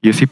[0.00, 0.26] Y así.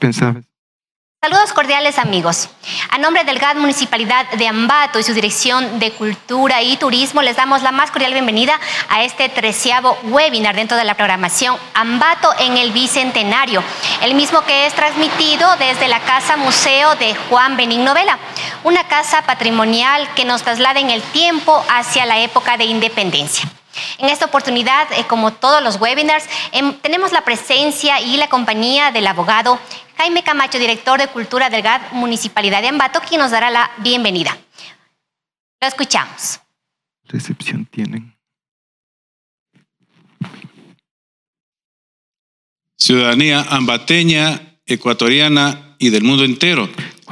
[1.22, 2.48] Saludos cordiales amigos.
[2.88, 7.36] A nombre del GAD Municipalidad de Ambato y su Dirección de Cultura y Turismo les
[7.36, 12.56] damos la más cordial bienvenida a este treceavo webinar dentro de la programación Ambato en
[12.56, 13.62] el Bicentenario,
[14.00, 18.18] el mismo que es transmitido desde la Casa Museo de Juan Benigno Vela,
[18.64, 23.46] una casa patrimonial que nos traslada en el tiempo hacia la época de independencia.
[23.98, 28.90] En esta oportunidad, eh, como todos los webinars, em, tenemos la presencia y la compañía
[28.90, 29.58] del abogado
[29.96, 34.36] Jaime Camacho, director de Cultura del GAD Municipalidad de Ambato, quien nos dará la bienvenida.
[35.60, 36.40] Lo escuchamos.
[37.04, 38.16] Recepción tienen.
[42.78, 46.68] Ciudadanía ambateña, ecuatoriana y del mundo entero.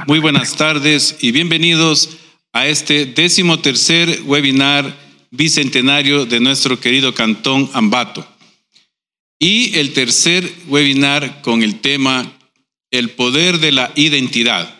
[0.06, 2.16] Muy buenas tardes y bienvenidos
[2.52, 4.96] a este décimo tercer webinar
[5.30, 8.26] bicentenario de nuestro querido cantón Ambato.
[9.38, 12.38] Y el tercer webinar con el tema
[12.90, 14.74] El poder de la identidad.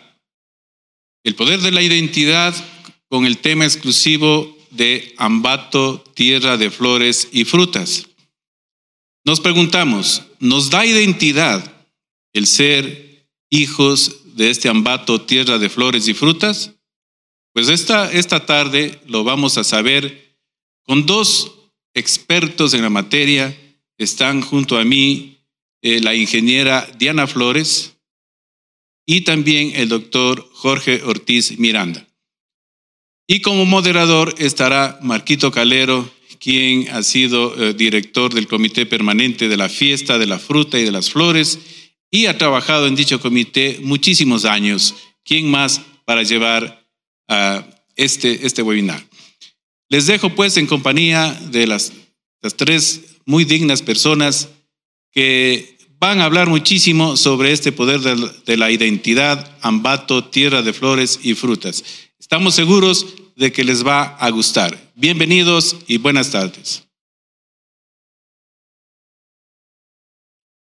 [1.23, 2.55] El poder de la identidad
[3.07, 8.07] con el tema exclusivo de Ambato, tierra de flores y frutas.
[9.25, 11.85] Nos preguntamos, ¿nos da identidad
[12.33, 16.71] el ser hijos de este Ambato, tierra de flores y frutas?
[17.53, 20.28] Pues esta, esta tarde lo vamos a saber
[20.89, 21.51] con dos
[21.93, 23.55] expertos en la materia.
[23.99, 25.37] Están junto a mí
[25.83, 27.93] eh, la ingeniera Diana Flores
[29.05, 32.07] y también el doctor Jorge Ortiz Miranda.
[33.27, 36.09] Y como moderador estará Marquito Calero,
[36.39, 40.85] quien ha sido eh, director del Comité Permanente de la Fiesta de la Fruta y
[40.85, 41.59] de las Flores
[42.09, 44.95] y ha trabajado en dicho comité muchísimos años.
[45.23, 46.83] ¿Quién más para llevar
[47.27, 47.63] a
[47.95, 49.08] este, este webinar?
[49.89, 51.91] Les dejo pues en compañía de las,
[52.55, 54.49] tres muy dignas personas
[55.11, 61.19] que van a hablar muchísimo sobre este poder de la identidad, Ambato, tierra de flores
[61.23, 61.83] y frutas.
[62.19, 64.77] Estamos seguros de que les va a gustar.
[64.93, 66.83] Bienvenidos y buenas tardes.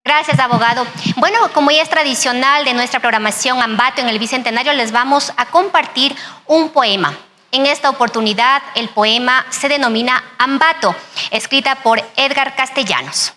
[0.05, 0.85] Gracias, abogado.
[1.17, 5.47] Bueno, como ya es tradicional de nuestra programación Ambato en el Bicentenario, les vamos a
[5.47, 6.13] compartir
[6.47, 7.17] un poema.
[7.55, 10.97] En esta oportunidad, el poema se denomina Ambato,
[11.31, 13.35] escrita por Edgar Castellanos.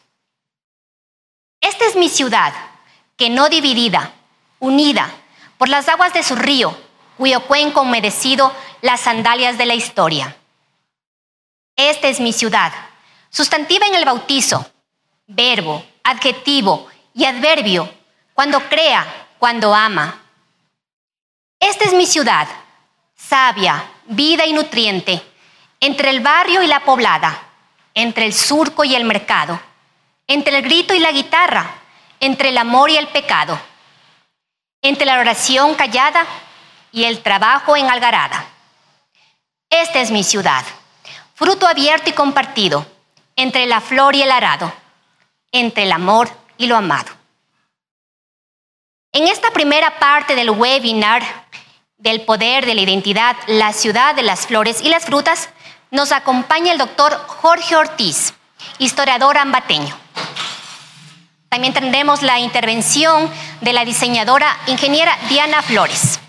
[1.59, 2.53] Esta es mi ciudad,
[3.17, 4.13] que no dividida,
[4.59, 5.11] unida
[5.57, 6.77] por las aguas de su río,
[7.17, 10.37] cuyo cuenco humedecido las sandalias de la historia.
[11.75, 12.71] Esta es mi ciudad,
[13.29, 14.65] sustantiva en el bautizo,
[15.27, 17.93] verbo, adjetivo y adverbio,
[18.33, 20.21] cuando crea, cuando ama.
[21.59, 22.47] Esta es mi ciudad,
[23.27, 25.21] sabia, vida y nutriente,
[25.79, 27.41] entre el barrio y la poblada,
[27.93, 29.59] entre el surco y el mercado,
[30.27, 31.75] entre el grito y la guitarra,
[32.19, 33.59] entre el amor y el pecado,
[34.81, 36.25] entre la oración callada
[36.91, 38.45] y el trabajo en algarada.
[39.69, 40.63] Esta es mi ciudad,
[41.33, 42.85] fruto abierto y compartido,
[43.35, 44.71] entre la flor y el arado,
[45.51, 47.11] entre el amor y lo amado.
[49.11, 51.44] En esta primera parte del webinar
[51.97, 55.49] del poder de la identidad, la ciudad de las flores y las frutas,
[55.91, 58.33] nos acompaña el doctor Jorge Ortiz,
[58.79, 59.95] historiador ambateño.
[61.47, 66.19] También tendremos la intervención de la diseñadora ingeniera Diana Flores.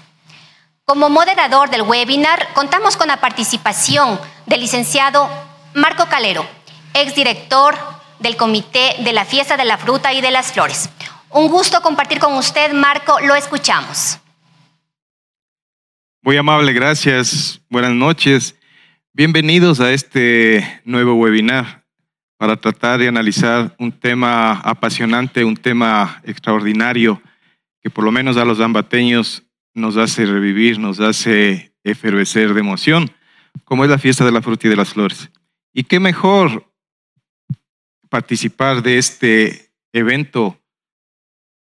[0.84, 5.28] Como moderador del webinar, contamos con la participación del licenciado
[5.74, 6.46] Marco Calero,
[6.94, 7.76] exdirector
[8.20, 10.88] del Comité de la Fiesta de la Fruta y de las Flores.
[11.30, 14.20] Un gusto compartir con usted, Marco, lo escuchamos.
[16.26, 17.62] Muy amable, gracias.
[17.70, 18.56] Buenas noches.
[19.12, 21.86] Bienvenidos a este nuevo webinar
[22.36, 27.22] para tratar de analizar un tema apasionante, un tema extraordinario
[27.80, 33.08] que por lo menos a los ambateños nos hace revivir, nos hace efervecer de emoción,
[33.62, 35.30] como es la fiesta de la fruta y de las flores.
[35.72, 36.68] Y qué mejor
[38.08, 40.60] participar de este evento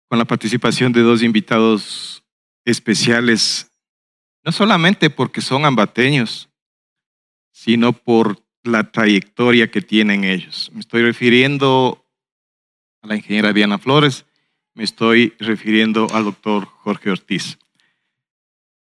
[0.08, 2.22] con la participación de dos invitados
[2.64, 3.71] especiales
[4.44, 6.48] no solamente porque son ambateños,
[7.52, 10.70] sino por la trayectoria que tienen ellos.
[10.72, 12.04] Me estoy refiriendo
[13.02, 14.24] a la ingeniera Diana Flores,
[14.74, 17.58] me estoy refiriendo al doctor Jorge Ortiz.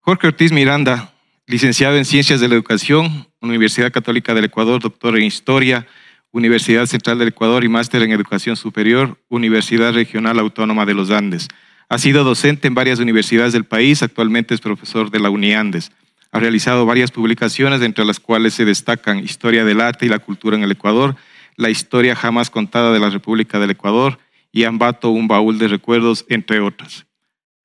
[0.01, 1.13] Jorge Ortiz Miranda,
[1.47, 5.87] licenciado en Ciencias de la Educación, Universidad Católica del Ecuador, doctor en Historia,
[6.31, 11.49] Universidad Central del Ecuador y máster en Educación Superior, Universidad Regional Autónoma de los Andes.
[11.91, 15.91] Ha sido docente en varias universidades del país, actualmente es profesor de la UNIANDES.
[16.33, 20.57] Ha realizado varias publicaciones, entre las cuales se destacan Historia del Arte y la Cultura
[20.57, 21.17] en el Ecuador,
[21.57, 24.19] La Historia Jamás Contada de la República del Ecuador
[24.53, 27.07] y Ambato un baúl de recuerdos, entre otras.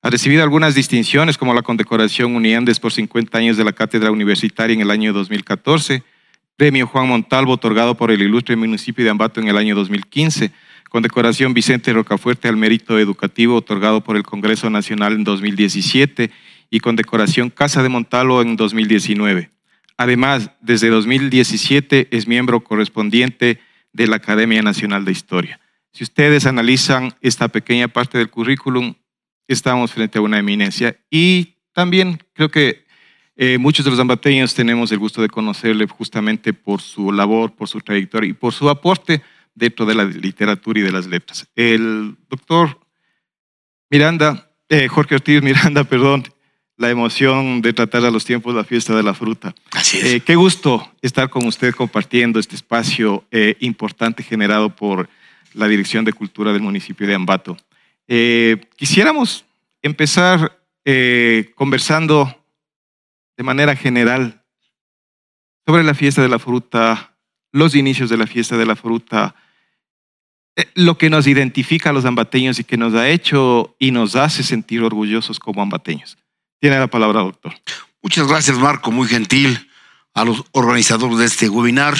[0.01, 4.73] Ha recibido algunas distinciones como la condecoración Uniandes por 50 años de la Cátedra Universitaria
[4.73, 6.01] en el año 2014,
[6.55, 10.51] Premio Juan Montalvo otorgado por el ilustre municipio de Ambato en el año 2015,
[10.93, 16.29] condecoración Vicente Rocafuerte al mérito educativo otorgado por el Congreso Nacional en 2017
[16.69, 19.49] y condecoración Casa de Montalvo en 2019.
[19.97, 23.59] Además, desde 2017 es miembro correspondiente
[23.91, 25.59] de la Academia Nacional de Historia.
[25.93, 28.93] Si ustedes analizan esta pequeña parte del currículum,
[29.47, 30.95] estamos frente a una eminencia.
[31.09, 32.85] Y también creo que
[33.35, 37.67] eh, muchos de los ambateños tenemos el gusto de conocerle justamente por su labor, por
[37.67, 39.23] su trayectoria y por su aporte
[39.55, 41.47] dentro de la literatura y de las letras.
[41.55, 42.79] El doctor
[43.89, 46.23] Miranda, eh, Jorge Ortiz Miranda, perdón,
[46.77, 49.53] la emoción de tratar a los tiempos la fiesta de la fruta.
[49.71, 50.05] Así es.
[50.05, 53.25] Eh, qué gusto estar con usted compartiendo este espacio
[53.59, 55.07] importante generado por
[55.53, 57.57] la Dirección de Cultura del municipio de Ambato.
[58.07, 59.45] Eh, quisiéramos
[59.81, 62.43] empezar eh, conversando
[63.37, 64.43] de manera general
[65.65, 67.15] sobre la fiesta de la fruta,
[67.51, 69.42] los inicios de la fiesta de la fruta, eh,
[70.75, 74.43] lo que nos identifica a los ambateños y que nos ha hecho y nos hace
[74.43, 76.17] sentir orgullosos como ambateños.
[76.59, 77.53] Tiene la palabra, doctor.
[78.01, 79.69] Muchas gracias, Marco, muy gentil
[80.13, 81.95] a los organizadores de este webinar.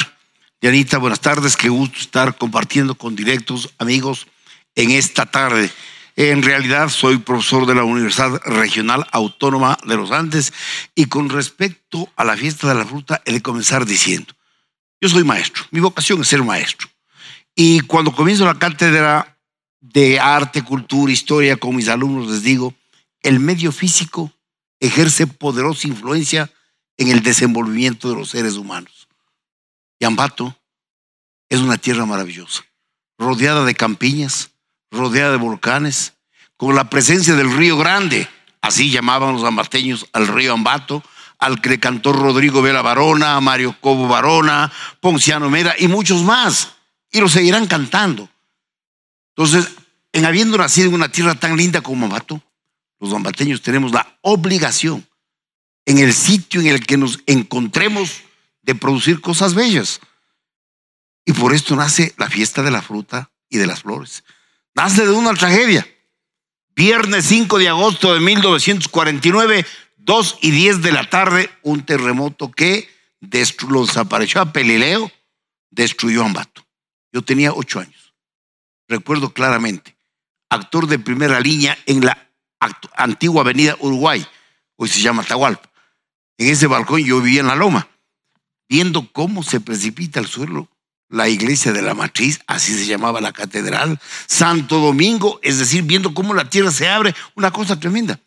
[0.62, 4.28] Dianita, buenas tardes, qué gusto estar compartiendo con directos amigos
[4.76, 5.70] en esta tarde.
[6.16, 10.54] En realidad soy profesor de la Universidad Regional Autónoma de los Andes
[10.94, 14.34] y con respecto a la fiesta de la fruta he de comenzar diciendo,
[15.02, 16.88] yo soy maestro, mi vocación es ser maestro.
[17.56, 19.38] Y cuando comienzo la cátedra
[19.80, 22.74] de arte, cultura, historia con mis alumnos les digo,
[23.22, 24.32] el medio físico
[24.80, 26.52] ejerce poderosa influencia
[26.98, 29.08] en el desenvolvimiento de los seres humanos.
[30.00, 30.58] Y Ambato
[31.50, 32.64] es una tierra maravillosa,
[33.18, 34.52] rodeada de campiñas,
[34.92, 36.14] rodeada de volcanes,
[36.58, 38.28] con la presencia del río Grande,
[38.62, 41.04] así llamaban los ambateños al río Ambato,
[41.40, 44.72] al que cantó Rodrigo Vela Barona, Mario Cobo Barona,
[45.02, 46.74] Ponciano Mera y muchos más,
[47.14, 48.30] y lo seguirán cantando.
[49.30, 49.72] Entonces,
[50.12, 52.42] en habiendo nacido en una tierra tan linda como Ambato,
[53.00, 55.08] los ambateños tenemos la obligación
[55.86, 58.24] en el sitio en el que nos encontremos
[58.62, 60.02] de producir cosas bellas.
[61.26, 64.26] Y por esto nace la fiesta de la fruta y de las flores
[64.74, 65.88] nace de una tragedia.
[66.76, 69.66] Viernes 5 de agosto de 1949,
[69.98, 72.90] 2 y 10 de la tarde, un terremoto que
[73.70, 75.12] lo desapareció a Pelileo,
[75.70, 76.63] destruyó Ambato.
[77.14, 78.14] Yo tenía 8 años.
[78.88, 79.96] Recuerdo claramente,
[80.50, 82.30] actor de primera línea en la
[82.96, 84.26] antigua avenida Uruguay,
[84.76, 85.70] hoy se llama Tahualpa.
[86.38, 87.88] En ese balcón yo vivía en la loma,
[88.68, 90.68] viendo cómo se precipita al suelo
[91.10, 96.14] la iglesia de la matriz, así se llamaba la catedral, Santo Domingo, es decir, viendo
[96.16, 98.20] cómo la tierra se abre, una cosa tremenda.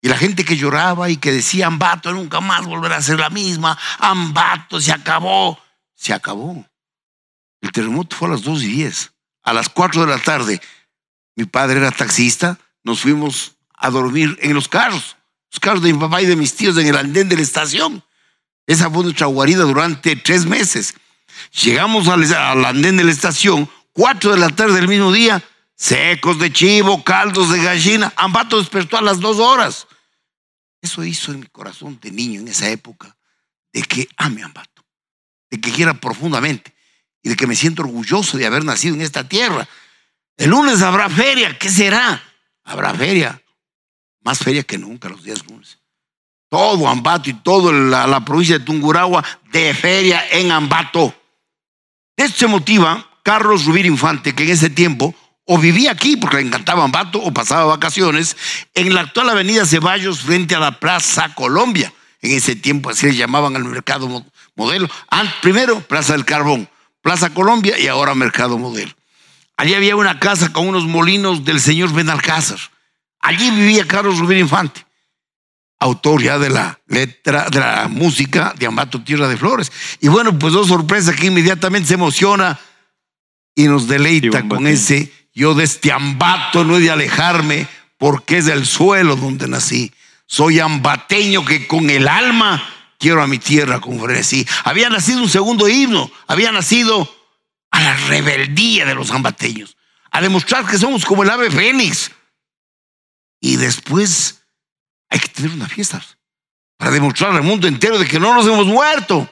[0.00, 3.28] Y la gente que lloraba y que decía, Ambato nunca más volverá a ser la
[3.28, 5.58] misma, Ambato se acabó,
[5.94, 6.64] se acabó.
[7.66, 9.12] El terremoto fue a las 2 y 10.
[9.42, 10.60] A las 4 de la tarde,
[11.34, 15.16] mi padre era taxista, nos fuimos a dormir en los carros,
[15.50, 18.04] los carros de mi papá y de mis tíos en el andén de la estación.
[18.68, 20.94] Esa fue nuestra guarida durante tres meses.
[21.60, 25.42] Llegamos al, andén de la estación, cuatro de la tarde del mismo día,
[25.74, 28.12] secos de chivo, caldos de gallina.
[28.16, 29.88] Ambato despertó a las dos horas.
[30.80, 33.16] Eso hizo en mi corazón de niño en esa época,
[33.72, 34.84] de que ame Ambato,
[35.50, 36.75] de que quiera profundamente
[37.26, 39.66] y de que me siento orgulloso de haber nacido en esta tierra.
[40.36, 42.22] El lunes habrá feria, ¿qué será?
[42.62, 43.42] Habrá feria,
[44.22, 45.76] más feria que nunca los días lunes.
[46.48, 51.12] Todo Ambato y toda la, provincia de Tunguragua de feria en Ambato.
[52.16, 55.12] De esto se motiva Carlos Rubir Infante, que en ese tiempo
[55.46, 58.36] o vivía aquí porque le encantaba Ambato o pasaba vacaciones
[58.72, 61.92] en la actual avenida Ceballos frente a la Plaza Colombia.
[62.22, 64.88] En ese tiempo así le llamaban al mercado modelo.
[65.42, 66.68] Primero Plaza del Carbón,
[67.06, 68.92] Plaza Colombia y ahora Mercado Modelo.
[69.56, 72.58] Allí había una casa con unos molinos del señor Benalcázar.
[73.20, 74.84] Allí vivía Carlos Rubir Infante
[75.78, 79.70] autor ya de la letra, de la música de Ambato Tierra de Flores.
[80.00, 82.58] Y bueno, pues dos sorpresas que inmediatamente se emociona
[83.54, 88.46] y nos deleita con ese yo de este Ambato no he de alejarme porque es
[88.46, 89.92] del suelo donde nací.
[90.26, 94.46] Soy ambateño que con el alma quiero a mi tierra con frenesí.
[94.64, 97.12] Había nacido un segundo himno, había nacido
[97.70, 99.76] a la rebeldía de los ambateños,
[100.10, 102.10] a demostrar que somos como el ave fénix.
[103.40, 104.42] Y después
[105.08, 106.02] hay que tener una fiesta
[106.76, 109.28] para demostrar al mundo entero de que no nos hemos muerto.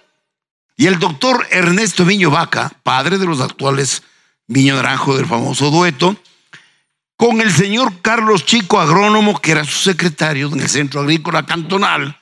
[0.77, 4.03] Y el doctor Ernesto Viño Vaca, padre de los actuales
[4.47, 6.17] Viño Naranjo del famoso dueto,
[7.17, 12.21] con el señor Carlos Chico, agrónomo, que era su secretario en el Centro Agrícola Cantonal,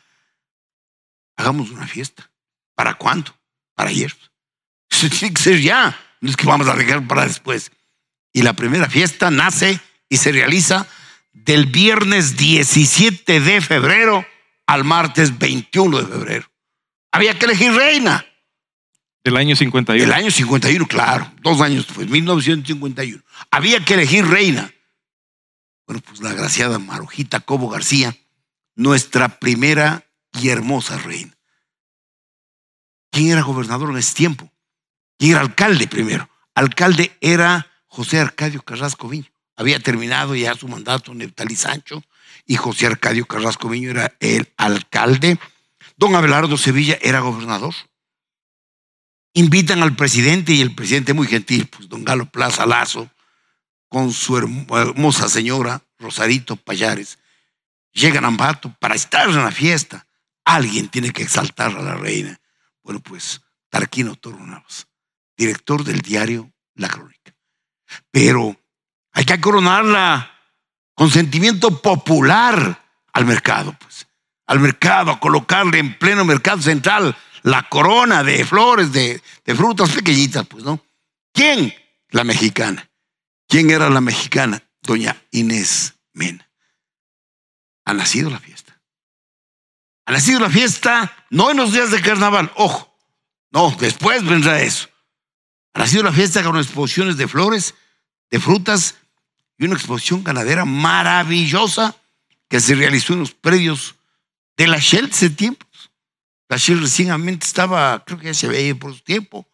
[1.37, 2.31] hagamos una fiesta.
[2.75, 3.35] ¿Para cuándo?
[3.75, 4.15] Para ayer.
[4.91, 5.99] Eso tiene que ser ya.
[6.21, 7.73] No es que vamos a dejar para después.
[8.33, 10.87] Y la primera fiesta nace y se realiza
[11.33, 14.27] del viernes 17 de febrero
[14.67, 16.51] al martes 21 de febrero.
[17.11, 18.25] Había que elegir reina.
[19.25, 20.03] Del año 51.
[20.03, 21.33] Del año 51, claro.
[21.43, 23.23] Dos años después, 1951.
[23.51, 24.73] Había que elegir reina.
[25.87, 28.17] Bueno, pues la agraciada Marujita Cobo García,
[28.75, 30.05] nuestra primera
[30.41, 31.37] y hermosa reina.
[33.11, 34.51] ¿Quién era gobernador en ese tiempo?
[35.19, 36.29] ¿Quién era alcalde primero?
[36.55, 39.31] Alcalde era José Arcadio Carrasco Viño.
[39.57, 42.03] Había terminado ya su mandato Neptali Sancho
[42.47, 45.39] y José Arcadio Carrasco Viño era el alcalde.
[45.97, 47.75] Don Abelardo Sevilla era gobernador.
[49.35, 53.11] Invitan al presidente y el presidente muy gentil, pues don Galo Plaza Lazo,
[53.89, 57.19] con su hermosa señora Rosarito Payares,
[57.93, 60.07] llegan a Ambato para estar en la fiesta.
[60.45, 62.41] Alguien tiene que exaltar a la reina.
[62.83, 64.87] Bueno, pues Tarquino Toro Navas,
[65.37, 67.35] director del diario La Crónica.
[68.11, 68.57] Pero
[69.13, 70.31] hay que coronarla
[70.95, 72.83] con sentimiento popular
[73.13, 74.07] al mercado, pues.
[74.47, 79.91] Al mercado, a colocarle en pleno mercado central la corona de flores, de, de frutas
[79.91, 80.85] pequeñitas, pues, ¿no?
[81.33, 81.75] ¿Quién?
[82.11, 82.91] La mexicana.
[83.49, 84.63] ¿Quién era la mexicana?
[84.83, 86.49] Doña Inés Mena.
[87.85, 88.52] Ha nacido la fiesta.
[90.07, 92.93] Ha nacido la fiesta, no en los días de carnaval, ojo.
[93.51, 94.89] No, después vendrá eso.
[95.75, 97.75] Ha nacido la fiesta con exposiciones de flores,
[98.31, 98.97] de frutas
[99.59, 101.97] y una exposición ganadera maravillosa
[102.49, 103.95] que se realizó en los predios
[104.57, 105.67] de la Shell ese tiempo.
[106.49, 109.47] La Shell recientemente estaba, creo que ya se veía por su tiempo,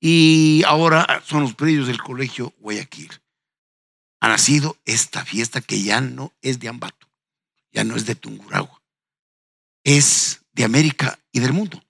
[0.00, 3.10] y ahora son los predios del Colegio Guayaquil.
[4.20, 7.06] Ha nacido esta fiesta que ya no es de Ambato,
[7.70, 8.79] ya no es de Tunguragua,
[9.84, 11.82] es de América y del mundo.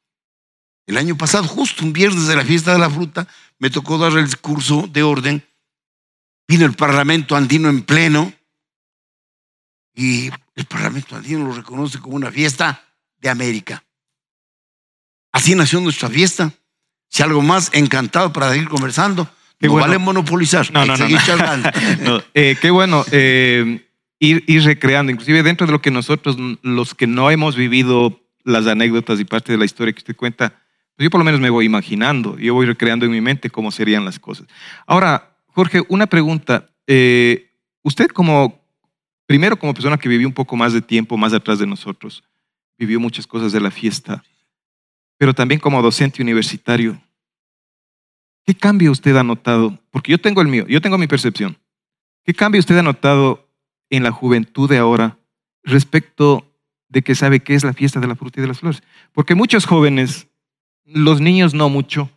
[0.87, 3.29] El año pasado, justo un viernes de la fiesta de la fruta,
[3.59, 5.45] me tocó dar el discurso de orden
[6.51, 8.33] Vino el Parlamento andino en pleno
[9.95, 12.83] y el Parlamento andino lo reconoce como una fiesta
[13.19, 13.85] de América.
[15.31, 16.53] Así nació nuestra fiesta.
[17.09, 19.31] Si algo más, encantado para seguir conversando.
[19.61, 20.73] no vale monopolizar.
[20.73, 21.07] No, no, no,
[22.01, 22.23] no.
[22.35, 23.89] Eh, qué bueno eh,
[24.21, 28.67] ir, ir recreando, inclusive dentro de lo que nosotros, los que no hemos vivido las
[28.67, 30.51] anécdotas y parte de la historia que usted cuenta,
[30.95, 33.71] pues yo por lo menos me voy imaginando, yo voy recreando en mi mente cómo
[33.71, 34.47] serían las cosas.
[34.87, 36.69] Ahora, Jorge, una pregunta.
[36.87, 37.51] Eh,
[37.83, 38.63] usted como,
[39.27, 42.23] primero como persona que vivió un poco más de tiempo más atrás de nosotros,
[42.79, 44.23] vivió muchas cosas de la fiesta,
[45.17, 47.01] pero también como docente universitario,
[48.45, 49.79] ¿qué cambio usted ha notado?
[49.91, 51.59] Porque yo tengo el mío, yo tengo mi percepción.
[52.25, 53.50] ¿Qué cambio usted ha notado
[53.91, 55.19] en la juventud de ahora
[55.63, 56.47] respecto
[56.89, 58.83] de que sabe qué es la fiesta de la fruta y de las flores?
[59.13, 60.29] Porque muchos jóvenes,
[60.85, 62.11] los niños no mucho,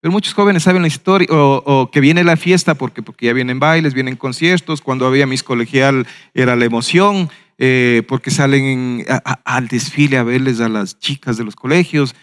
[0.00, 3.58] pero muchos jóvenes saben la historia, o, que viene la fiesta porque, porque ya vienen
[3.58, 7.28] bailes, vienen conciertos, cuando había mis colegial era la emoción,
[7.58, 9.04] eh, porque salen
[9.44, 12.14] al desfile a verles a las chicas de los colegios,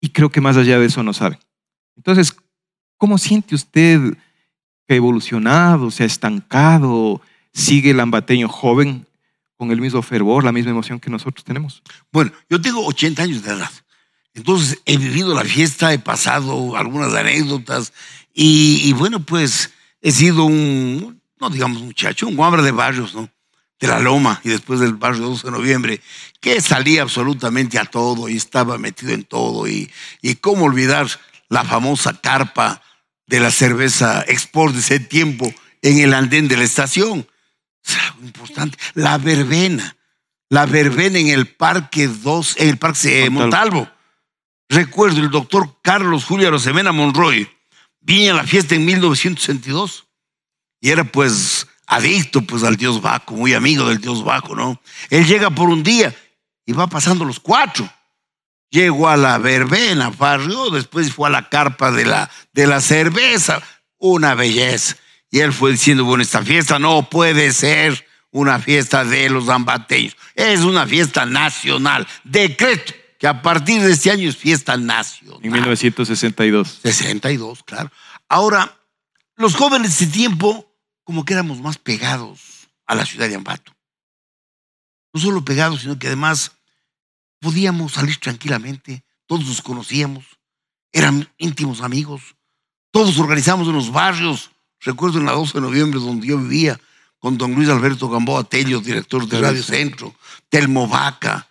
[0.00, 1.38] y creo que más allá de eso no saben.
[1.96, 2.34] Entonces,
[2.96, 4.00] ¿cómo siente usted
[4.86, 7.20] que ha evolucionado, se ha estancado,
[7.58, 9.06] sigue el ambateño joven
[9.56, 11.82] con el mismo fervor, la misma emoción que nosotros tenemos?
[12.12, 13.70] Bueno, yo tengo 80 años de edad.
[14.34, 17.92] Entonces he vivido la fiesta, he pasado algunas anécdotas
[18.32, 23.28] y, bueno, pues he sido un, no digamos muchacho, un hombre de barrios, ¿no?
[23.80, 26.00] De la Loma y después del barrio 12 de noviembre,
[26.40, 29.66] que salía absolutamente a todo y estaba metido en todo.
[29.66, 29.90] Y,
[30.22, 31.08] y cómo olvidar
[31.48, 32.82] la famosa carpa
[33.26, 37.26] de la cerveza Export de ese tiempo en el andén de la estación.
[38.22, 38.78] Importante.
[38.94, 39.96] La verbena.
[40.50, 43.88] La verbena en el Parque 2, en el Parque Montalvo.
[44.68, 47.48] Recuerdo el doctor Carlos Julio Rosemena Monroy
[48.00, 50.06] vino a la fiesta en 1962
[50.80, 54.80] y era pues adicto pues al dios Baco, muy amigo del dios Baco, ¿no?
[55.10, 56.14] Él llega por un día
[56.64, 57.90] y va pasando los cuatro.
[58.70, 63.62] Llegó a la verbena, barrio, después fue a la carpa de la, de la cerveza,
[63.96, 64.96] una belleza.
[65.30, 70.16] Y él fue diciendo, bueno, esta fiesta no puede ser una fiesta de los ambateños,
[70.34, 72.06] es una fiesta nacional.
[72.24, 75.40] Decreto que a partir de este año es fiesta nacional.
[75.42, 76.80] En 1962.
[76.82, 77.90] 62, claro.
[78.28, 78.78] Ahora,
[79.36, 80.72] los jóvenes de ese tiempo,
[81.04, 83.74] como que éramos más pegados a la ciudad de Ambato.
[85.12, 86.52] No solo pegados, sino que además
[87.40, 90.24] podíamos salir tranquilamente, todos nos conocíamos,
[90.92, 92.36] eran íntimos amigos,
[92.90, 94.50] todos organizamos en los barrios.
[94.80, 96.78] Recuerdo en la 12 de noviembre donde yo vivía,
[97.18, 100.14] con don Luis Alberto Gamboa Tello, director de Radio Centro,
[100.48, 101.48] Telmo Vaca,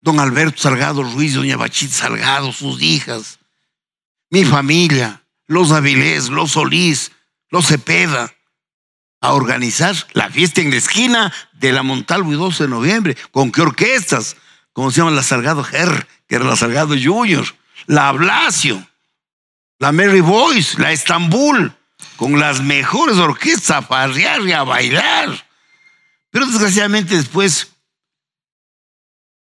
[0.00, 3.38] don Alberto Salgado Ruiz, doña Bachit Salgado, sus hijas,
[4.30, 7.12] mi familia, los Avilés, los Solís,
[7.50, 8.32] los Cepeda,
[9.20, 13.16] a organizar la fiesta en la esquina de la Montalvo y 12 de noviembre.
[13.32, 14.36] ¿Con qué orquestas?
[14.72, 17.44] Como se llama la Salgado Her, que era la Salgado Junior,
[17.86, 18.86] la Blasio,
[19.78, 21.74] la Mary Boys, la Estambul,
[22.18, 25.46] con las mejores orquestas a farrear y a bailar.
[26.32, 27.68] Pero desgraciadamente después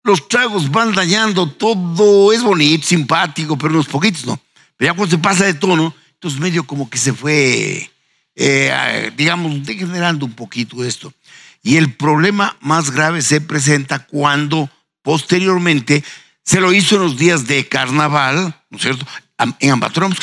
[0.03, 4.41] los tragos van dañando todo, es bonito, simpático, pero unos poquitos no.
[4.75, 7.91] Pero ya cuando se pasa de tono, entonces medio como que se fue,
[8.35, 11.13] eh, digamos, degenerando un poquito esto.
[11.61, 14.67] Y el problema más grave se presenta cuando
[15.03, 16.03] posteriormente
[16.43, 19.05] se lo hizo en los días de carnaval, ¿no es cierto?
[19.59, 20.15] En Ambatrón,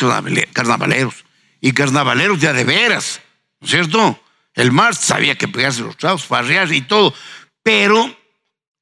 [0.53, 1.15] carnavaleros.
[1.61, 3.21] Y carnavaleros ya de veras,
[3.61, 4.21] ¿no es cierto?
[4.55, 7.15] El mar sabía que pegarse los tragos, farrear y todo.
[7.63, 8.17] Pero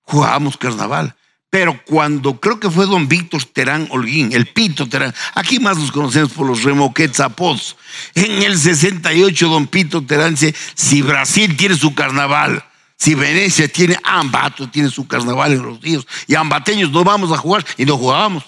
[0.02, 1.14] jugábamos carnaval.
[1.50, 5.90] Pero cuando creo que fue don Víctor Terán Holguín, el Pito Terán, aquí más nos
[5.90, 7.76] conocemos por los remoquets apodos.
[8.14, 12.62] En el 68 don Pito Terán dice, si Brasil tiene su carnaval,
[12.98, 17.38] si Venecia tiene, Ambato tiene su carnaval en los días, y ambateños no vamos a
[17.38, 18.44] jugar, y no jugábamos,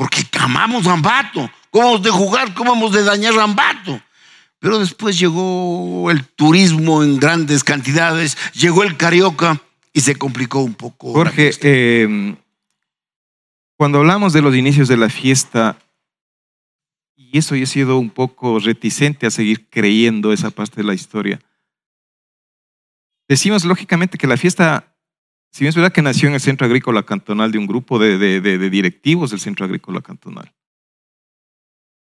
[0.00, 1.50] porque amamos Ambato.
[1.68, 2.54] ¿Cómo hemos de jugar?
[2.54, 4.00] ¿Cómo hemos de dañar Ambato?
[4.58, 9.60] Pero después llegó el turismo en grandes cantidades, llegó el carioca
[9.92, 11.12] y se complicó un poco.
[11.12, 12.34] Jorge, eh,
[13.76, 15.76] cuando hablamos de los inicios de la fiesta,
[17.14, 20.94] y eso yo he sido un poco reticente a seguir creyendo esa parte de la
[20.94, 21.40] historia,
[23.28, 24.89] decimos lógicamente que la fiesta,
[25.52, 28.18] si bien es verdad que nació en el Centro Agrícola Cantonal de un grupo de,
[28.18, 30.52] de, de directivos del Centro Agrícola Cantonal,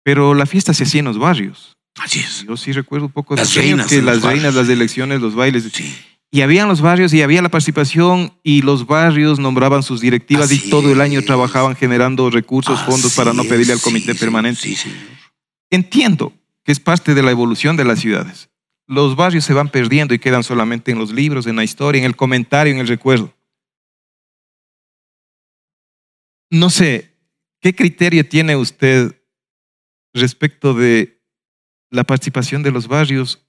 [0.02, 1.76] pero la fiesta se hacía en los barrios.
[1.98, 2.44] Así es.
[2.46, 4.54] Yo sí recuerdo un poco Las de reinas que las reinas, barrios.
[4.54, 5.70] las elecciones, los bailes.
[5.72, 5.94] Sí.
[6.30, 10.62] Y habían los barrios y había la participación y los barrios nombraban sus directivas Así
[10.66, 11.26] y todo el año es.
[11.26, 14.60] trabajaban generando recursos, fondos para no pedirle al comité permanente.
[14.60, 14.92] Sí, sí.
[15.70, 16.32] Entiendo
[16.64, 18.50] que es parte de la evolución de las ciudades.
[18.88, 22.04] Los barrios se van perdiendo y quedan solamente en los libros, en la historia, en
[22.04, 23.32] el comentario, en el recuerdo.
[26.50, 27.14] No sé,
[27.60, 29.14] ¿qué criterio tiene usted
[30.12, 31.20] respecto de
[31.90, 33.46] la participación de los barrios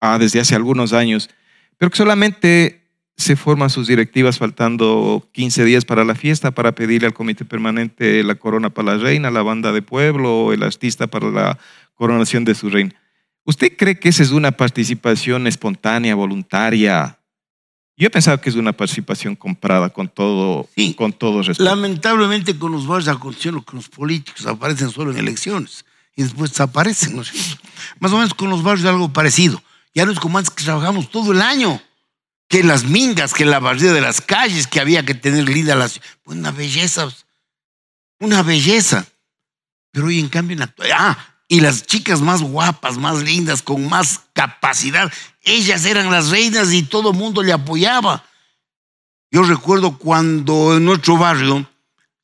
[0.00, 1.30] ah, desde hace algunos años,
[1.78, 2.84] pero que solamente
[3.16, 8.22] se forman sus directivas faltando 15 días para la fiesta para pedirle al comité permanente
[8.24, 11.58] la corona para la reina, la banda de pueblo el artista para la
[11.94, 12.94] coronación de su reina.
[13.44, 17.20] ¿Usted cree que esa es una participación espontánea, voluntaria?
[17.96, 20.94] Yo he pensado que es una participación comprada con todo, Sí.
[20.94, 21.62] con todo respeto.
[21.64, 25.84] Lamentablemente con los barrios aconteció lo que los políticos aparecen solo en elecciones
[26.16, 27.32] y después desaparecen, ¿no es?
[28.00, 29.62] Más o menos con los barrios algo parecido.
[29.94, 31.80] Ya no es como antes que trabajamos todo el año.
[32.48, 36.00] Que las mingas, que la barrida de las calles, que había que tener linda las...
[36.24, 37.08] Pues una belleza,
[38.18, 39.06] una belleza.
[39.92, 40.98] Pero hoy en cambio en la actualidad...
[41.00, 45.12] Ah, y las chicas más guapas, más lindas, con más capacidad,
[45.44, 48.24] ellas eran las reinas y todo el mundo le apoyaba.
[49.30, 51.64] Yo recuerdo cuando en nuestro barrio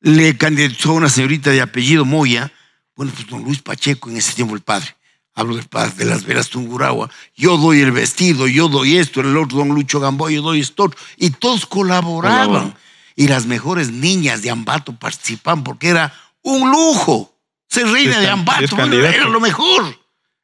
[0.01, 2.51] le candidató una señorita de apellido Moya,
[2.93, 4.97] bueno, pues don Luis Pacheco, en ese tiempo el padre,
[5.33, 9.37] hablo del padre de las veras Tungurahua, yo doy el vestido, yo doy esto, el
[9.37, 12.47] otro don Lucho Gamboa, yo doy esto, y todos colaboraban.
[12.47, 12.77] Colaboran.
[13.15, 17.30] Y las mejores niñas de Ambato participaban porque era un lujo
[17.71, 19.97] ser reina de Ambato, era lo mejor.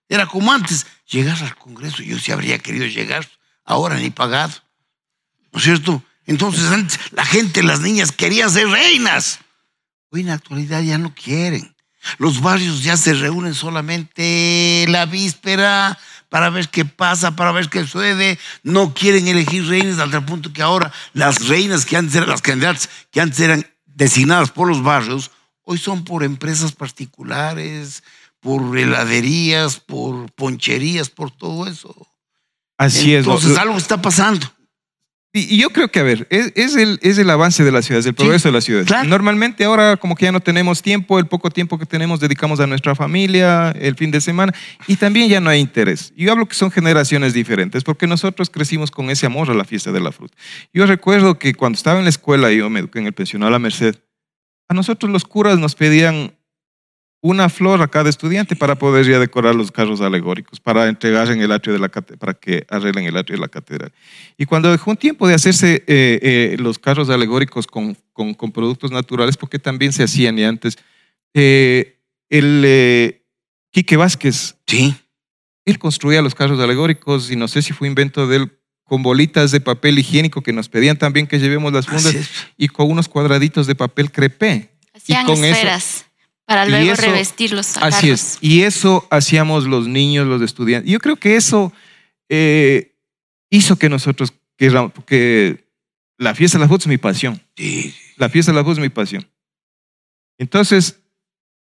[0.09, 3.27] Era como antes, llegar al Congreso, yo sí habría querido llegar,
[3.65, 4.53] ahora ni pagado.
[5.51, 6.01] ¿No es cierto?
[6.25, 9.39] Entonces antes la gente, las niñas querían ser reinas.
[10.11, 11.75] Hoy en la actualidad ya no quieren.
[12.17, 15.97] Los barrios ya se reúnen solamente la víspera
[16.29, 18.39] para ver qué pasa, para ver qué sucede.
[18.63, 22.41] No quieren elegir reinas hasta el punto que ahora las reinas que antes eran las
[22.41, 25.31] candidatas, que antes eran designadas por los barrios,
[25.67, 28.01] hoy son por empresas particulares,
[28.39, 31.93] por heladerías, por poncherías, por todo eso.
[32.77, 33.25] Así es.
[33.25, 34.47] Entonces algo está pasando.
[35.33, 38.05] Y yo creo que, a ver, es, es el, es el avance de las ciudades,
[38.05, 38.87] el progreso de las ciudades.
[38.87, 39.07] claro.
[39.09, 42.65] Normalmente ahora como que ya no tenemos tiempo, el poco tiempo que tenemos dedicamos a
[42.65, 44.53] nuestra familia, el fin de semana,
[44.87, 46.13] y también ya no hay interés.
[46.15, 49.91] Yo hablo que son generaciones diferentes, porque nosotros crecimos con ese amor a la fiesta
[49.91, 50.35] de la fruta.
[50.73, 53.59] Yo recuerdo que cuando estaba en la escuela, yo me eduqué en el pensionado La
[53.59, 53.95] Merced,
[54.69, 56.33] a nosotros los curas nos pedían
[57.21, 61.41] una flor a cada estudiante para poder ya decorar los carros alegóricos, para entregar en
[61.41, 63.91] el atrio de la para que arreglen el atrio de la catedral.
[64.37, 68.51] Y cuando dejó un tiempo de hacerse eh, eh, los carros alegóricos con, con- con
[68.51, 70.77] productos naturales, porque también se hacían y antes,
[71.33, 71.97] eh,
[72.29, 73.21] el
[73.71, 74.95] Quique Vázquez, Sí.
[75.65, 78.56] él construía los carros alegóricos y no sé si fue invento de él
[78.87, 82.15] con bolitas de papel higiénico que nos pedían también que llevemos las fundas
[82.57, 84.69] y con unos cuadraditos de papel crepé.
[84.93, 86.05] Hacían con eso- esferas
[86.45, 87.93] para y luego eso- revestir los carros.
[87.95, 88.37] Así es.
[88.41, 90.89] Y eso hacíamos los niños, los estudiantes.
[90.91, 91.71] Yo creo que eso
[92.29, 92.95] eh,
[93.49, 95.65] hizo que nosotros, que, ra- que
[96.17, 97.41] la fiesta de la fruta es mi pasión.
[97.55, 99.27] Sí, La fiesta de la fruta es mi pasión.
[100.37, 100.99] Entonces,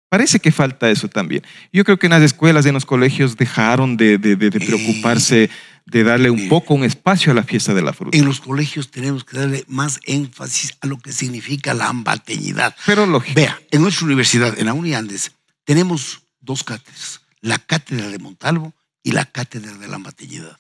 [0.09, 1.43] parece que falta eso también.
[1.73, 5.51] Yo creo que en las escuelas, en los colegios, dejaron de, de- de- de preocuparse,
[5.87, 8.17] de darle un poco un espacio a la fiesta de la fruta.
[8.19, 12.75] En los colegios tenemos que darle más énfasis a lo que significa la ambateñidad.
[12.85, 13.35] Pero lógico.
[13.37, 15.33] Vea, en nuestra universidad, en la UNIANDES,
[15.65, 20.59] tenemos dos cátedras, la cátedra de Montalvo y la cátedra de la ambateñidad,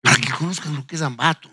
[0.00, 1.50] para que conozcan lo que es ambato.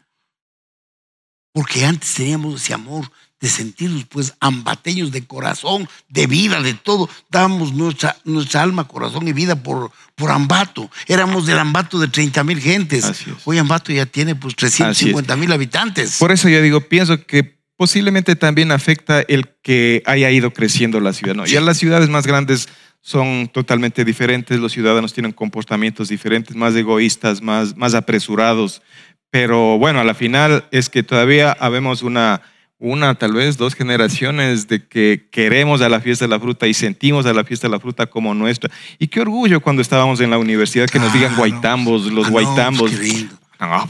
[1.51, 7.09] Porque antes teníamos ese amor de sentirnos pues ambateños de corazón, de vida, de todo.
[7.29, 10.89] Dábamos nuestra, nuestra alma, corazón y vida por, por Ambato.
[11.07, 13.25] Éramos del Ambato de 30 mil gentes.
[13.45, 16.17] Hoy Ambato ya tiene pues 350 mil habitantes.
[16.17, 21.13] Por eso yo digo, pienso que posiblemente también afecta el que haya ido creciendo la
[21.13, 21.35] ciudad.
[21.35, 21.45] ¿no?
[21.45, 22.67] Ya las ciudades más grandes
[23.01, 28.81] son totalmente diferentes, los ciudadanos tienen comportamientos diferentes, más egoístas, más, más apresurados.
[29.29, 32.41] Pero bueno, a la final es que todavía habemos una,
[32.79, 36.73] una, tal vez dos generaciones de que queremos a la fiesta de la fruta y
[36.73, 38.69] sentimos a la fiesta de la fruta como nuestra.
[38.99, 42.91] Y qué orgullo cuando estábamos en la universidad que nos digan guaitambos, los Ah, guaitambos.
[42.91, 43.23] pues.
[43.23, 43.46] No, pues,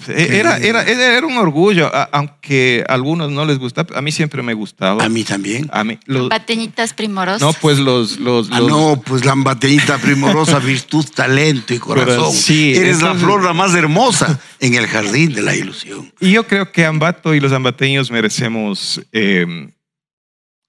[0.07, 4.11] era, era, era, era un orgullo, a- aunque a algunos no les gusta, a mí
[4.11, 5.03] siempre me gustaba.
[5.03, 5.69] A mí también.
[5.73, 7.41] A mí, los- Bateñitas primorosas.
[7.41, 8.19] no, pues los...
[8.19, 12.07] los, Ah, los- no, pues la ambateñita primorosa, virtud, talento y corazón.
[12.07, 16.13] Pero sí, Eres la entonces- flor la más hermosa en el jardín de la ilusión.
[16.19, 19.69] Y yo creo que Ambato y los ambateños merecemos eh,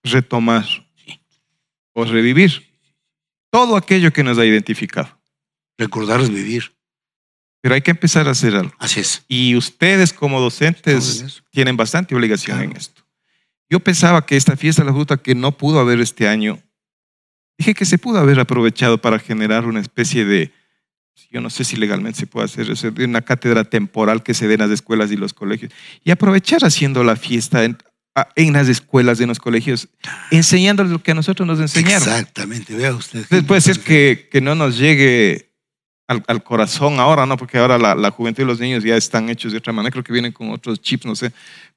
[0.03, 0.65] retomar
[1.95, 2.67] o revivir
[3.51, 5.09] todo aquello que nos ha identificado.
[5.77, 6.73] Recordar es vivir.
[7.69, 8.73] Pero hay que empezar a hacer algo.
[8.79, 9.25] Así es.
[9.29, 12.71] Y ustedes como docentes tienen bastante obligación Claro.
[12.71, 13.03] en esto.
[13.69, 16.63] Yo pensaba que esta fiesta de la fruta que no pudo haber este año,
[17.59, 20.51] dije que se pudo haber aprovechado para generar una especie de,
[21.31, 24.49] yo no sé si legalmente se puede hacer eso, de una cátedra temporal que se
[24.49, 25.71] dé en las escuelas y los colegios,
[26.03, 27.77] y aprovechar haciendo la fiesta en,
[28.37, 29.89] en las escuelas, en los colegios,
[30.31, 32.09] enseñándoles lo que a nosotros nos enseñaron.
[32.09, 33.19] Exactamente, vea usted.
[33.19, 35.48] Entonces puede ser que, que no nos llegue
[36.09, 37.37] al, al corazón ahora, ¿no?
[37.37, 40.03] Porque ahora la, la juventud y los niños ya están hechos de otra manera, creo
[40.03, 41.33] que vienen con otros chips, no sé,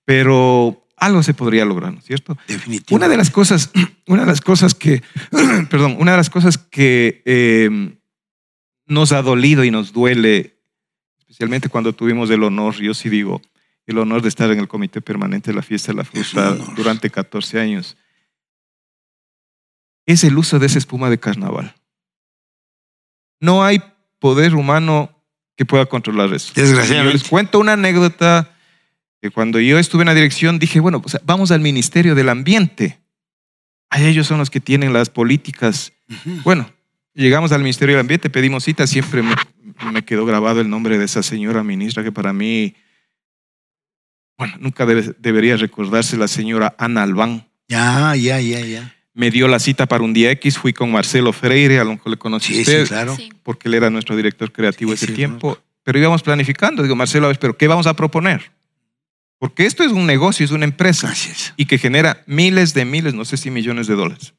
[0.06, 2.38] pero algo se podría lograr, ¿no es cierto?
[2.48, 2.96] Definitivamente.
[2.96, 3.72] Una de las cosas,
[4.08, 5.04] una de las cosas que,
[5.70, 7.98] perdón, una de las cosas que eh,
[8.86, 10.58] nos ha dolido y nos duele,
[11.20, 13.42] especialmente cuando tuvimos el honor, yo sí digo,
[13.86, 17.10] el honor de estar en el comité permanente de la fiesta de la fruta durante
[17.10, 17.98] 14 años,
[20.06, 21.76] es el uso de esa espuma de carnaval.
[23.40, 23.82] No hay
[24.22, 25.10] poder humano
[25.58, 26.54] que pueda controlar eso.
[26.56, 27.18] Desgraciadamente.
[27.18, 28.56] Yo les cuento una anécdota
[29.22, 33.00] que cuando yo estuve en la dirección dije, bueno, pues vamos al Ministerio del Ambiente.
[33.90, 35.92] Ahí ellos son los que tienen las políticas.
[36.44, 36.72] Bueno,
[37.14, 39.36] llegamos al Ministerio del Ambiente, pedimos cita, siempre me,
[39.92, 42.76] me quedó grabado el nombre de esa señora ministra que para mí,
[44.38, 47.48] bueno, nunca debe- debería recordarse, la señora Ana Albán.
[47.68, 48.96] Ya, ya, ya, ya.
[49.14, 52.12] Me dio la cita para un día X, fui con Marcelo Freire, a lo mejor
[52.12, 53.18] le conoce Sí, usted sí, claro.
[53.44, 56.82] Porque él era nuestro director creativo Sí, ese sí, tiempo, pero íbamos planificando.
[56.82, 58.52] Digo, Marcelo, a ver, pero ¿qué vamos a proponer?
[59.38, 61.54] Porque esto es un negocio, es una empresa Así es.
[61.58, 64.34] y que genera miles de miles, no sé si millones de dólares.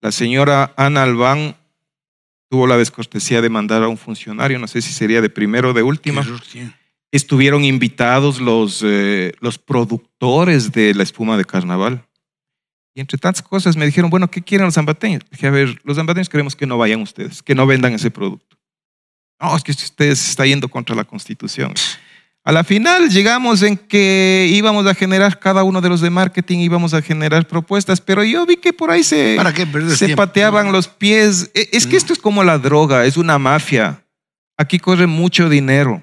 [0.00, 1.54] La señora Ana Albán
[2.48, 5.72] tuvo la descortesía de mandar a un funcionario, no sé si sería de primero o
[5.74, 6.26] de última.
[7.12, 12.04] Estuvieron invitados los, eh, los productores de la espuma de carnaval.
[12.94, 15.22] Y entre tantas cosas me dijeron, bueno, ¿qué quieren los zambateños?
[15.30, 18.56] Dije, a ver, los zambateños queremos que no vayan ustedes, que no vendan ese producto.
[19.40, 21.72] No, es que ustedes está yendo contra la constitución.
[22.42, 26.58] A la final llegamos en que íbamos a generar cada uno de los de marketing,
[26.58, 30.06] íbamos a generar propuestas, pero yo vi que por ahí se, ¿Para qué perder se
[30.06, 30.22] tiempo?
[30.22, 31.50] pateaban los pies.
[31.54, 31.98] E- Es que Mm.
[31.98, 34.04] esto es como la droga, es una mafia.
[34.56, 36.02] Aquí corre mucho dinero,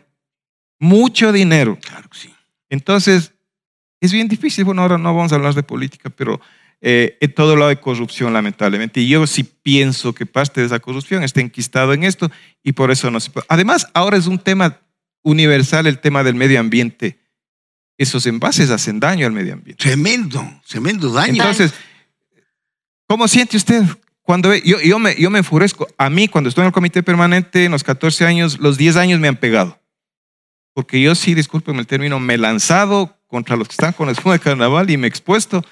[0.80, 1.78] mucho dinero.
[1.82, 2.34] Claro que sí.
[2.69, 3.34] Entonces,
[4.00, 4.63] es bien difícil.
[4.63, 6.39] Bueno, ahora no vamos a hablar de política, pero
[6.82, 9.02] eh, en todo lado hay corrupción, lamentablemente.
[9.02, 12.32] Y yo sí pienso que parte de esa corrupción está enquistado en esto
[12.63, 13.46] y por eso no se puede.
[13.50, 14.80] Además, ahora es un tema
[15.24, 17.20] universal el tema del medio ambiente.
[17.98, 19.84] Esos envases hacen daño al medio ambiente.
[19.84, 21.42] Tremendo, tremendo daño.
[21.42, 21.74] Entonces,
[23.08, 23.84] ¿cómo siente usted?
[24.22, 25.88] Cuando ve- yo, yo, me, yo me enfurezco.
[25.98, 29.20] A mí, cuando estoy en el comité permanente, en los 14 años, los 10 años
[29.20, 29.80] me han pegado.
[30.74, 34.12] Porque yo sí, discúlpenme el término, me he lanzado contra los que están con la
[34.12, 35.66] espuma de carnaval y me he expuesto.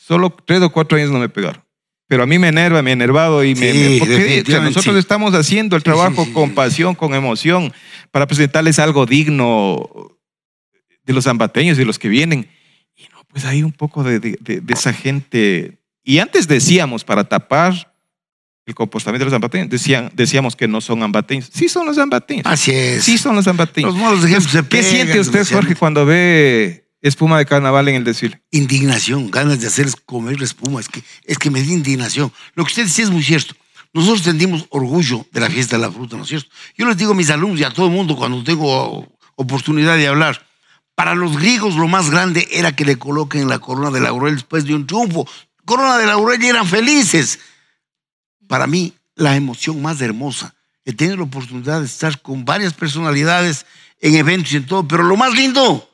[0.00, 1.62] Solo tres o cuatro años no me pegaron.
[2.06, 3.72] pero a mí me enerva, me ha enervado y me...
[3.72, 7.72] Sí, me- porque definitivamente, nosotros estamos haciendo el sí, trabajo sí, con pasión, con emoción,
[8.10, 10.16] para presentarles algo digno
[11.04, 12.48] de los zambateños, de los que vienen.
[12.96, 15.78] Y no, pues hay un poco de, de- de- de esa gente.
[16.02, 17.92] Y antes decíamos, para tapar
[18.64, 21.50] el comportamiento de los zambateños, decían, decíamos que no son ambateños.
[21.52, 22.46] Sí son los zambateños.
[22.46, 23.04] Así es.
[23.04, 23.94] Sí son los zambateños.
[23.94, 28.04] Los ejemplos se ¿Qué pegan, siente usted, Jorge, cuando ve espuma de carnaval en el
[28.04, 28.42] desfile?
[28.50, 30.80] Indignación, ganas de hacer comer la espuma.
[30.80, 32.32] Es que, es que me da indignación.
[32.54, 33.54] Lo que usted decía es muy cierto.
[33.92, 36.48] Nosotros sentimos orgullo de la fiesta de la fruta, ¿no es cierto?
[36.76, 40.08] Yo les digo a mis alumnos y a todo el mundo cuando tengo oportunidad de
[40.08, 40.46] hablar,
[40.94, 44.64] para los griegos lo más grande era que le coloquen la corona de laurel después
[44.64, 45.28] de un triunfo.
[45.64, 47.38] Corona de laurel y eran felices.
[48.46, 53.64] Para mí, la emoción más hermosa, he tenido la oportunidad de estar con varias personalidades
[54.00, 55.88] en eventos y en todo, pero lo más lindo,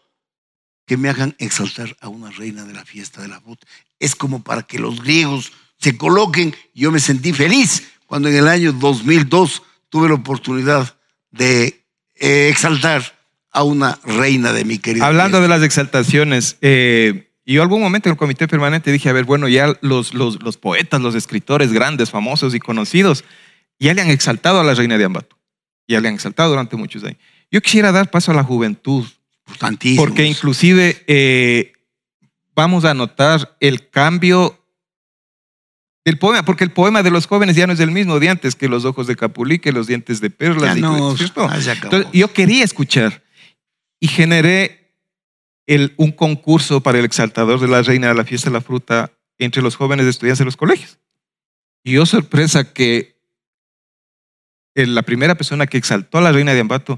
[0.86, 3.66] que me hagan exaltar a una reina de la fiesta de la fruta.
[3.98, 6.54] Es como para que los griegos se coloquen.
[6.74, 10.96] Yo me sentí feliz cuando en el año 2002 tuve la oportunidad
[11.30, 11.84] de
[12.16, 13.18] eh, exaltar
[13.50, 15.06] a una reina de mi querida.
[15.06, 19.24] Hablando de las exaltaciones, eh, yo algún momento en el comité permanente dije, a ver,
[19.24, 23.24] bueno, ya los, los, los poetas, los escritores grandes, famosos y conocidos,
[23.78, 25.38] ya le han exaltado a la reina de Ambato.
[25.86, 27.18] Ya le han exaltado durante muchos años.
[27.50, 29.04] Yo quisiera dar paso a la juventud,
[29.96, 31.72] Porque inclusive eh,
[32.54, 34.60] vamos a notar el cambio
[36.04, 38.54] del poema, porque el poema de los jóvenes ya no es el mismo de antes,
[38.54, 40.74] que los ojos de Capulí, que los dientes de perlas.
[40.74, 41.16] Ya y- no.
[41.86, 43.22] Entonces, yo quería escuchar
[44.00, 44.92] y generé
[45.66, 49.12] el- un concurso para el exaltador de la reina de la fiesta de la fruta
[49.38, 50.98] entre los jóvenes estudiantes de los colegios.
[51.82, 53.14] Y yo sorpresa que
[54.74, 56.96] la primera persona que exaltó a la reina de Ambato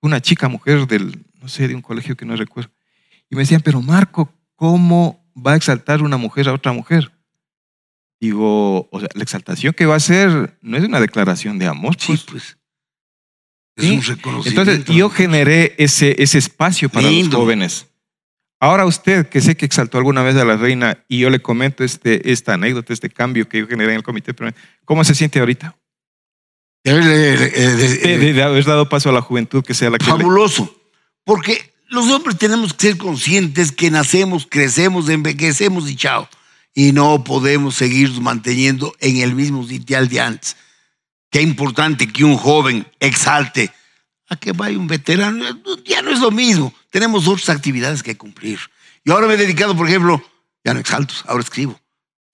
[0.00, 2.70] fue una chica mujer del, no sé, de un colegio que no recuerdo.
[3.28, 7.12] Y me decían, pero Marco, ¿cómo va a exaltar una mujer a otra mujer?
[8.18, 11.96] Digo, o sea, la exaltación que va a hacer no es una declaración de amor,
[11.98, 12.22] Sí, pues.
[12.24, 12.58] pues.
[13.76, 13.90] Es Sí.
[13.96, 14.70] un reconocimiento.
[14.72, 17.36] Entonces, yo generé ese, ese espacio para Lindo.
[17.36, 17.88] los jóvenes.
[18.58, 21.84] Ahora usted, que sé que exaltó alguna vez a la reina, y yo le comento
[21.84, 24.34] este, esta anécdota, este cambio que yo generé en el comité,
[24.86, 25.76] ¿cómo se siente ahorita?
[26.84, 30.06] De haber dado paso a la juventud que sea la que...
[30.06, 30.74] le- fabuloso.
[31.24, 36.28] Porque los hombres tenemos que ser conscientes que nacemos, crecemos, envejecemos y chao.
[36.74, 40.56] Y no podemos seguir manteniendo en el mismo sitial de antes.
[41.30, 43.70] Qué importante que un joven exalte
[44.28, 45.44] a que vaya un veterano.
[45.84, 46.72] Ya no es lo mismo.
[46.90, 48.58] Tenemos otras actividades que cumplir.
[49.04, 50.22] Y ahora me he dedicado, por ejemplo,
[50.64, 51.78] ya no exalto, ahora escribo.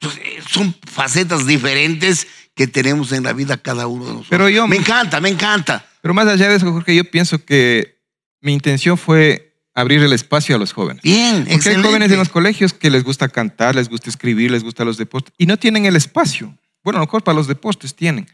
[0.00, 4.30] Entonces, eh, son facetas diferentes que tenemos en la vida cada uno de nosotros.
[4.30, 5.84] Pero yo- me encanta, me encanta.
[6.00, 7.99] Pero más allá de eso, Jorge, yo pienso que
[8.40, 11.02] mi intención fue abrir el espacio a los jóvenes.
[11.02, 11.86] Bien, Porque excelente.
[11.86, 14.96] hay jóvenes en los colegios que les gusta cantar, les gusta escribir, les gustan los
[14.96, 16.54] deportes y no tienen el espacio.
[16.82, 18.26] Bueno, a lo mejor para los deportes tienen,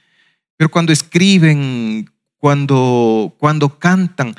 [0.57, 4.35] pero cuando escriben, cuando, cuando cantan,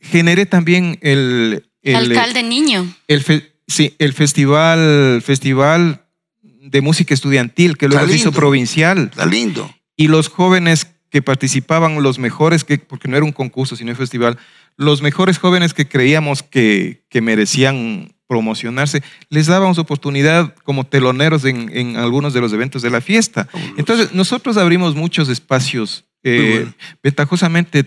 [0.00, 2.92] generé también el, el, Alcalde niño.
[3.08, 6.04] el, fe- sí, el festival, festival
[6.42, 9.72] de música estudiantil que luego se hizo provincial Está lindo.
[9.96, 13.96] y los jóvenes que participaban, los mejores, que, porque no era un concurso, sino un
[13.96, 14.38] festival,
[14.76, 21.70] los mejores jóvenes que creíamos que, que merecían promocionarse, les dábamos oportunidad como teloneros en,
[21.76, 23.46] en algunos de los eventos de la fiesta.
[23.76, 26.04] Entonces, nosotros abrimos muchos espacios.
[26.22, 26.74] Eh, bueno.
[27.02, 27.84] Ventajosamente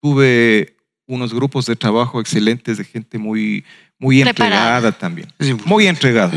[0.00, 0.76] tuve
[1.06, 3.64] unos grupos de trabajo excelentes de gente muy,
[3.98, 4.56] muy Preparada.
[4.78, 5.28] entregada también.
[5.64, 6.32] Muy entregada.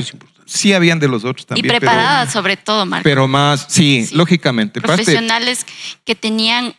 [0.46, 1.66] Sí habían de los otros también.
[1.66, 3.04] y pero- preparada sobre todo, Marco.
[3.04, 4.16] Pero, más, sí, Sí.
[4.16, 4.82] lógicamente.
[4.82, 5.66] Parte- Profesionales
[6.04, 6.74] que tenían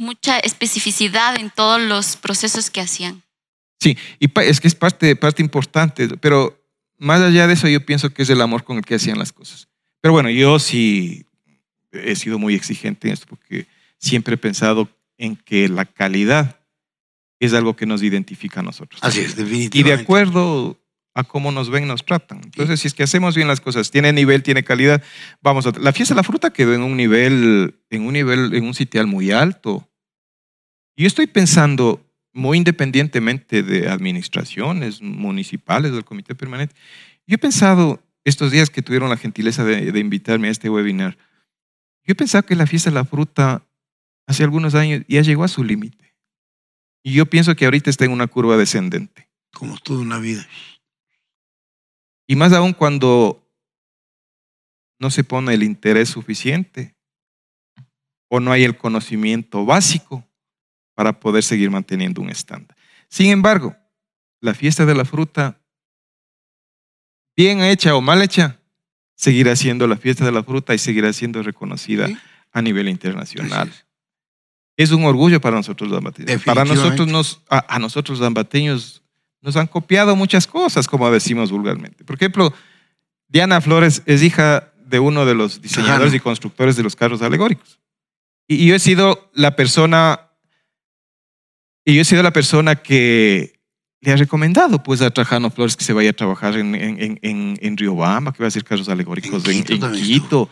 [0.00, 3.22] mucha especificidad en todos los procesos que hacían.
[3.78, 6.58] Sí, y es que es parte, parte importante, pero
[6.98, 9.32] más allá de eso yo pienso que es el amor con el que hacían las
[9.32, 9.68] cosas.
[10.00, 11.26] Pero bueno, yo sí
[11.92, 13.66] he sido muy exigente en esto porque
[13.98, 16.60] siempre he pensado en que la calidad
[17.38, 19.00] es algo que nos identifica a nosotros.
[19.02, 20.02] Así es, Y de definitivamente.
[20.02, 20.78] acuerdo
[21.14, 22.40] a cómo nos ven, nos tratan.
[22.44, 25.02] Entonces, si es que hacemos bien las cosas, tiene nivel, tiene calidad,
[25.42, 25.72] vamos a...
[25.78, 29.06] La fiesta de la fruta quedó en un nivel, en un nivel, en un sitial
[29.06, 29.86] muy alto.
[31.00, 36.74] Yo estoy pensando, muy independientemente de administraciones municipales, del comité permanente,
[37.26, 41.16] yo he pensado estos días que tuvieron la gentileza de, de invitarme a este webinar,
[42.04, 43.66] yo he pensado que la fiesta de la fruta
[44.26, 46.14] hace algunos años ya llegó a su límite.
[47.02, 49.30] Y yo pienso que ahorita está en una curva descendente.
[49.54, 50.46] Como toda una vida.
[52.26, 53.50] Y más aún cuando
[54.98, 56.94] no se pone el interés suficiente
[58.28, 60.26] o no hay el conocimiento básico
[60.94, 62.76] para poder seguir manteniendo un estándar.
[63.08, 63.76] Sin embargo,
[64.40, 65.58] la fiesta de la fruta,
[67.36, 68.58] bien hecha o mal hecha,
[69.14, 72.16] seguirá siendo la fiesta de la fruta y seguirá siendo reconocida Sí.
[72.52, 73.72] a nivel internacional.
[74.76, 76.42] Es un orgullo para nosotros los ambateños.
[76.42, 79.02] Para nosotros, nos, a, a nosotros los ambateños
[79.42, 82.04] nos han copiado muchas cosas, como decimos vulgarmente.
[82.04, 82.52] Por ejemplo,
[83.28, 86.16] Diana Flores es hija de uno de los diseñadores Ajá.
[86.16, 87.78] y constructores de los carros alegóricos.
[88.48, 90.29] Y, y yo he sido la persona,
[91.90, 93.58] y yo he sido la persona que
[94.00, 97.18] le ha recomendado pues a Trajano Flores que se vaya a trabajar en, en, en,
[97.22, 100.48] en, en Riobamba, que va a hacer carros alegóricos en, Quito en Quito.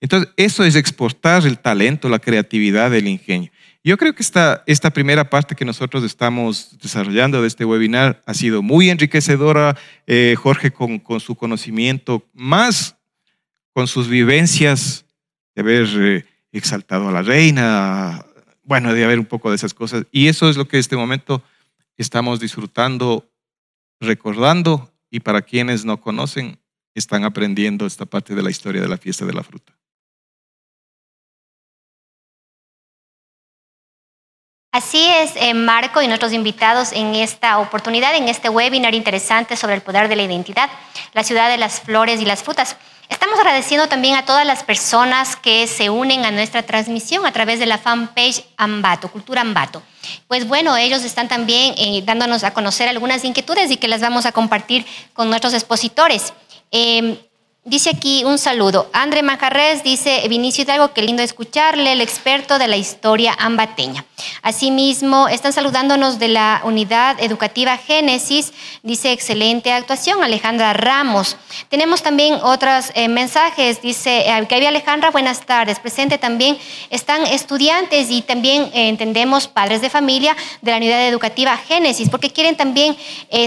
[0.00, 3.50] Entonces, eso es exportar el talento, la creatividad, el ingenio.
[3.84, 8.34] Yo creo que esta, esta primera parte que nosotros estamos desarrollando de este webinar ha
[8.34, 9.76] sido muy enriquecedora.
[10.06, 12.96] Eh, Jorge, con, con su conocimiento, más
[13.72, 15.04] con sus vivencias
[15.54, 18.24] de haber eh, exaltado a la reina,
[18.68, 20.04] bueno, de haber un poco de esas cosas.
[20.12, 21.42] Y eso es lo que en este momento
[21.96, 23.26] estamos disfrutando,
[23.98, 26.58] recordando, y para quienes no conocen,
[26.94, 29.72] están aprendiendo esta parte de la historia de la fiesta de la fruta.
[34.70, 39.76] Así es, eh, Marco y nuestros invitados en esta oportunidad, en este webinar interesante sobre
[39.76, 40.68] el poder de la identidad,
[41.14, 42.76] la ciudad de las flores y las frutas.
[43.08, 47.58] Estamos agradeciendo también a todas las personas que se unen a nuestra transmisión a través
[47.58, 49.82] de la fanpage Ambato, Cultura Ambato.
[50.26, 54.26] Pues bueno, ellos están también eh, dándonos a conocer algunas inquietudes y que las vamos
[54.26, 56.34] a compartir con nuestros expositores.
[56.70, 57.27] Eh,
[57.68, 58.88] Dice aquí un saludo.
[58.94, 64.06] André Macarrés dice, Vinicio Hidalgo, qué lindo escucharle, el experto de la historia ambateña.
[64.40, 68.54] Asimismo, están saludándonos de la unidad educativa Génesis.
[68.82, 71.36] Dice, excelente actuación, Alejandra Ramos.
[71.68, 73.82] Tenemos también otros eh, mensajes.
[73.82, 75.78] Dice, eh, que había Alejandra, buenas tardes.
[75.78, 76.56] Presente también
[76.88, 82.30] están estudiantes y también eh, entendemos padres de familia de la unidad educativa Génesis, porque
[82.30, 82.96] quieren también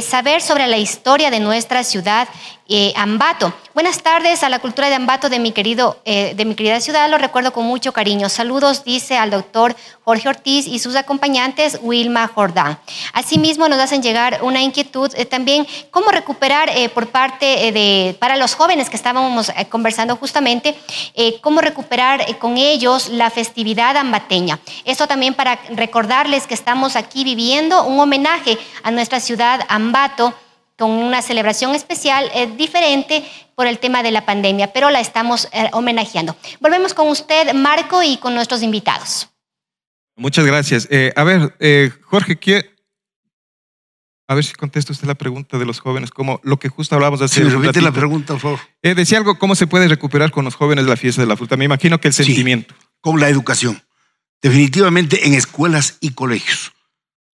[0.08, 2.28] saber sobre la historia de nuestra ciudad
[2.74, 3.54] eh, Ambato.
[3.74, 7.10] Buenas tardes a la cultura de Ambato de mi, querido, eh, de mi querida ciudad,
[7.10, 8.30] lo recuerdo con mucho cariño.
[8.30, 12.80] Saludos, dice al doctor Jorge Ortiz y sus acompañantes Wilma Jordán.
[13.12, 18.56] Asimismo, nos hacen llegar una inquietud eh, también, cómo recuperar por parte de, para los
[18.56, 20.78] jóvenes que estábamos conversando justamente,
[21.42, 24.60] cómo recuperar con ellos la festividad ambateña.
[24.86, 30.34] Esto también para recordarles que estamos aquí viviendo un homenaje a nuestra ciudad Ambato
[30.78, 33.24] con una celebración especial eh, diferente
[33.56, 36.36] por el tema de la pandemia, pero la estamos eh, homenajeando.
[36.60, 39.30] Volvemos con usted, Marco, y con nuestros invitados.
[40.16, 40.88] Muchas gracias.
[40.92, 42.72] Eh, a ver, eh, Jorge, ¿qué?
[44.28, 47.22] a ver si contesta usted la pregunta de los jóvenes, como lo que justo hablábamos
[47.22, 48.60] hace Si me un repite la pregunta, por favor.
[48.82, 51.58] Eh, decía algo, ¿cómo se puede recuperar con los jóvenes la fiesta de la fruta?
[51.58, 52.24] Me imagino que el Sí.
[52.24, 52.74] sentimiento.
[53.02, 53.84] Con la educación.
[54.42, 56.72] Definitivamente en escuelas y colegios.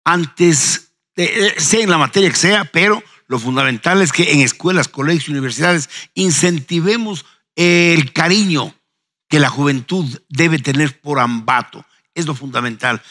[0.04, 4.42] Antes, de, eh, sea en la materia que sea, pero lo fundamental es que en
[4.42, 8.74] escuelas, colegios universidades incentivemos el cariño
[9.28, 11.86] que la juventud debe tener por Ambato.
[12.14, 13.02] Es lo fundamental.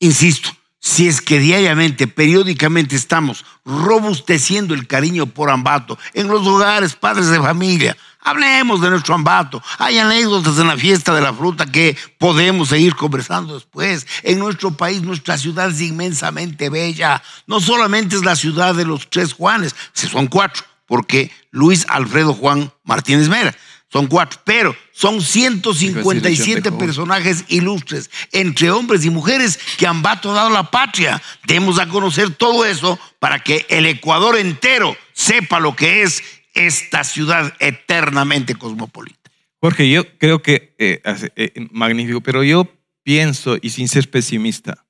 [0.00, 0.50] Insisto,
[0.80, 7.28] si es que diariamente, periódicamente estamos robusteciendo el cariño por Ambato en los hogares, padres
[7.28, 7.96] de familia,
[8.28, 9.62] hablemos de nuestro Ambato.
[9.78, 14.06] Hay anécdotas en la fiesta de la fruta que podemos seguir conversando después.
[14.22, 17.22] En nuestro país, nuestra ciudad es inmensamente bella.
[17.46, 22.34] No solamente es la ciudad de los tres Juanes, si son cuatro, porque Luis Alfredo
[22.34, 23.54] Juan Martínez Mera.
[23.90, 30.50] Son cuatro, pero son 157 personajes ilustres, entre hombres y mujeres, que Ambato ha dado
[30.50, 31.22] la patria.
[31.46, 36.22] Demos a conocer todo eso para que el Ecuador entero sepa lo que es
[36.58, 39.30] esta ciudad eternamente cosmopolita.
[39.60, 41.00] Jorge, yo creo que eh,
[41.36, 42.68] eh, magnífico, pero yo
[43.02, 44.84] pienso, y sin ser pesimista,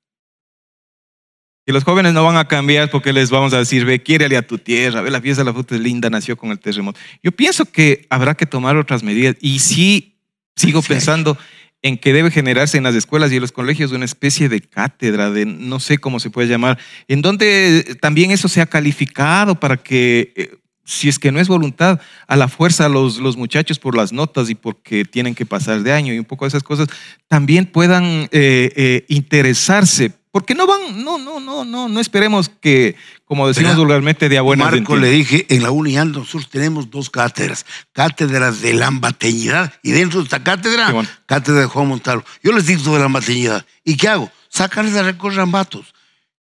[1.65, 4.45] que los jóvenes no van a cambiar porque les vamos a decir, ve, quiérele a
[4.45, 6.99] tu tierra, ve, la fiesta de la fruta es linda, nació con el terremoto.
[7.21, 10.17] Yo pienso que habrá que tomar otras medidas y sí
[10.55, 10.89] sigo Sí.
[10.89, 11.37] pensando
[11.81, 15.31] en que debe generarse en las escuelas y en los colegios una especie de cátedra,
[15.31, 16.77] de no sé cómo se puede llamar,
[17.07, 20.57] en donde también eso sea calificado para que, eh,
[20.89, 24.49] si es que no es voluntad, a la fuerza los, los muchachos por las notas
[24.49, 26.87] y porque tienen que pasar de año y un poco de esas cosas,
[27.27, 30.11] también puedan eh, eh, interesarse.
[30.31, 34.41] Porque no van, no, no, no, no, no esperemos que, como decimos vulgarmente, de a
[34.41, 39.73] buenas Marco le dije, en la UNIAL nosotros tenemos dos cátedras, cátedras de la ambateñidad
[39.83, 41.09] y dentro de esta cátedra, bueno.
[41.27, 42.23] cátedra de Juan Montalvo.
[42.43, 43.65] Yo les digo sobre la ambateñidad.
[43.83, 44.31] ¿Y qué hago?
[44.49, 45.93] Sacarles a recorrer ambatos.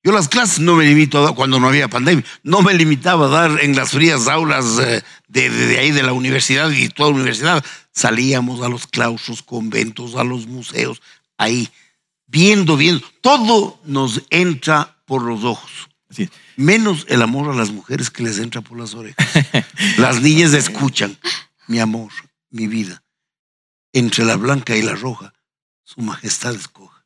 [0.05, 3.27] Yo las clases no me limito a dar, cuando no había pandemia, no me limitaba
[3.27, 6.89] a dar en las frías aulas eh, de, de- de ahí de la universidad y
[6.89, 7.65] toda la universidad.
[7.93, 11.03] Salíamos a los claustros, conventos, a los museos,
[11.37, 11.69] ahí,
[12.27, 13.05] viendo, viendo.
[13.21, 15.89] Todo nos entra por los ojos.
[16.57, 19.27] Menos el amor a las mujeres que les entra por las orejas.
[19.99, 21.19] Las niñas escuchan,
[21.67, 22.11] mi amor,
[22.51, 23.03] mi vida.
[23.93, 25.35] Entre la blanca y la roja,
[25.85, 27.05] su majestad escoja.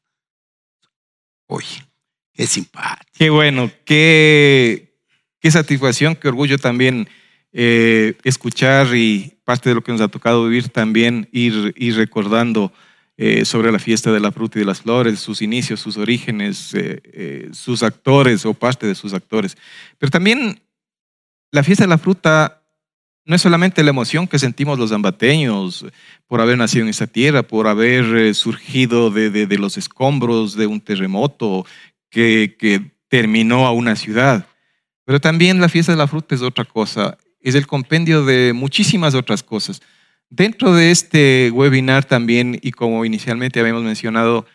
[1.48, 1.86] Oye,
[2.32, 3.10] qué simpático.
[3.14, 4.96] Qué bueno, qué,
[5.40, 7.08] qué satisfacción, qué orgullo también
[7.54, 12.72] eh, escuchar y parte de lo que nos ha tocado vivir también ir, ir recordando
[13.18, 16.70] eh, sobre la fiesta de la fruta y de las flores, sus inicios, sus orígenes,
[16.74, 19.58] eh, sus actores o parte de sus actores.
[19.98, 20.62] Pero también
[21.50, 22.62] la fiesta de la fruta
[23.26, 25.84] no es solamente la emoción que sentimos los ambateños
[26.26, 30.80] por haber nacido en esta tierra, por haber surgido de, de, los escombros de un
[30.80, 31.66] terremoto
[32.12, 34.46] que, que terminó a una ciudad,
[35.04, 39.14] pero también la fiesta de la fruta es otra cosa es el compendio de muchísimas
[39.14, 39.82] otras cosas.
[40.30, 44.46] Dentro de este webinar también, y como inicialmente habíamos mencionado,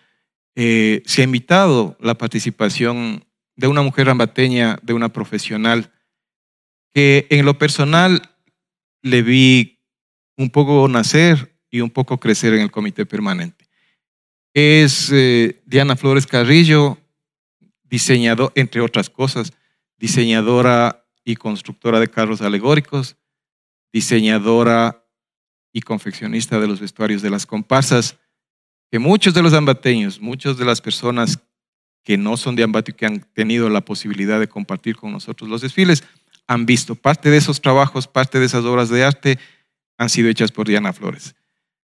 [0.56, 5.92] eh, se ha invitado la participación de una mujer ambateña, de una profesional,
[6.94, 8.22] que en lo personal
[9.04, 9.80] le vi
[10.36, 13.66] un poco nacer y un poco crecer en el comité permanente.
[14.54, 16.98] Es eh, Diana Flores Carrillo,
[17.90, 19.54] diseñador, entre otras cosas,
[19.98, 23.18] diseñadora y constructora de carros alegóricos,
[23.92, 25.04] diseñadora
[25.74, 28.18] y confeccionista de los vestuarios de las comparsas,
[28.90, 31.40] que muchos de los ambateños, muchas de las personas
[32.04, 35.50] que no son de Ambato y que han tenido la posibilidad de compartir con nosotros
[35.50, 36.04] los desfiles,
[36.48, 39.40] han visto parte de esos trabajos, parte de esas obras de arte
[39.98, 41.36] han sido hechas por Diana Flores.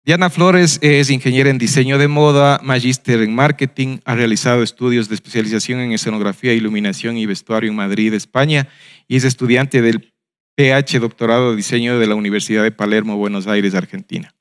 [0.06, 5.16] Diana Flores es ingeniera en diseño de moda, magíster en marketing, ha realizado estudios de
[5.16, 8.68] especialización en escenografía, iluminación y vestuario en Madrid, España,
[9.08, 10.14] y es estudiante del
[10.56, 14.36] PH Doctorado de Diseño de la Universidad de Palermo, Buenos Aires, Argentina.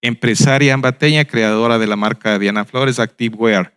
[0.00, 3.76] Empresaria ambateña, creadora de la marca Diana Flores Active Wear.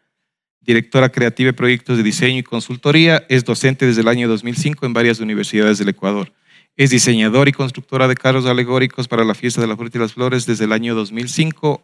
[0.62, 4.94] Directora creativa de proyectos de diseño y consultoría, es docente desde el año 2005 en
[4.94, 6.32] varias universidades del Ecuador.
[6.78, 10.14] Es diseñadora y constructora de carros alegóricos para la fiesta de la fruta y las
[10.14, 11.82] flores desde el año 2005.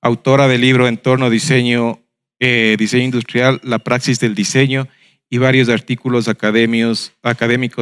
[0.00, 2.00] Autora del libro Entorno Diseño,
[2.40, 4.88] eh, Diseño Industrial, La Praxis del Diseño
[5.28, 7.12] y varios artículos académicos,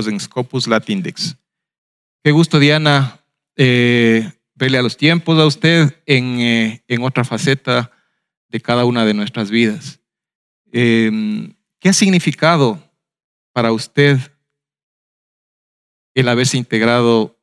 [0.07, 1.37] en Scopus Latindex.
[2.23, 3.21] Qué gusto, Diana,
[3.57, 7.91] eh, verle a los tiempos a usted en, eh, en, otra faceta
[8.51, 10.01] de cada una de nuestras vidas.
[10.71, 12.83] ¿Qué ha significado
[13.53, 14.19] para usted
[16.21, 17.39] el haberse integrado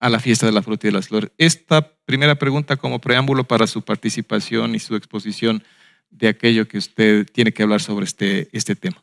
[0.00, 1.30] a la fiesta de la fruta y de las flores.
[1.38, 5.62] Esta primera pregunta como preámbulo para su participación y su exposición
[6.10, 9.00] de aquello que usted tiene que hablar sobre este, este tema.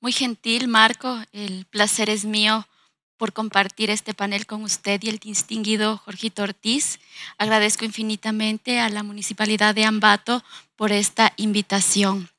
[0.00, 1.22] Muy gentil, Marco.
[1.32, 2.66] El placer es mío
[3.18, 7.00] por compartir este panel con usted y el distinguido Jorgito Ortiz.
[7.36, 10.42] Agradezco infinitamente a la Municipalidad de Ambato
[10.76, 12.30] por esta invitación.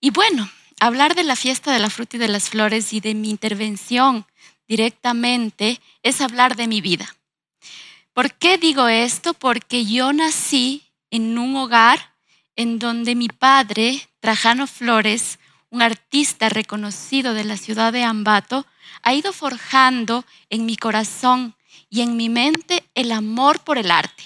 [0.00, 0.50] Y bueno,
[0.80, 4.26] hablar de la fiesta de la fruta y de las flores y de mi intervención
[4.68, 7.14] directamente es hablar de mi vida.
[8.12, 9.34] ¿Por qué digo esto?
[9.34, 12.14] Porque yo nací en un hogar
[12.56, 15.38] en donde mi padre, Trajano Flores,
[15.70, 18.66] un artista reconocido de la ciudad de Ambato,
[19.02, 21.56] ha ido forjando en mi corazón
[21.90, 24.22] y en mi mente el amor por el arte.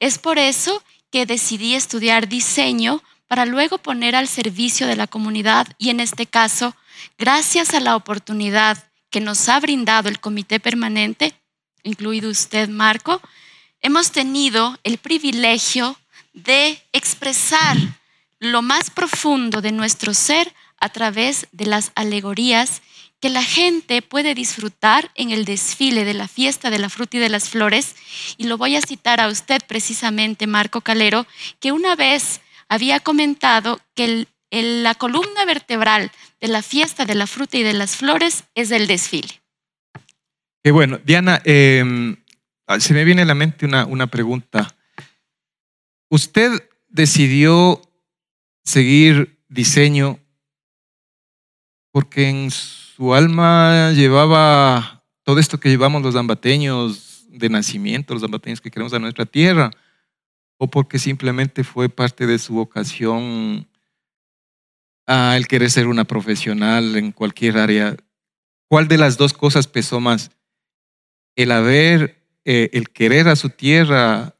[0.00, 5.68] Es por eso que decidí estudiar diseño para luego poner al servicio de la comunidad
[5.78, 6.74] y en este caso,
[7.16, 11.34] gracias a la oportunidad que nos ha brindado el comité permanente,
[11.82, 13.20] incluido usted, Marco,
[13.80, 15.96] hemos tenido el privilegio
[16.32, 17.76] de expresar
[18.38, 22.82] lo más profundo de nuestro ser a través de las alegorías
[23.20, 27.20] que la gente puede disfrutar en el desfile de la fiesta de la fruta y
[27.20, 27.94] de las flores.
[28.38, 31.26] Y lo voy a citar a usted precisamente, Marco Calero,
[31.58, 36.10] que una vez había comentado que el la columna vertebral
[36.40, 39.42] de la fiesta de la fruta y de las flores es el desfile.
[40.62, 40.98] Qué bueno.
[41.04, 42.16] Diana, em,
[42.78, 44.74] se me viene a la mente una, una pregunta.
[46.08, 47.80] ¿Usted decidió
[48.64, 50.18] seguir diseño
[51.92, 58.60] porque en su alma llevaba todo esto que llevamos los ambateños de nacimiento, los ambateños
[58.60, 59.70] que queremos a nuestra tierra,
[60.56, 63.66] o porque simplemente fue parte de su vocación
[65.12, 67.96] Ah, el querer ser una profesional en cualquier área,
[68.68, 70.30] ¿cuál de las dos cosas pesó más?
[71.34, 74.36] El haber, eh, el querer a su tierra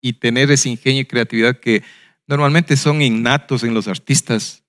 [0.00, 1.82] y tener ese ingenio y creatividad que
[2.26, 4.64] normalmente son innatos en los artistas,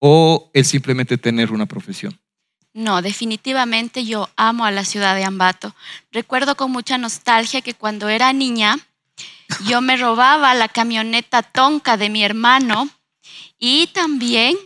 [0.00, 2.18] o el simplemente tener una profesión.
[2.72, 5.72] No, definitivamente yo amo a la ciudad de Ambato.
[6.10, 8.76] Recuerdo con mucha nostalgia que cuando era niña
[9.68, 12.90] yo me robaba la camioneta tonca de mi hermano
[13.66, 14.58] y también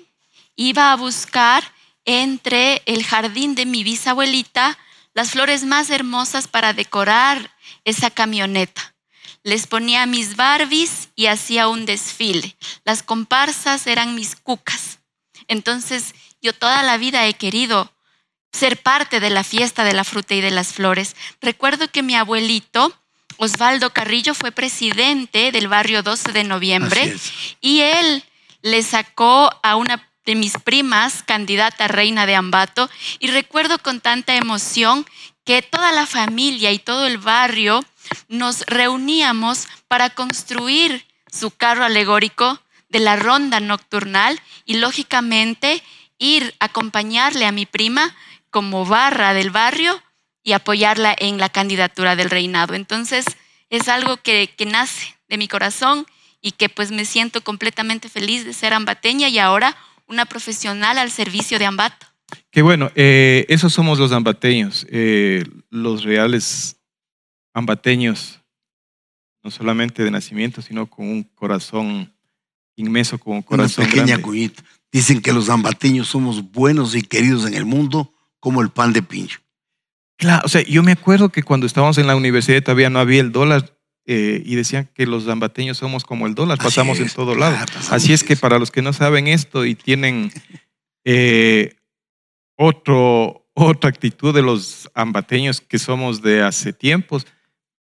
[0.56, 1.72] iba a buscar
[2.04, 4.76] entre el jardín de mi bisabuelita
[5.14, 8.96] las flores más hermosas para decorar esa camioneta.
[9.44, 12.56] Les ponía mis Barbies y hacía un desfile.
[12.84, 14.98] Las comparsas eran mis cucas.
[15.46, 17.92] Entonces yo toda la vida he querido
[18.52, 21.14] ser parte de la fiesta de la fruta y de las flores.
[21.40, 22.92] Recuerdo que mi abuelito,
[23.36, 27.16] Osvaldo Carrillo, fue presidente del barrio 12 de noviembre
[27.60, 28.24] y él
[28.62, 34.00] le sacó a una de mis primas, candidata a reina de Ambato, y recuerdo con
[34.00, 35.06] tanta emoción
[35.44, 37.82] que toda la familia y todo el barrio
[38.28, 45.82] nos reuníamos para construir su carro alegórico de la ronda nocturnal y lógicamente
[46.18, 48.14] ir a acompañarle a mi prima
[48.50, 50.02] como barra del barrio
[50.42, 52.74] y apoyarla en la candidatura del reinado.
[52.74, 53.24] Entonces
[53.70, 56.06] es algo que, que nace de mi corazón
[56.40, 59.76] y que pues me siento completamente feliz de ser ambateña y ahora
[60.06, 62.06] una profesional al servicio de Ambato.
[62.50, 66.76] Qué bueno, eh, esos somos los ambateños, eh, los reales
[67.54, 68.40] ambateños,
[69.42, 72.12] no solamente de nacimiento, sino con un corazón
[72.76, 74.62] inmenso, con un corazón Una pequeña cuñita.
[74.90, 79.02] Dicen que los ambateños somos buenos y queridos en el mundo como el pan de
[79.02, 79.40] pincho.
[80.16, 83.20] Claro, o sea, yo me acuerdo que cuando estábamos en la universidad todavía no había
[83.20, 83.77] el dólar
[84.10, 87.34] eh, y decían que los zambateños somos como el dólar, Así pasamos es, en todo
[87.34, 87.52] lado.
[87.56, 88.40] claro, pasamos Así es que eso.
[88.40, 90.32] para los que no saben esto y tienen
[91.04, 91.74] eh,
[92.56, 97.26] otro, otra actitud de los ambateños que somos de hace tiempos,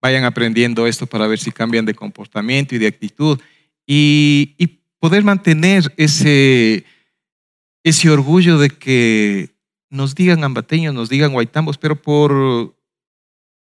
[0.01, 3.41] vayan aprendiendo esto para ver si cambian de comportamiento y de actitud
[3.85, 6.85] y, y poder mantener ese,
[7.83, 9.51] ese orgullo de que
[9.91, 12.77] nos digan ambateños, nos digan guaitambos, pero por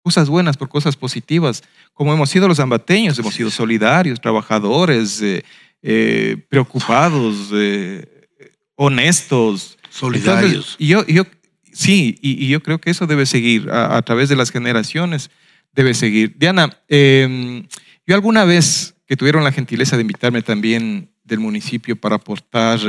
[0.03, 5.43] cosas buenas, por cosas positivas, como hemos sido los ambateños, hemos sido solidarios, trabajadores, eh,
[5.81, 8.27] eh, preocupados, eh,
[8.75, 9.77] honestos.
[9.89, 10.77] Solidarios.
[10.79, 11.23] Entonces, yo, yo,
[11.71, 15.31] sí, y, y yo creo que eso debe seguir a, a través de las generaciones,
[15.73, 16.35] debe seguir.
[16.37, 17.65] Diana, eh,
[18.05, 22.79] yo alguna vez que tuvieron la gentileza de invitarme también del municipio para aportar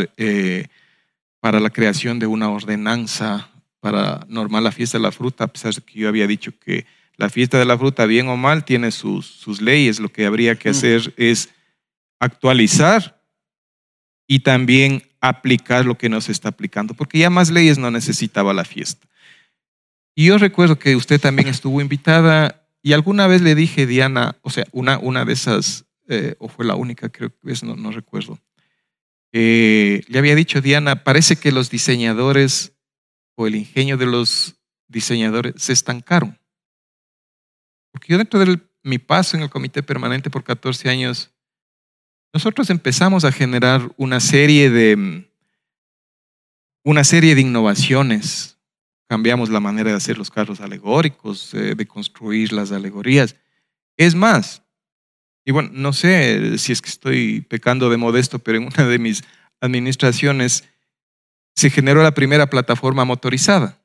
[1.38, 5.74] para la creación de una ordenanza para normar la fiesta de la fruta, a pesar
[5.74, 6.86] de que yo había dicho que
[7.16, 10.00] la fiesta de la fruta, bien o mal, tiene sus, sus leyes.
[10.00, 11.50] Lo que habría que hacer es
[12.18, 13.22] actualizar
[14.26, 18.52] y también aplicar lo que no se está aplicando, porque ya más leyes no necesitaba
[18.52, 19.06] la fiesta.
[20.14, 24.50] Y yo recuerdo que usted también estuvo invitada y alguna vez le dije, Diana, o
[24.50, 27.90] sea, una, una de esas, eh, o fue la única, creo que es, no, no
[27.90, 28.38] recuerdo,
[29.32, 32.72] eh, le había dicho, Diana, parece que los diseñadores
[33.34, 34.56] o el ingenio de los
[34.86, 36.38] diseñadores se estancaron.
[37.94, 41.30] Porque yo dentro de mi paso en el comité permanente por 14 años,
[42.32, 45.30] nosotros empezamos a generar una serie de,
[46.82, 48.58] una serie de innovaciones.
[49.08, 53.36] Cambiamos la manera de hacer los carros alegóricos, eh, de construir las alegorías.
[53.96, 54.64] Es más,
[55.44, 58.98] y bueno, no sé si es que estoy pecando de modesto, pero en una de
[58.98, 59.22] mis
[59.60, 60.64] administraciones
[61.54, 63.80] se generó la primera plataforma motorizada.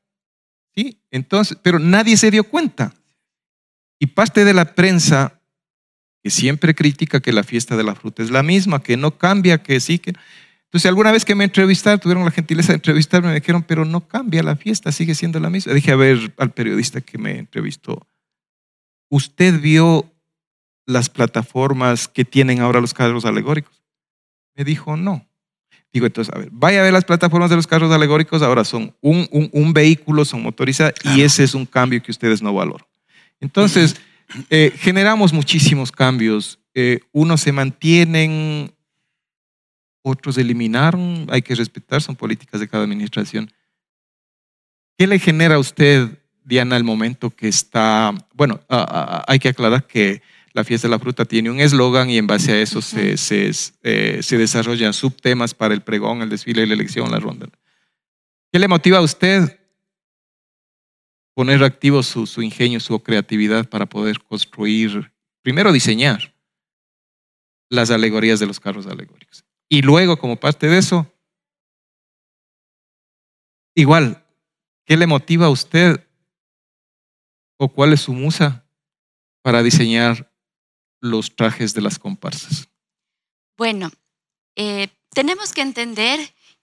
[0.76, 1.00] ¿Sí?
[1.12, 2.96] Entonces, pero nadie se dio cuenta.
[4.00, 5.40] Y parte de la prensa
[6.24, 9.62] que siempre critica que la fiesta de la fruta es la misma, que no cambia,
[9.62, 10.14] que sí, que...
[10.66, 14.08] Entonces, alguna vez que me entrevistaron, tuvieron la gentileza de entrevistarme, me dijeron, pero no
[14.08, 15.74] cambia la fiesta, sigue siendo la misma.
[15.74, 18.06] Dije, a ver, al periodista que me entrevistó,
[19.10, 20.06] ¿usted vio
[20.86, 23.82] las plataformas que tienen ahora los carros alegóricos?
[24.56, 25.26] Me dijo, no.
[25.92, 28.96] Digo, entonces, a ver, vaya a ver las plataformas de los carros alegóricos, ahora son
[29.02, 32.86] un, un, un vehículo, son motorizadas, y ese es un cambio que ustedes no valoran.
[33.40, 33.96] Entonces,
[34.50, 36.60] eh, generamos muchísimos cambios.
[36.74, 38.74] Eh, unos se mantienen,
[40.02, 43.52] otros eliminaron, hay que respetar, son políticas de cada administración.
[44.98, 49.50] ¿Qué le genera a usted, Diana, al momento que está, bueno, a, a, hay que
[49.50, 50.22] aclarar que
[50.54, 53.52] la fiesta de la fruta tiene un eslogan y en base a eso se, se,
[53.84, 57.48] eh, se, desarrollan subtemas para el pregón, el desfile, la elección, la ronda.
[58.52, 59.59] ¿Qué le motiva a usted
[61.40, 66.36] poner activo su, ingenio, su creatividad para poder construir, primero diseñar
[67.70, 69.46] las alegorías de los carros alegóricos.
[69.70, 71.10] Y luego, como parte de eso,
[73.74, 74.22] igual,
[74.84, 76.06] ¿qué le motiva a usted
[77.58, 78.70] o cuál es su musa
[79.42, 80.30] para diseñar
[81.00, 82.68] los trajes de las comparsas?
[83.56, 83.90] Bueno,
[84.58, 86.20] eh, tenemos que entender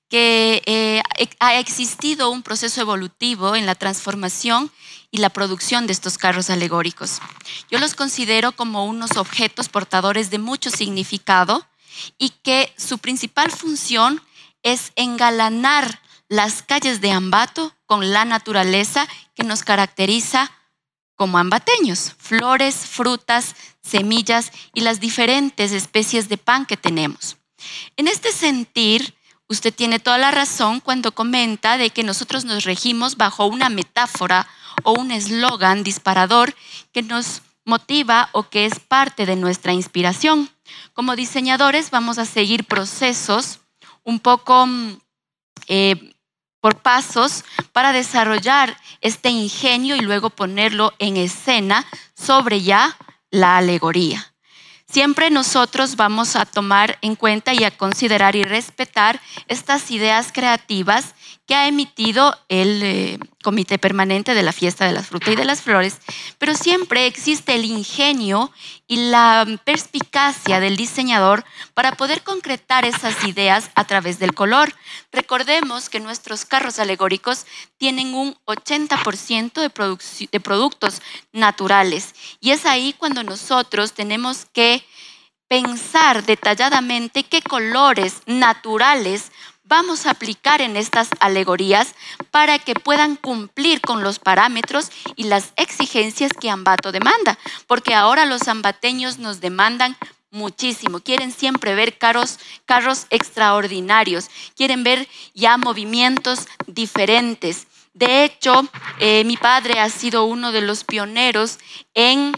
[0.09, 1.03] que eh,
[1.41, 4.71] ha existido un proceso evolutivo en la transformación
[5.11, 7.21] y la producción de estos carros alegóricos.
[7.71, 11.67] Yo los considero como unos objetos portadores de mucho significado
[12.19, 14.23] y que su principal función
[14.63, 20.51] es engalanar las calles de Ambato con la naturaleza que nos caracteriza
[21.15, 27.37] como ambateños, flores, frutas, semillas y las diferentes especies de pan que tenemos.
[27.97, 29.15] En este sentir,
[29.49, 34.47] usted tiene toda la razón cuando comenta de que nosotros nos regimos bajo una metáfora
[34.83, 36.55] o un eslogan disparador
[36.93, 40.51] que nos motiva o que es parte de nuestra inspiración.
[40.95, 43.61] Como diseñadores vamos a seguir procesos
[44.05, 44.99] un poco mm,
[45.69, 46.15] eh,
[46.61, 51.85] por pasos para desarrollar este ingenio y luego ponerlo en escena
[52.15, 52.97] sobre ya
[53.31, 54.36] la alegoría.
[54.89, 61.15] Siempre nosotros vamos a tomar en cuenta y a considerar y respetar estas ideas creativas
[61.47, 65.45] que ha emitido el eh, Comité Permanente de la Fiesta de las Frutas y de
[65.45, 65.99] las Flores,
[66.39, 68.51] pero siempre existe el ingenio
[68.89, 74.75] y la perspicacia del diseñador para poder concretar esas ideas a través del color.
[75.13, 77.47] Recordemos que nuestros carros alegóricos
[77.79, 81.01] tienen un 80% de, de productos
[81.33, 84.85] naturales y es ahí cuando nosotros tenemos que
[85.49, 89.31] pensar detalladamente qué colores naturales
[89.69, 91.95] vamos a aplicar en estas alegorías
[92.31, 98.27] para que puedan cumplir con los parámetros y las exigencias que Ambato demanda, porque ahora
[98.27, 99.97] los ambateños nos demandan
[100.31, 107.67] muchísimo, quieren siempre ver carros, carros extraordinarios, quieren ver ya movimientos diferentes.
[107.95, 108.69] De hecho,
[109.01, 111.59] eh, mi padre ha sido uno de los pioneros
[111.95, 112.33] en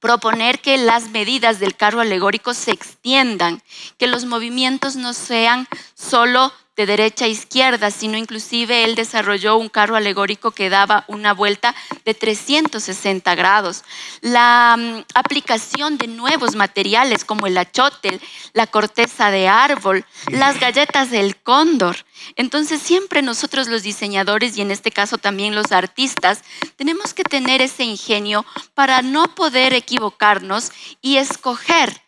[0.00, 3.62] proponer que las medidas del carro alegórico se extiendan,
[3.96, 9.68] que los movimientos no sean solo de derecha a izquierda, sino inclusive él desarrolló un
[9.68, 11.74] carro alegórico que daba una vuelta
[12.04, 13.82] de 360 grados.
[14.20, 18.20] La mm, aplicación de nuevos materiales como el achotel,
[18.52, 21.96] la corteza de árbol, las galletas del cóndor.
[22.36, 26.44] Entonces siempre nosotros los diseñadores y en este caso también los artistas
[26.76, 30.70] tenemos que tener ese ingenio para no poder equivocarnos
[31.02, 32.07] y escoger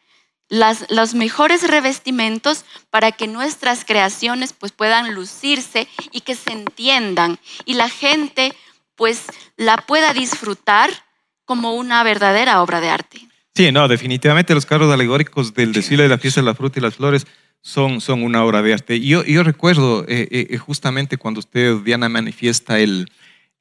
[0.50, 7.74] los mejores revestimentos para que nuestras creaciones pues puedan lucirse y que se entiendan y
[7.74, 8.52] la gente
[8.96, 9.26] pues
[9.56, 10.90] la pueda disfrutar
[11.44, 13.20] como una verdadera obra de arte.
[13.54, 16.82] Sí, no, definitivamente los carros alegóricos del desfile de la fiesta de la fruta y
[16.82, 17.26] las flores
[17.62, 19.00] son, son una obra de arte.
[19.00, 23.10] Yo, yo recuerdo eh, eh, justamente cuando usted, Diana, manifiesta el,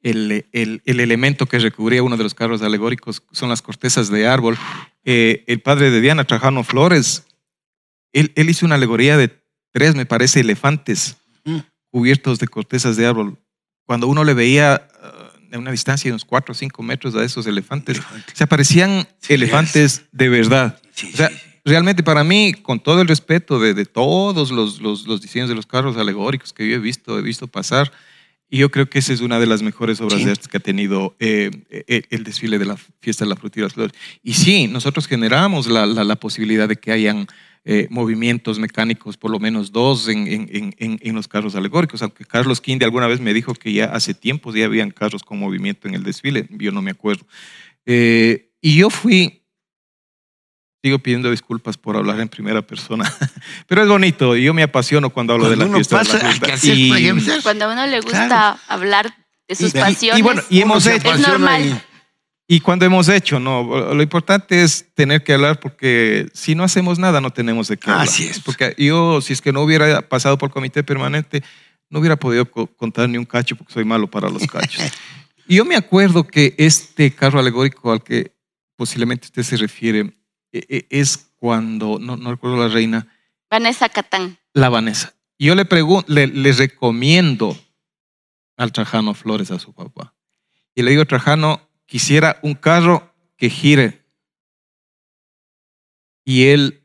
[0.02, 4.28] el, el, el, elemento que recubría uno de los carros alegóricos son las cortezas de
[4.28, 4.58] árbol.
[5.06, 7.26] Eh, el padre de Diana, Trajano Flores,
[8.12, 9.32] él, él, hizo una alegoría de
[9.72, 11.60] tres, me parece, elefantes mm.
[11.92, 13.38] cubiertos de cortezas de árbol.
[13.86, 17.24] Cuando uno le veía uh, de una distancia de unos cuatro o cinco metros a
[17.24, 18.02] esos elefantes,
[18.34, 20.80] se aparecían elefantes de verdad.
[21.14, 21.32] o sea,
[21.66, 25.56] realmente para mí, con todo el respeto de, de todos los, los, los diseños de
[25.56, 27.92] los carros alegóricos que yo he visto, he visto pasar,
[28.50, 30.62] y yo creo que esa es una de las mejores obras de arte que ha
[30.62, 33.94] tenido eh, eh, el desfile de la fiesta de la fruta y las flores.
[34.24, 37.28] Y sí, nosotros generamos la, la, posibilidad de que hayan
[37.64, 42.26] eh, movimientos mecánicos, por lo menos dos en, en, en, en, los carros alegóricos, aunque
[42.26, 45.88] Carlos Kinde alguna vez me dijo que ya hace tiempos ya habían carros con movimiento
[45.88, 47.26] en el desfile, yo no me acuerdo.
[47.86, 49.39] y yo fui
[50.82, 53.12] Sigo pidiendo disculpas por hablar en primera persona,
[53.68, 56.02] pero es bonito y yo me apasiono cuando hablo de la fiesta.
[56.64, 56.90] y,
[57.44, 59.14] cuando a uno le gusta hablar
[59.48, 61.84] de sus pasiones, y, bueno, y hemos hecho, es normal.
[62.52, 66.98] Y cuando hemos hecho, no, lo importante es tener que hablar porque si no hacemos
[66.98, 68.08] nada no tenemos de qué hablar.
[68.08, 68.40] Así es.
[68.40, 71.44] Porque yo, si es que no hubiera pasado por comité permanente,
[71.92, 74.82] no hubiera podido contar ni un cacho porque soy malo para los cachos.
[75.48, 78.32] y yo me acuerdo que este carro alegórico al que
[78.76, 80.12] posiblemente usted se refiere,
[80.52, 83.08] es cuando, no, no recuerdo la reina.
[83.50, 84.38] Vanessa Catán.
[84.54, 85.14] La Vanessa.
[85.38, 87.58] Yo le, pregunto, le, recomiendo
[88.58, 90.14] al Trajano Flores a su papá.
[90.76, 94.06] Y le digo, Trajano, quisiera un carro que gire.
[96.26, 96.84] Y él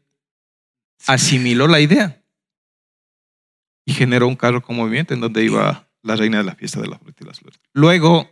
[1.07, 2.23] asimiló la idea
[3.85, 6.89] y generó un carro con movimiento en donde iba la reina de la fiesta de
[6.89, 7.61] la fruta y las flores.
[7.73, 8.31] Luego,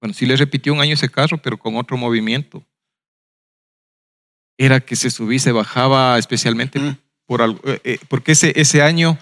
[0.00, 2.64] bueno, sí le repitió un año ese carro, pero con otro movimiento
[4.58, 6.96] era que se subía y se bajaba especialmente mm.
[7.26, 9.18] por algo, eh, eh, porque ese, ese año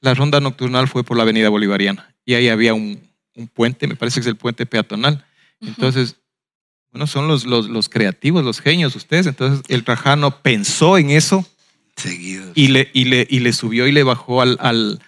[0.00, 3.00] la ronda nocturnal fue por la avenida bolivariana y ahí había un,
[3.34, 5.24] un puente, me parece que es el puente peatonal.
[5.60, 6.16] Entonces,
[6.92, 9.26] bueno, son los, los, los, creativos, los genios ustedes.
[9.26, 11.46] Entonces, el Trajano pensó en eso
[12.54, 15.00] y le, y, le, y le subió y le bajó al, al,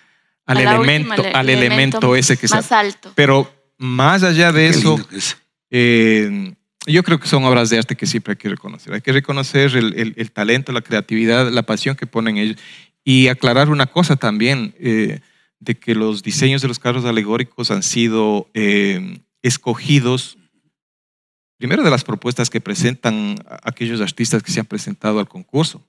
[0.46, 3.12] al elemento, al elemento, ese que más alto.
[3.14, 4.98] Pero más allá de eso,
[5.70, 6.54] eh,
[6.86, 8.92] yo creo que son obras de arte que siempre hay que reconocer.
[8.94, 12.56] Hay que reconocer el, talento, la creatividad, la pasión que ponen ellos.
[13.04, 15.20] Y aclarar una cosa también, eh,
[15.60, 20.36] de que los diseños de los carros alegóricos han sido eh, escogidos,
[21.56, 25.86] primero de las propuestas que presentan aquellos artistas que se han presentado al concurso,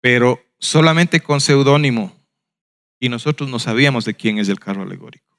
[0.00, 2.12] pero solamente con seudónimo,
[3.00, 5.33] y nosotros no sabíamos de quién es el carro alegórico.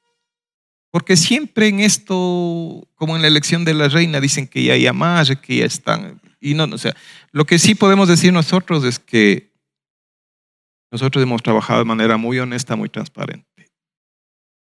[0.95, 4.89] Porque siempre en esto, como en la elección de la reina, dicen que ya hay
[4.93, 6.21] más, que ya están.
[6.39, 6.95] Y no, o sea,
[7.33, 9.51] lo que sí podemos decir nosotros es que
[10.89, 13.73] nosotros hemos trabajado de manera muy honesta, muy transparente.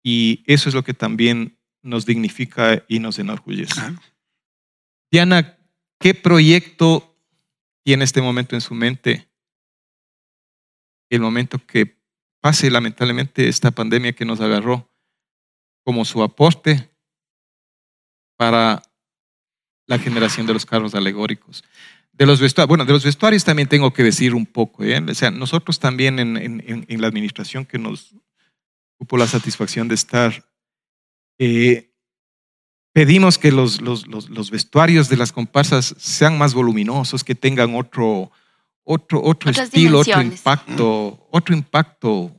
[0.02, 3.80] Y eso es lo que también nos dignifica y nos enorgullece.
[5.12, 5.56] Diana,
[6.00, 7.16] ¿qué proyecto
[7.84, 9.28] tiene este momento en su mente?
[11.08, 12.00] El momento que
[12.40, 14.90] pase lamentablemente esta pandemia que nos agarró
[15.86, 16.90] como su aporte
[18.36, 18.82] para
[19.86, 21.62] la generación de los carros alegóricos.
[22.12, 24.82] De los vestuarios, bueno, de los vestuarios también tengo que decir un poco.
[24.82, 25.00] ¿eh?
[25.08, 28.16] O sea, nosotros también en, la administración que nos
[28.96, 30.44] ocupó la satisfacción de estar,
[31.38, 31.94] eh,
[32.92, 38.32] pedimos que los, los, vestuarios de las comparsas sean más voluminosos, que tengan otro,
[38.82, 42.32] otro, otro estilo, otro impacto, otro impacto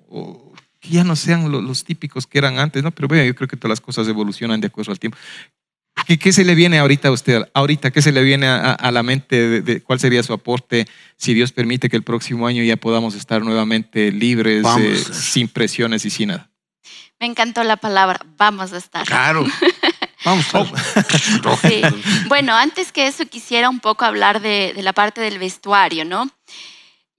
[0.88, 2.92] que ya no sean los, típicos que eran antes, ¿no?
[2.92, 5.18] Pero bueno, yo creo que todas las cosas evolucionan de acuerdo al tiempo.
[6.06, 7.50] ¿Qué, qué se le viene ahorita a usted?
[7.54, 9.62] Ahorita, ¿qué se le viene a, la mente?
[9.62, 13.42] De, ¿Cuál sería su aporte si Dios permite que el próximo año ya podamos estar
[13.44, 16.50] nuevamente libres, eh, sin presiones y sin nada?
[17.20, 19.06] Me encantó la palabra, vamos a estar.
[19.06, 19.46] Claro.
[20.26, 20.48] Vamos.
[21.62, 21.82] sí.
[22.28, 26.30] Bueno, antes que eso quisiera un poco hablar de, de la parte del vestuario, ¿no?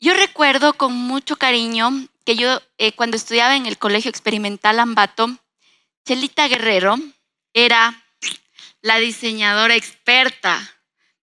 [0.00, 1.90] Yo recuerdo con mucho cariño
[2.28, 5.34] que yo eh, cuando estudiaba en el Colegio Experimental Ambato,
[6.06, 6.98] Chelita Guerrero
[7.54, 8.04] era
[8.82, 10.60] la diseñadora experta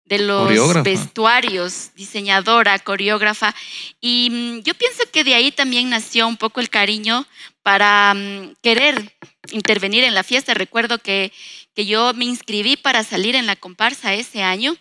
[0.07, 3.55] de los vestuarios, diseñadora, coreógrafa.
[4.01, 7.27] Y mm, yo pienso que de ahí también nació un poco el cariño
[7.63, 9.15] para mm, querer
[9.53, 10.55] intervenir en la fiesta.
[10.55, 11.35] Recuerdo que,
[11.75, 14.75] que yo me inscribí para salir en la comparsa ese año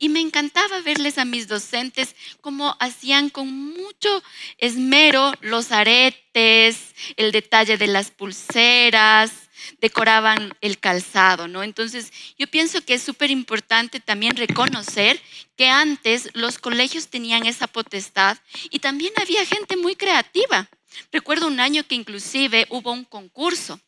[0.00, 4.22] y me encantaba verles a mis docentes cómo hacían con mucho
[4.58, 9.30] esmero los aretes, el detalle de las pulseras,
[9.78, 11.62] decoraban el calzado, ¿no?
[11.62, 15.20] Entonces, yo pienso que es súper importante también reconocer
[15.54, 18.38] que antes los colegios tenían esa potestad
[18.70, 20.68] y también había gente muy creativa.
[21.12, 23.78] Recuerdo un año que inclusive hubo un concurso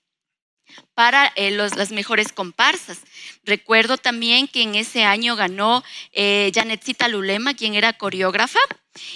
[0.94, 2.98] para eh, las mejores comparsas.
[3.44, 5.82] Recuerdo también que en ese año ganó
[6.12, 8.60] eh, Janetcita Lulema, quien era coreógrafa,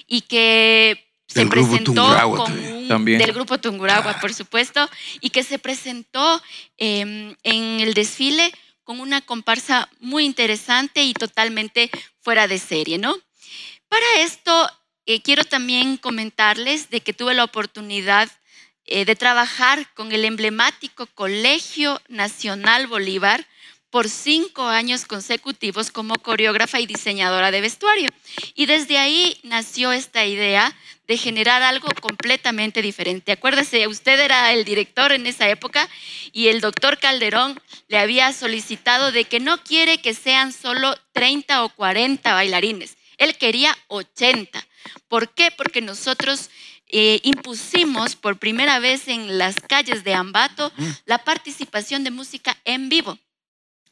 [0.06, 3.18] y que se presentó con también.
[3.18, 4.88] del grupo Tunguragua, por supuesto,
[5.20, 6.40] y que se presentó
[6.76, 8.52] em, en el desfile
[8.84, 11.90] con una comparsa muy interesante y totalmente
[12.20, 13.16] fuera de serie, ¿no?
[13.88, 14.70] Para esto,
[15.06, 18.30] eh, quiero también comentarles de que tuve la oportunidad
[18.86, 23.46] eh, de trabajar con el emblemático Colegio Nacional Bolívar
[23.90, 28.10] por cinco años consecutivos como coreógrafa y diseñadora de vestuario.
[28.54, 30.74] Y desde ahí nació esta idea
[31.06, 33.32] de generar algo completamente diferente.
[33.32, 35.88] Acuérdese, usted era el director en esa época
[36.32, 41.64] y el doctor Calderón le había solicitado de que no quiere que sean solo 30
[41.64, 42.96] o 40 bailarines.
[43.18, 44.66] Él quería 80.
[45.08, 45.50] ¿Por qué?
[45.50, 46.50] Porque nosotros
[46.88, 50.72] eh, impusimos por primera vez en las calles de Ambato
[51.04, 53.18] la participación de música en vivo.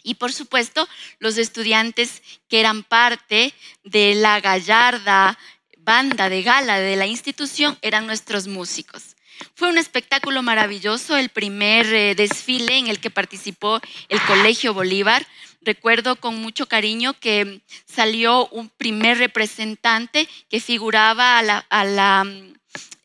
[0.03, 0.87] Y por supuesto,
[1.19, 5.39] los estudiantes que eran parte de la gallarda
[5.79, 9.17] banda de gala de la institución eran nuestros músicos.
[9.55, 15.27] Fue un espectáculo maravilloso, el primer eh, desfile en el que participó el Colegio Bolívar.
[15.61, 22.27] Recuerdo con mucho cariño que salió un primer representante que figuraba a la,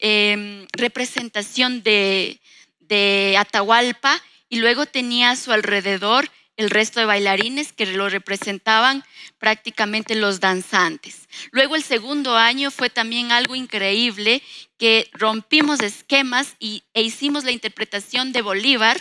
[0.01, 2.39] Em, representación de,
[2.79, 9.03] de Atahualpa y luego tenía a su alrededor el resto de bailarines que lo representaban
[9.39, 11.27] prácticamente los danzantes.
[11.51, 14.41] Luego el segundo año fue también algo increíble
[14.77, 18.99] que rompimos esquemas y, e hicimos la interpretación de Bolívar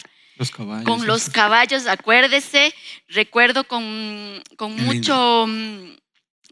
[0.84, 2.74] con los caballos, acuérdese,
[3.08, 5.46] recuerdo con, con mucho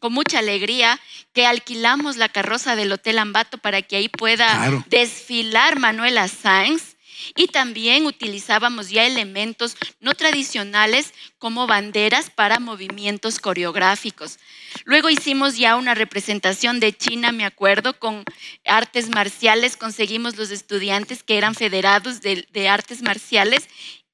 [0.07, 1.01] con mucha alegría
[1.33, 6.95] que alquilamos la carroza del Hotel Ambato para que ahí pueda desfilar Manuela Sáenz.
[7.35, 14.39] Y también utilizábamos ya elementos no tradicionales como banderas para movimientos coreográficos.
[14.85, 18.23] Luego hicimos ya una representación de China, me acuerdo, con
[18.65, 23.69] artes marciales, conseguimos los estudiantes que eran federados de, de artes marciales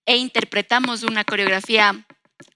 [0.07, 2.03] e interpretamos una coreografía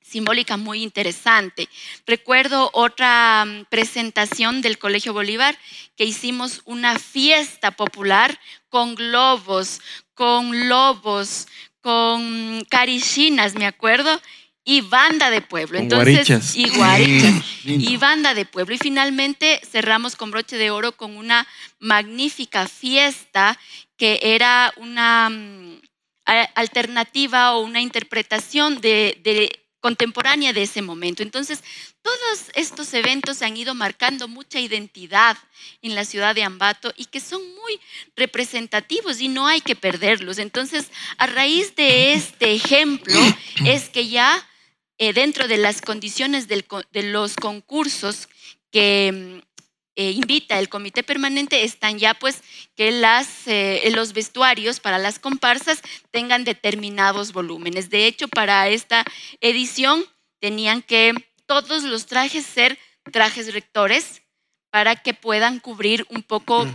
[0.07, 1.69] simbólica muy interesante.
[2.07, 5.59] Recuerdo otra mm, presentación del Colegio Bolívar
[5.97, 8.39] que hicimos una fiesta popular
[8.69, 9.81] con globos,
[10.15, 11.47] con lobos,
[11.81, 14.21] con carichinas, me acuerdo,
[14.65, 15.79] y banda de pueblo.
[15.79, 16.57] Entonces, guarichas.
[16.57, 17.35] y guarichas.
[17.65, 18.75] Mm, y banda de pueblo.
[18.75, 21.47] Y finalmente cerramos con broche de oro con una
[21.79, 23.59] magnífica fiesta
[23.97, 25.81] que era una mm,
[26.55, 31.23] alternativa o una interpretación de, de contemporánea de ese momento.
[31.23, 31.63] Entonces,
[32.03, 35.37] todos estos eventos han ido marcando mucha identidad
[35.81, 37.79] en la ciudad de Ambato y que son muy
[38.17, 40.39] representativos y no hay que perderlos.
[40.39, 43.15] Entonces, a raíz de este ejemplo
[43.65, 44.45] es que ya
[44.99, 48.29] eh, dentro de las condiciones del de los concursos
[48.73, 49.46] que mm,
[49.97, 52.43] eh, invita el comité permanente están ya pues
[52.77, 55.81] que las, eh, los vestuarios para las comparsas
[56.11, 57.91] tengan determinados volúmenes.
[57.91, 59.05] De hecho, para esta
[59.41, 60.05] edición
[60.39, 61.15] tenían que
[61.47, 62.79] todos los trajes ser
[63.11, 64.23] trajes rectores
[64.71, 66.67] para que puedan cubrir un poco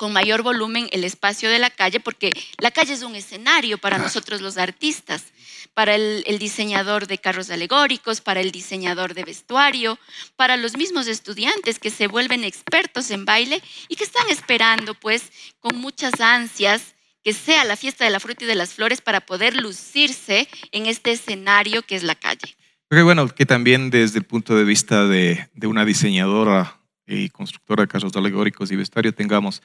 [0.00, 3.98] con mayor volumen el espacio de la calle, porque la calle es un escenario para
[3.98, 5.26] nosotros los artistas,
[5.74, 9.98] para el, el diseñador de carros alegóricos, para el diseñador de vestuario,
[10.36, 15.24] para los mismos estudiantes que se vuelven expertos en baile y que están esperando pues
[15.58, 19.20] con muchas ansias que sea la fiesta de la fruta y de las flores para
[19.20, 22.56] poder lucirse en este escenario que es la calle.
[22.88, 27.82] Porque bueno, que también desde el punto de vista de, de una diseñadora y constructora
[27.82, 29.62] de carros alegóricos y vestuario tengamos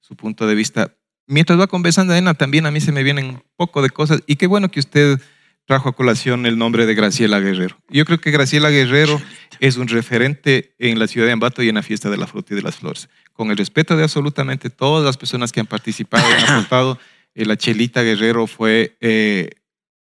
[0.00, 0.94] su punto de vista.
[1.26, 4.22] Mientras va conversando, Ana, también a mí se me vienen un poco de cosas.
[4.26, 5.20] Y qué bueno que usted
[5.68, 7.78] trajo a colación el nombre de Graciela Guerrero.
[7.90, 9.20] Yo creo que Graciela Guerrero
[9.60, 12.54] es un referente en la ciudad de Ambato y en la fiesta de la fruta
[12.54, 13.10] y de las flores.
[13.34, 16.98] Con el respeto de absolutamente todas las personas que han participado y han aportado,
[17.34, 19.50] eh, la Chelita Guerrero fue eh,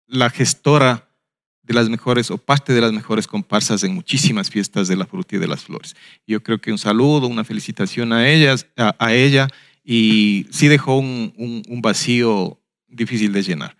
[0.07, 1.09] la gestora
[1.61, 5.35] de las mejores o parte de las mejores comparsas en muchísimas fiestas de la fruta
[5.35, 5.93] y de las flores.
[6.25, 9.49] Yo creo que un saludo, una felicitación a ellas, a, a ella,
[9.91, 13.75] y sí dejó un, un- un vacío difícil de llenar.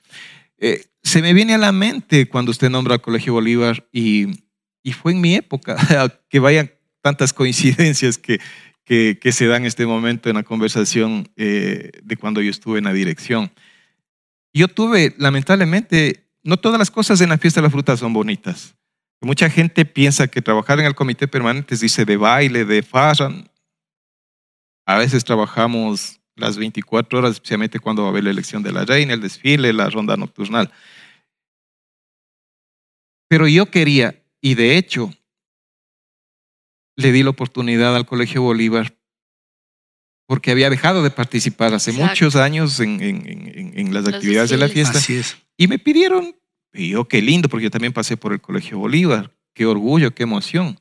[0.57, 4.25] Eh, se me viene a la mente cuando usted nombra al Colegio Bolívar y,
[4.81, 5.77] y fue en mi época,
[6.29, 6.71] que vayan
[7.03, 8.39] tantas coincidencias que,
[8.83, 12.79] que, que se dan en este momento en la conversación eh, de cuando yo estuve
[12.79, 13.51] en la dirección.
[14.51, 18.73] Yo tuve, lamentablemente, no todas las cosas en la fiesta de la fruta son bonitas.
[19.21, 23.31] Mucha gente piensa que trabajar en el comité permanente es dice de baile, de farra.
[24.89, 28.85] A veces trabajamos las 24 horas, especialmente cuando va a haber la elección de la
[28.85, 30.71] reina, el desfile, la ronda nocturnal.
[33.29, 35.13] Pero yo quería, y de hecho,
[36.97, 38.97] le di la oportunidad al Colegio Bolívar
[40.27, 42.09] porque había dejado de participar hace Exacto.
[42.09, 44.97] muchos años en, en- en- en las Los actividades de la fiesta.
[44.97, 45.37] Así es.
[45.55, 46.35] Y me pidieron,
[46.73, 50.23] y yo qué lindo, porque yo también pasé por el Colegio Bolívar, qué orgullo, qué
[50.23, 50.79] emoción.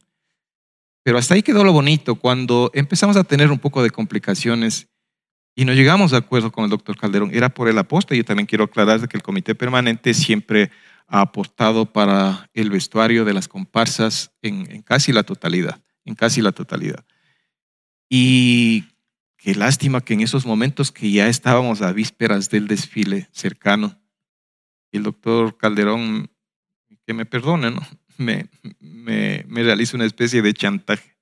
[1.08, 4.88] Pero hasta ahí quedó lo bonito, cuando empezamos a tener un poco de complicaciones
[5.56, 8.14] y no llegamos de acuerdo con el doctor Calderón, era por el aposta.
[8.14, 10.70] Yo también quiero aclarar que el comité permanente siempre
[11.06, 16.42] ha aportado para el vestuario de las comparsas en, en casi la totalidad, en casi
[16.42, 17.02] la totalidad.
[18.10, 18.84] Y
[19.38, 23.98] qué lástima que en esos momentos que ya estábamos a vísperas del desfile cercano,
[24.92, 26.30] el doctor Calderón,
[27.06, 27.80] que me perdone, ¿no?
[28.18, 28.46] Me,
[28.80, 31.16] me, me realiza una especie de chantaje.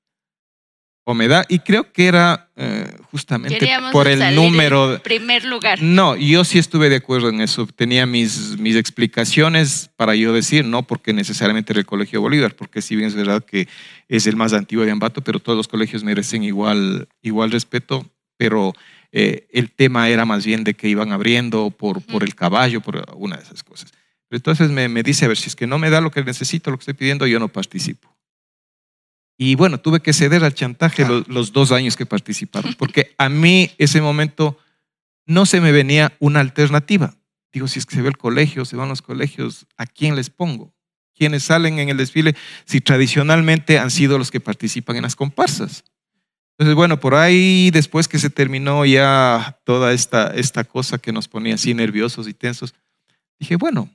[1.08, 4.94] O me da, y creo que era eh, justamente Queríamos por el salir número.
[4.94, 5.80] en primer lugar.
[5.80, 7.64] No, yo sí estuve de acuerdo en eso.
[7.68, 12.82] Tenía mis, mis explicaciones para yo decir, no porque necesariamente era el Colegio Bolívar, porque
[12.82, 13.68] si bien es verdad que
[14.08, 18.04] es el más antiguo de Ambato, pero todos los colegios merecen igual, igual respeto,
[18.36, 18.72] pero
[19.12, 23.06] eh, el tema era más bien de que iban abriendo por, por el caballo, por
[23.14, 23.92] una de esas cosas.
[24.28, 26.24] Pero entonces me, me dice, a ver, si es que no me da lo que
[26.24, 28.16] necesito, lo que estoy pidiendo, yo no participo.
[29.38, 31.18] Y bueno, tuve que ceder al chantaje Claro.
[31.18, 34.58] los, los dos años que participaron, porque a mí ese momento
[35.26, 37.14] no se me venía una alternativa.
[37.52, 40.30] Digo, si es que se ve el colegio, se van los colegios, ¿a quién les
[40.30, 40.74] pongo?
[41.14, 45.84] ¿Quiénes salen en el desfile si tradicionalmente han sido los que participan en las comparsas?
[46.58, 51.28] Entonces, bueno, por ahí después que se terminó ya toda esta, esta cosa que nos
[51.28, 52.74] ponía así nerviosos y tensos,
[53.38, 53.90] dije, bueno,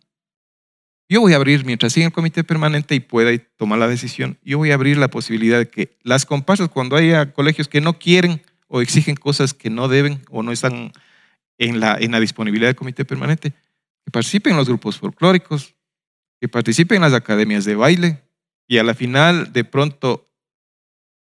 [1.12, 4.60] yo voy a abrir, mientras siga el comité permanente y pueda tomar la decisión, yo
[4.60, 8.42] voy a abrir la posibilidad de que las comparsas, cuando haya colegios que no quieren
[8.70, 10.94] o exigen cosas que no deben o no están
[11.58, 15.76] en la, disponibilidad del comité permanente, que participen en los grupos folclóricos,
[16.40, 18.24] que participen en las academias de baile
[18.66, 20.30] y a la final, de pronto,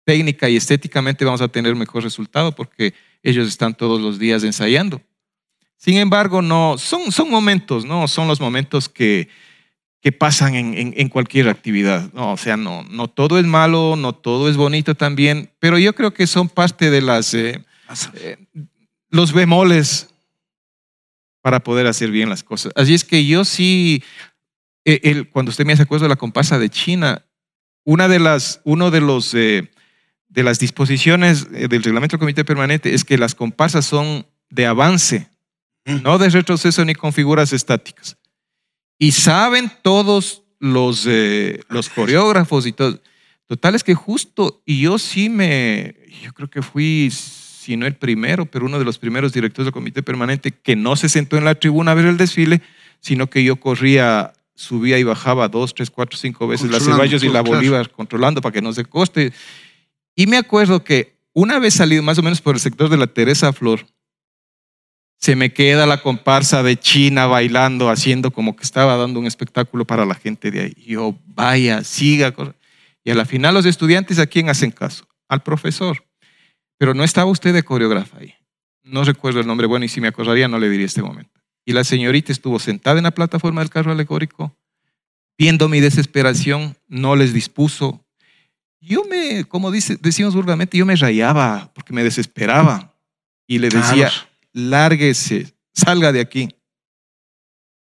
[0.04, 2.94] técnica y estéticamente vamos a tener mejor resultado porque
[3.24, 5.02] ellos están todos los días ensayando.
[5.76, 8.06] Sin embargo, no, son momentos, ¿no?
[8.06, 9.28] Son los momentos que,
[10.04, 12.12] que pasan en, en- en cualquier actividad.
[12.12, 15.94] No, o sea, no, no todo es malo, no todo es bonito también, pero yo
[15.94, 17.64] creo que son parte de las, eh,
[18.20, 18.36] eh,
[19.08, 20.10] los bemoles
[21.40, 22.70] para poder hacer bien las cosas.
[22.76, 24.02] Así es que yo sí,
[24.84, 27.24] eh, cuando usted me hace acuerdo de la comparsa de China,
[27.84, 29.70] una de las, uno de los eh,
[30.28, 35.28] de las disposiciones del reglamento del comité permanente es que las comparsas son de avance,
[35.86, 36.02] mm.
[36.02, 38.18] no de retroceso ni con figuras estáticas.
[39.04, 41.06] Y saben todos los,
[41.68, 42.98] los coreógrafos y todo.
[43.46, 47.96] Total es que justo, y yo sí me, yo creo que fui si no el
[47.96, 51.44] primero, pero uno de los primeros directores del comité permanente que no se sentó en
[51.44, 52.62] la tribuna a ver el desfile,
[53.00, 57.28] sino que yo corría, subía y bajaba dos, tres, cuatro, cinco veces las Ceballos y
[57.28, 59.34] la Bolívar controlando para que no se coste.
[60.16, 63.06] Y me acuerdo que una vez salido más o menos por el sector de la
[63.06, 63.86] Teresa Flor,
[65.24, 69.86] se me queda la comparsa de China bailando, haciendo como que estaba dando un espectáculo
[69.86, 70.74] para la gente de ahí.
[70.86, 72.34] Yo, vaya, siga.
[73.02, 75.08] Y a la final los estudiantes a quién hacen caso?
[75.26, 76.04] Al profesor.
[76.76, 78.34] Pero no estaba usted de coreógrafa ahí.
[78.82, 81.40] No recuerdo el nombre, bueno, y si me acordaría no le diría este momento.
[81.64, 84.54] Y la señorita estuvo sentada en la plataforma del carro alegórico,
[85.38, 88.04] viendo mi desesperación, no les dispuso.
[88.78, 92.92] Yo me, como dice, decimos vulgarmente, yo me rayaba porque me desesperaba
[93.46, 94.10] y le decía,
[94.54, 96.48] lárguese, salga de aquí.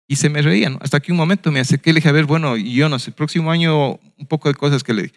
[0.07, 0.79] Y se me reían.
[0.81, 3.11] Hasta que un momento me acerqué y le dije, a ver, bueno, yo no sé,
[3.11, 5.15] el próximo año un poco de cosas que le dije.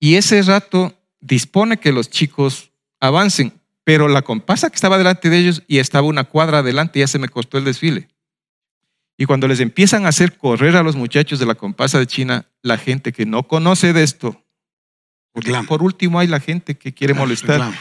[0.00, 3.52] Y ese rato dispone que los chicos avancen.
[3.84, 7.18] Pero la compasa que estaba delante de ellos y estaba una cuadra adelante, ya se
[7.18, 8.08] me costó el desfile.
[9.16, 12.46] Y cuando les empiezan a hacer correr a los muchachos de la compasa de China,
[12.62, 14.44] la gente que no conoce de esto,
[15.66, 17.72] por último hay la gente que quiere molestar,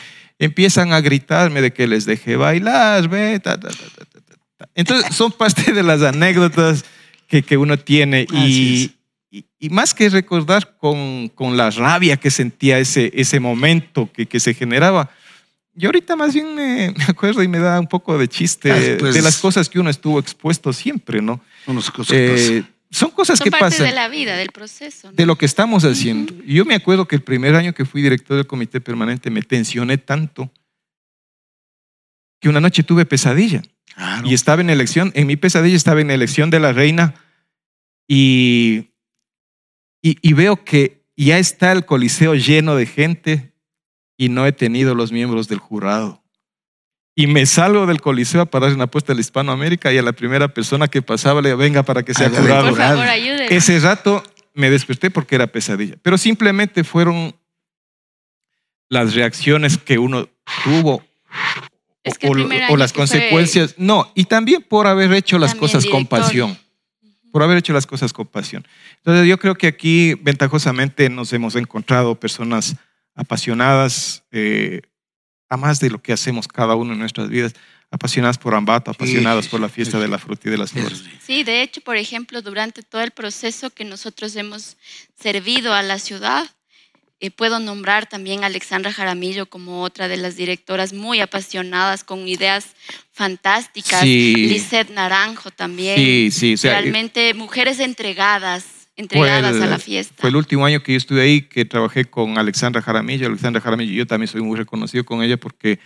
[0.42, 3.40] empiezan a gritarme de que les deje bailar, ve,
[4.74, 6.84] Entonces son parte de las anécdotas
[7.28, 8.92] que, que uno tiene y,
[9.30, 14.40] y, más que recordar con, con, la rabia que sentía ese, ese momento que, que
[14.40, 15.12] se generaba,
[15.76, 19.14] yo ahorita más bien me, acuerdo y me da un poco de chiste ah, pues
[19.14, 21.40] de las cosas que uno estuvo expuesto siempre, ¿no?
[22.10, 23.88] Eh, son cosas son que parte pasan.
[23.88, 25.12] de la vida, del proceso.
[25.12, 26.34] De lo que estamos haciendo.
[26.46, 29.42] Y yo me acuerdo que el primer año que fui director del comité permanente me
[29.42, 30.52] tensioné tanto
[32.40, 33.62] que una noche tuve pesadilla.
[34.24, 37.14] Y estaba en elección, en mi pesadilla estaba en elección de la reina
[38.08, 38.92] y
[40.02, 43.54] y, veo que ya está el coliseo lleno de gente
[44.18, 46.21] y no he tenido los miembros del jurado.
[47.14, 50.14] Y me salgo del coliseo a parar en la puesta de Hispanoamérica y a la
[50.14, 52.70] primera persona que pasaba le digo, venga para que sea jurado.
[52.70, 53.06] Por favor,
[53.50, 55.96] Ese rato me desperté porque era pesadilla.
[56.02, 57.36] Pero simplemente fueron
[58.90, 60.30] las reacciones que uno
[60.64, 61.04] tuvo
[62.70, 63.76] o, las consecuencias.
[63.78, 66.58] No, y también por haber hecho las cosas con pasión
[67.32, 68.68] por haber hecho las cosas con pasión.
[68.98, 72.76] Entonces yo creo que aquí ventajosamente nos hemos encontrado personas
[73.16, 74.82] apasionadas, eh,
[75.52, 77.54] a más de lo que hacemos cada uno en nuestras vidas,
[77.92, 81.04] apasionadas por Ambato, apasionadas por la fiesta de la fruta y de las flores.
[81.22, 84.78] Sí, de hecho, por ejemplo, durante todo el proceso que nosotros hemos
[85.20, 86.50] servido a la ciudad,
[87.20, 92.30] eh, puedo nombrar también a Alexandra Jaramillo como otra de las directoras muy apasionadas, con
[92.30, 92.68] ideas
[93.12, 94.00] fantásticas.
[94.04, 94.66] Sí.
[94.94, 95.98] Naranjo también.
[95.98, 96.56] Sí, sí.
[96.56, 98.64] Realmente mujeres entregadas,
[99.02, 100.14] entregadas a la fiesta.
[100.18, 103.28] Fue el último año que yo estuve ahí que trabajé con Alexandra Jaramillo.
[103.28, 105.80] Alexandra Jaramillo, yo también soy muy reconocido con ella porque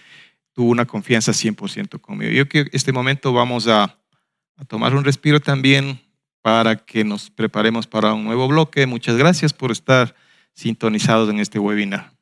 [0.54, 2.32] tuvo una confianza 100% conmigo.
[2.32, 6.00] Yo creo que este momento vamos a, a tomar un respiro también
[6.42, 8.86] para que nos preparemos para un nuevo bloque.
[8.86, 10.16] Muchas gracias por estar
[10.54, 12.16] sintonizados en este webinar.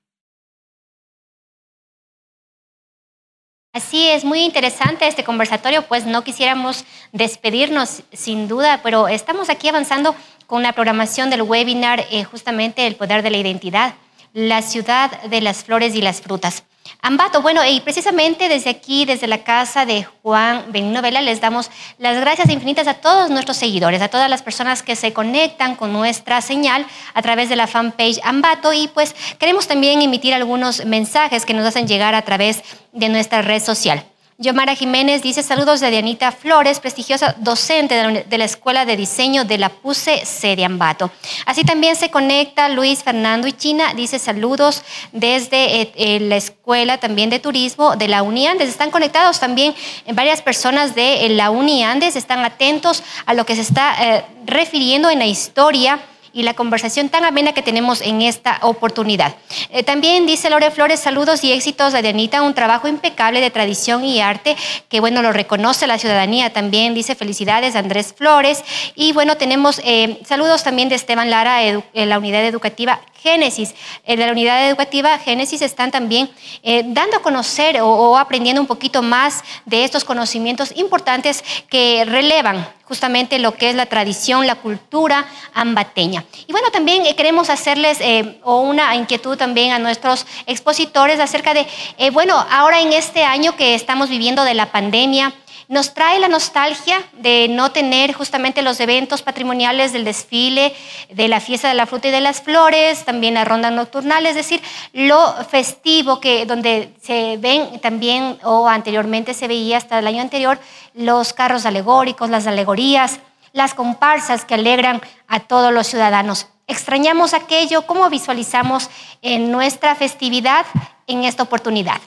[3.74, 9.68] Así es, muy interesante este conversatorio, pues no quisiéramos despedirnos sin duda, pero estamos aquí
[9.68, 10.16] avanzando
[10.48, 13.96] con la programación del webinar eh, justamente El Poder de la Identidad,
[14.34, 16.64] la ciudad de las flores y las frutas.
[17.02, 21.70] Ambato, bueno, y precisamente desde aquí, desde la casa de Juan Benigno Vela, les damos
[21.98, 25.92] las gracias infinitas a todos nuestros seguidores, a todas las personas que se conectan con
[25.92, 31.46] nuestra señal a través de la fanpage Ambato y pues queremos también emitir algunos mensajes
[31.46, 34.06] que nos hacen llegar a través de nuestra red social.
[34.44, 37.96] Yomara Jiménez dice saludos de Dianita Flores, prestigiosa docente
[38.28, 41.12] de la, Escuela de Diseño de la PUSE sede Ambato.
[41.46, 44.84] Así también se conecta Luis Fernando y China, dice saludos
[45.14, 48.68] desde eh, eh, la Escuela también de Turismo de la UNIANDES.
[48.68, 49.74] Están conectados también
[50.12, 55.20] varias personas de eh, la UNIANDES, están atentos a lo que se está refiriendo en
[55.20, 56.02] la historia
[56.34, 59.36] y la conversación tan amena que tenemos en esta oportunidad.
[59.70, 64.04] Eh, también dice Lore Flores, saludos y éxitos de Anita, un trabajo impecable de tradición
[64.04, 64.58] y arte,
[64.90, 68.64] que bueno, lo reconoce la ciudadanía también, dice felicidades Andrés Flores.
[68.96, 73.74] Y bueno, tenemos eh, saludos también de Esteban Lara, en la unidad educativa Génesis.
[74.04, 76.30] En la unidad educativa Génesis están también
[76.62, 82.68] eh, dando a conocer o, aprendiendo un poquito más de estos conocimientos importantes que relevan
[82.84, 86.23] justamente lo que es la tradición, la cultura ambateña.
[86.48, 91.68] Y bueno, también eh, queremos hacerles eh, una inquietud también a nuestros expositores acerca de,
[92.12, 95.34] bueno, ahora en este año que estamos viviendo de la pandemia,
[95.68, 100.76] nos trae la nostalgia de no tener justamente los eventos patrimoniales del desfile,
[101.10, 104.36] de la fiesta de la fruta y de las flores, también la ronda nocturnal, es
[104.36, 104.62] decir,
[104.94, 110.60] lo festivo que donde se ven también o anteriormente se veía hasta el año anterior
[110.94, 113.20] los carros alegóricos, las alegorías,
[113.54, 116.48] las comparsas que alegran a todos los ciudadanos.
[116.68, 118.90] Extrañamos aquello, ¿cómo visualizamos
[119.22, 120.66] en nuestra festividad
[121.08, 122.02] en esta oportunidad?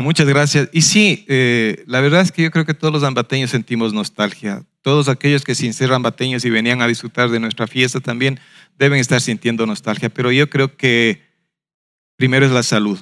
[0.00, 0.68] muchas gracias.
[0.72, 4.64] Y sí, eh, la verdad es que yo creo que todos los ambateños sentimos nostalgia.
[4.82, 8.40] Todos aquellos que sin ser ambateños y venían a disfrutar de nuestra fiesta también
[8.78, 10.08] deben estar sintiendo nostalgia.
[10.08, 11.22] Pero yo creo que
[12.16, 12.98] primero es la salud.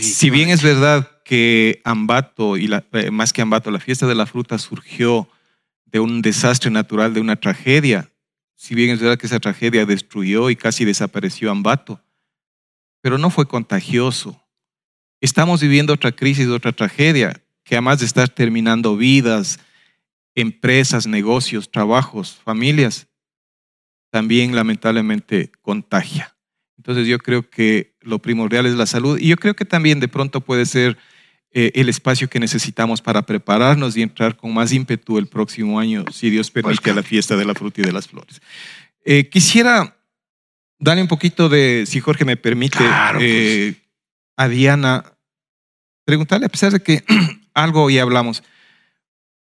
[0.00, 4.26] Si bien es verdad que Ambato, y eh, más que Ambato, la fiesta de la
[4.26, 5.28] fruta surgió
[5.84, 8.10] de un desastre natural, de una tragedia,
[8.56, 12.00] si bien es verdad que esa tragedia destruyó y casi desapareció Ambato,
[13.02, 14.40] pero no fue contagioso
[15.24, 19.58] Estamos viviendo otra crisis, otra tragedia, que además de estar terminando vidas,
[20.34, 23.06] empresas, negocios, trabajos, familias,
[24.10, 26.33] también lamentablemente contagia.
[26.76, 30.08] Entonces yo creo que lo primordial es la salud y yo creo que también de
[30.08, 30.98] pronto puede ser
[31.52, 36.04] eh, el espacio que necesitamos para prepararnos y entrar con más ímpetu el próximo año,
[36.10, 38.42] si Dios permite, pues a la fiesta de la fruta y de las flores.
[39.04, 39.96] Eh, quisiera
[40.80, 42.84] darle un poquito de, si Jorge me permite,
[43.20, 43.74] eh,
[44.36, 45.04] a Diana
[46.04, 47.04] preguntarle, a pesar de que
[47.54, 48.42] algo hoy hablamos,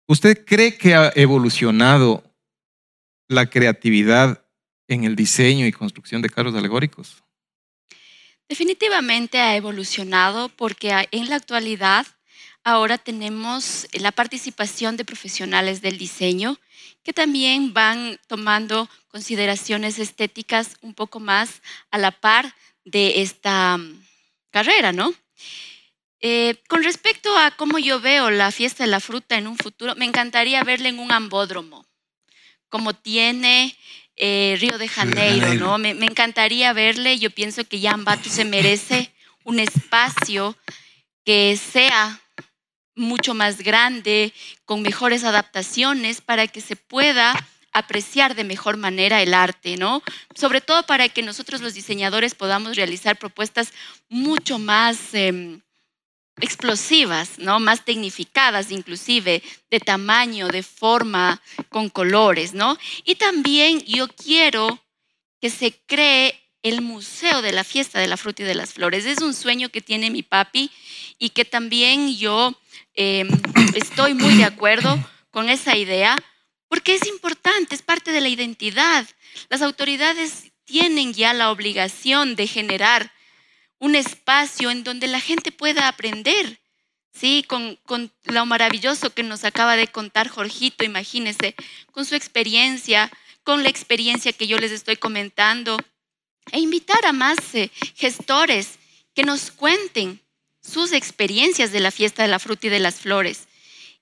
[0.07, 2.25] ¿usted cree que ha evolucionado
[3.29, 4.43] la creatividad
[4.89, 7.23] en el diseño y construcción de carros alegóricos?
[8.49, 12.07] Definitivamente ha evolucionado porque en la actualidad
[12.65, 16.59] ahora tenemos la participación de profesionales del diseño
[17.03, 24.03] que también van tomando consideraciones estéticas un poco más a la par de esta mm,
[24.51, 25.15] carrera, ¿no?
[26.21, 29.95] Eh, con respecto a cómo yo veo la fiesta de la fruta en un futuro,
[29.95, 31.87] me encantaría verla en un ambódromo,
[32.69, 33.77] como tiene
[34.19, 35.79] eh, Río de Janeiro, ¿no?
[35.79, 39.13] Me, encantaría verle, yo pienso que ya Ambato se merece
[39.45, 40.57] un espacio
[41.25, 42.21] que sea
[42.97, 44.33] mucho más grande,
[44.65, 47.33] con mejores adaptaciones, para que se pueda
[47.73, 50.03] apreciar de mejor manera el arte, ¿no?
[50.35, 53.73] Sobre todo para que nosotros los diseñadores podamos realizar propuestas
[54.09, 55.15] mucho más...
[55.15, 55.61] Em,
[56.41, 57.61] explosivas, ¿no?
[57.61, 62.79] Más tecnificadas inclusive, de tamaño, de forma, con colores, ¿no?
[63.05, 64.83] Y también yo quiero
[65.41, 69.07] que se cree el Museo de la Fiesta de la Fruta y de las Flores.
[69.07, 70.71] Es un sueño que tiene mi papi
[71.19, 72.59] y que también yo
[72.95, 73.29] em,
[73.75, 74.99] estoy muy de acuerdo
[75.31, 76.17] con esa idea
[76.69, 79.07] porque es importante, es parte de la identidad.
[79.49, 83.11] Las autoridades tienen ya la obligación de generar
[83.79, 86.61] un espacio en donde la gente pueda aprender,
[87.13, 87.45] ¿sí?
[87.47, 87.79] Con,
[88.25, 91.55] lo maravilloso que nos acaba de contar Jorgito, imagínense,
[91.93, 93.11] con su experiencia,
[93.45, 95.79] con la experiencia que yo les estoy comentando,
[96.53, 98.79] e invitar a más eh, gestores
[99.15, 100.21] que nos cuenten
[100.63, 103.49] sus experiencias de la fiesta de la fruta y de las flores.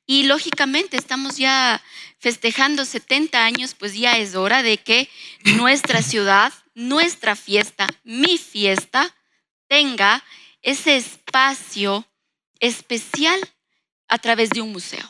[0.07, 1.83] Y lógicamente estamos ya
[2.19, 5.09] festejando 70 años, pues ya es hora de que
[5.57, 9.15] nuestra ciudad, nuestra fiesta, mi fiesta,
[9.69, 10.23] tenga
[10.63, 12.07] ese espacio
[12.61, 13.39] especial
[14.09, 15.05] a través de un museo.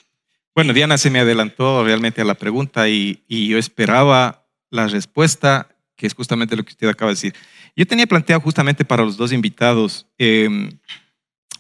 [0.55, 6.07] Bueno, Diana se me adelantó realmente a la pregunta y, yo esperaba la respuesta, que
[6.07, 7.35] es justamente lo que usted acaba de decir.
[7.77, 10.71] Yo tenía planteado justamente para los dos invitados em,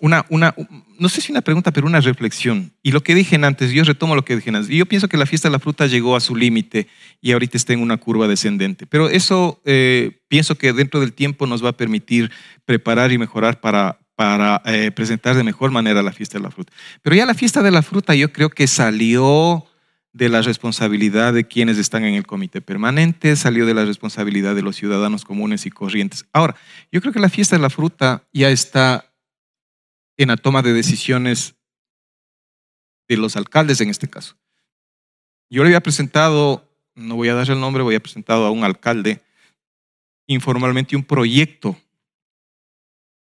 [0.00, 0.54] una, una,
[0.98, 2.72] no sé si una pregunta, pero una reflexión.
[2.82, 4.68] Y lo que dije antes, yo retomo lo que dije antes.
[4.68, 6.88] Yo pienso que la fiesta de la fruta llegó a su límite
[7.20, 8.86] y ahorita está en una curva descendente.
[8.86, 12.30] Pero eso eh, pienso que dentro del tiempo nos va a permitir
[12.64, 16.72] preparar y mejorar para, para eh, presentar de mejor manera la fiesta de la fruta.
[17.02, 19.66] Pero ya la fiesta de la fruta yo creo que salió
[20.12, 24.62] de la responsabilidad de quienes están en el comité permanente, salió de la responsabilidad de
[24.62, 26.24] los ciudadanos comunes y corrientes.
[26.32, 26.56] Ahora,
[26.90, 29.12] yo creo que la fiesta de la fruta ya está
[30.16, 31.54] en la toma de decisiones
[33.08, 34.36] de los alcaldes en este caso.
[35.50, 36.66] Yo le había presentado
[36.96, 39.22] no voy a dar el nombre, voy a presentar a un alcalde
[40.26, 41.76] informalmente un proyecto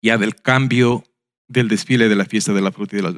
[0.03, 1.05] ya del cambio
[1.49, 3.15] del desfile de la fiesta de la fruta y de las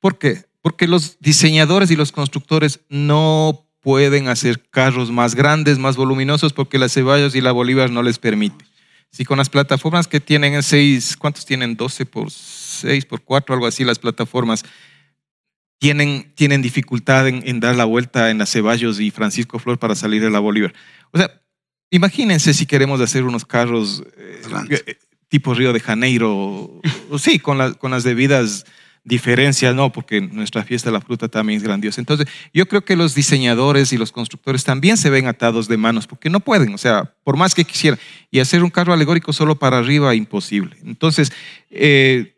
[0.00, 0.46] ¿Por qué?
[0.62, 6.78] Porque los diseñadores y los constructores no pueden hacer carros más grandes, más voluminosos, porque
[6.78, 8.64] la Ceballos y la Bolívar no les permite.
[9.10, 11.76] Si con las plataformas que tienen seis, ¿cuántos tienen?
[11.76, 14.64] 12 por 6 por 4, algo así, las plataformas,
[15.78, 20.22] tienen, tienen dificultad en, dar la vuelta en la Ceballos y Francisco Flor para salir
[20.22, 20.74] de la Bolívar.
[21.12, 21.40] O sea,
[21.90, 24.42] imagínense si queremos hacer unos carros eh,
[24.86, 24.98] eh,
[25.28, 28.64] tipo Río de Janeiro, o, sí, con, con las debidas
[29.04, 32.00] diferencias, no, porque nuestra fiesta de la fruta también es grandiosa.
[32.00, 36.06] Entonces, yo creo que los diseñadores y los constructores también se ven atados de manos,
[36.06, 37.98] porque no pueden, o sea, por más que quisieran,
[38.30, 40.76] y hacer un carro alegórico solo para arriba, imposible.
[40.84, 41.32] Entonces,
[41.70, 42.36] eh,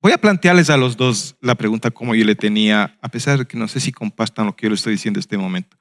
[0.00, 3.46] voy a plantearles a los dos la pregunta como yo le tenía, a pesar de
[3.46, 5.76] que no sé si compartan lo que yo les estoy diciendo en este momento.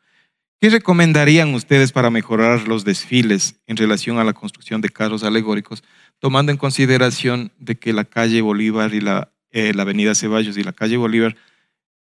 [0.61, 5.83] ¿Qué recomendarían ustedes para mejorar los desfiles en relación a la construcción de carros alegóricos,
[6.19, 10.63] tomando en consideración de que la calle Bolívar y la eh, la avenida Ceballos y
[10.63, 11.35] la calle Bolívar,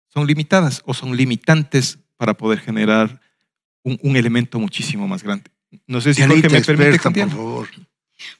[0.08, 3.20] son limitadas o son limitantes para poder generar
[3.82, 5.50] un, elemento muchísimo más grande.
[5.86, 7.68] No sé si Jorge me permite por favor.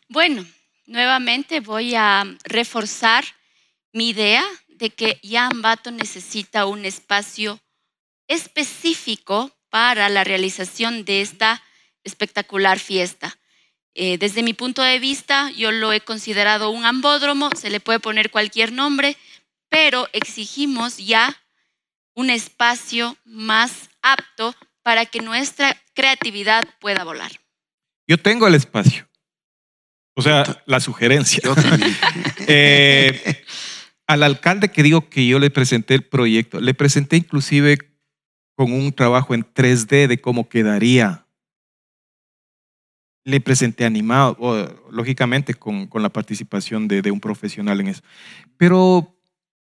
[0.09, 0.45] Bueno,
[0.87, 3.25] nuevamente voy a reforzar
[3.95, 7.59] mi idea de que ya Ambato necesita un espacio
[8.29, 11.63] específico para la realización de esta
[12.05, 13.39] espectacular fiesta.
[13.95, 18.01] Eh, desde mi punto de vista, yo lo he considerado un ambódromo, se le puede
[18.01, 19.17] poner cualquier nombre,
[19.69, 21.37] pero exigimos ya
[22.15, 27.33] un espacio más apto para que nuestra creatividad pueda volar.
[28.07, 29.09] Yo tengo el espacio.
[30.15, 31.43] O sea, la sugerencia.
[32.53, 33.45] Eh,
[34.09, 37.90] al alcalde que digo que yo le presenté el proyecto, le presenté inclusive
[38.55, 41.27] con un trabajo en 3D de cómo quedaría
[43.25, 44.37] le presenté animado,
[44.91, 48.03] lógicamente con, con la participación de, de, un profesional en eso.
[48.57, 49.15] Pero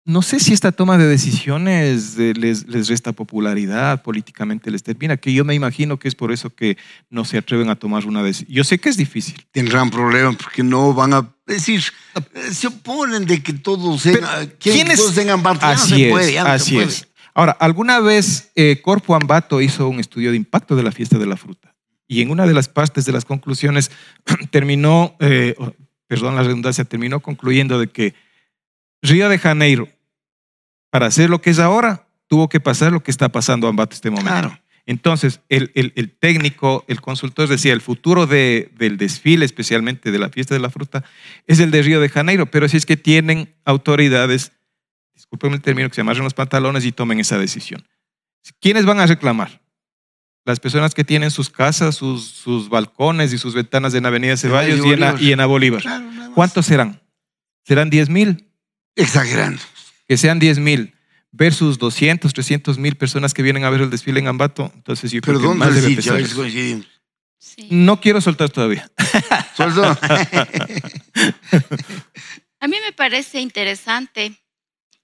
[0.03, 5.33] no sé si esta toma de decisiones les, les, resta popularidad, políticamente les termina, que
[5.33, 6.77] yo me imagino que es por eso que
[7.09, 8.53] no se atreven a tomar una decisión.
[8.53, 9.43] Yo sé que es difícil.
[9.51, 11.81] Tendrán problemas porque no van a decir,
[12.51, 15.43] se oponen de que todos, tengan, todos tengan.
[15.61, 17.07] Así es, puede, así es.
[17.35, 21.25] Ahora, alguna vez eh, Corpo Ambato hizo un estudio de impacto de la fiesta de
[21.25, 21.75] la fruta
[22.07, 23.91] y en una de las partes de las conclusiones
[24.51, 25.53] terminó, eh,
[26.07, 28.13] perdón la redundancia, terminó concluyendo de que
[29.01, 29.89] Río de Janeiro,
[30.89, 34.09] para hacer lo que es ahora, tuvo que pasar lo que está pasando en este
[34.09, 34.57] momento.
[34.87, 40.29] Entonces, el, el, técnico, el consultor decía, el futuro de, del desfile, especialmente de la
[40.29, 41.03] fiesta de la fruta,
[41.47, 44.51] es el de Río de Janeiro, pero si es que tienen autoridades,
[45.15, 47.87] disculpen el término, que se amarren los pantalones y tomen esa decisión.
[48.59, 49.61] ¿Quiénes van a reclamar?
[50.45, 54.79] las personas que tienen sus casas, sus, sus balcones y sus ventanas en Avenida Ceballos
[54.85, 55.83] y, en, y en Bolívar.
[56.35, 57.01] ¿Cuántos serán?
[57.63, 58.47] ¿Serán 10 mil?
[58.95, 59.61] Exagerando.
[60.07, 60.93] Que sean 10 mil
[61.31, 64.71] versus 200, 300 mil personas que vienen a ver el desfile en Ambato.
[64.75, 65.99] Entonces yo creo que más debe
[67.39, 67.67] sí.
[67.71, 68.89] No quiero soltar todavía.
[72.59, 74.33] a mí me parece interesante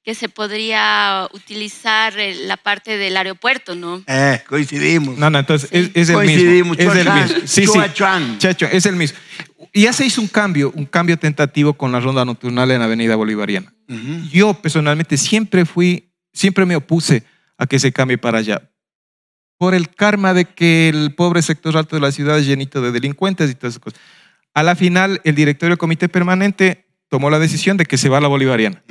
[0.03, 2.14] que se podría utilizar
[2.45, 4.03] la parte del aeropuerto, ¿no?
[4.07, 5.18] Eh, coincidimos.
[5.18, 6.73] No, no, entonces es, el mismo.
[6.73, 7.38] Es el mismo.
[7.45, 7.80] Sí, sí.
[8.40, 9.18] Chacho, es el mismo.
[9.73, 12.86] Y ya se hizo un cambio, un cambio tentativo con la ronda nocturnal en la
[12.86, 13.73] Avenida Bolivariana.
[14.32, 17.23] Yo personalmente siempre fui, siempre me opuse
[17.57, 18.69] a que se cambie para allá.
[19.57, 22.91] Por el karma de que el pobre sector alto de la ciudad es llenito de
[22.91, 23.99] delincuentes y todas esas cosas.
[24.53, 28.18] A la final, el directorio del comité permanente tomó la decisión de que se va
[28.18, 28.82] a la Bolivariana.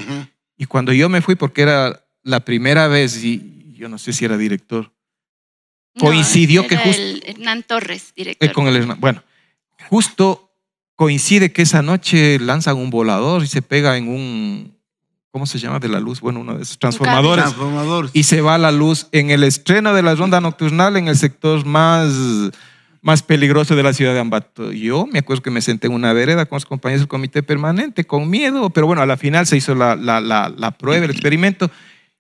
[0.61, 4.27] Y cuando yo me fui, porque era la primera vez, y yo no sé si
[4.27, 4.93] era director,
[5.99, 7.03] coincidió que justo...
[7.25, 8.47] Hernán Torres, director.
[8.47, 9.23] Eh, con el bueno,
[9.89, 10.53] justo
[10.97, 14.77] coincide que esa noche lanzan un volador y se pega en un,
[15.31, 15.79] ¿cómo se llama?
[15.79, 17.43] De la luz, bueno, uno de esos transformadores.
[17.43, 18.11] Transformadores.
[18.13, 21.65] Y se va la luz en el estreno de la ronda nocturnal en el sector
[21.65, 22.13] más
[23.03, 24.73] más peligroso de la ciudad de Ambato.
[24.73, 28.05] Yo me acuerdo que me senté en una vereda con los compañeros del comité permanente,
[28.05, 31.71] con miedo, pero bueno, a la final se hizo la, la, la, prueba, el experimento,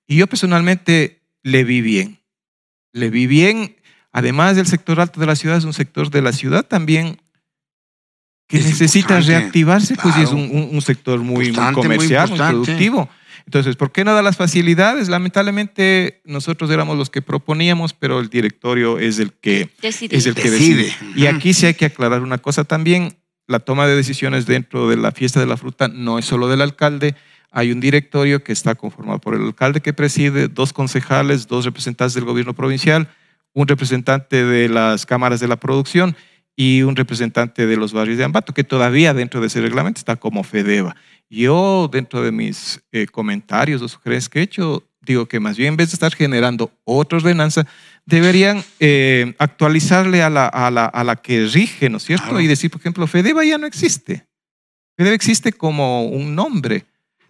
[0.06, 2.18] y yo personalmente le vi bien.
[2.92, 3.76] Le vi bien,
[4.12, 7.18] además del sector alto de la ciudad, es un sector de la ciudad también
[8.48, 13.08] que necesita reactivarse, pues es un, sector muy, muy comercial, muy, productivo.
[13.50, 15.08] Entonces, ¿por qué no da las facilidades?
[15.08, 20.50] Lamentablemente nosotros éramos los que proponíamos, pero el directorio es el que, es el que
[20.52, 20.94] decide.
[21.16, 23.16] Y aquí sí hay que aclarar una cosa también.
[23.48, 26.60] La toma de decisiones dentro de la fiesta de la fruta no es solo del
[26.60, 27.16] alcalde.
[27.50, 32.14] Hay un directorio que está conformado por el alcalde que preside, dos concejales, dos representantes
[32.14, 33.08] del gobierno provincial,
[33.52, 36.14] un representante de las cámaras de la producción
[36.60, 40.16] y un representante de los barrios de Ambato, que todavía dentro de ese reglamento está
[40.16, 40.94] como FEDEVA.
[41.30, 45.68] Yo, dentro de mis eh, comentarios o sugerencias que he hecho, digo que más bien
[45.70, 47.66] en vez de estar generando otra ordenanza,
[48.04, 52.38] deberían eh, actualizarle a la, a, la, a la, que rige, ¿no es cierto?
[52.38, 54.26] Y decir, por ejemplo, FEDEVA ya no existe.
[54.98, 56.84] FEDEVA existe como un nombre,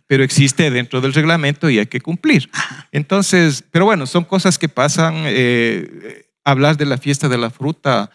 [0.09, 2.51] pero existe dentro del reglamento y hay que cumplir.
[2.91, 5.15] Entonces, pero bueno, son cosas que pasan.
[5.27, 8.11] Eh, hablar de la fiesta de la fruta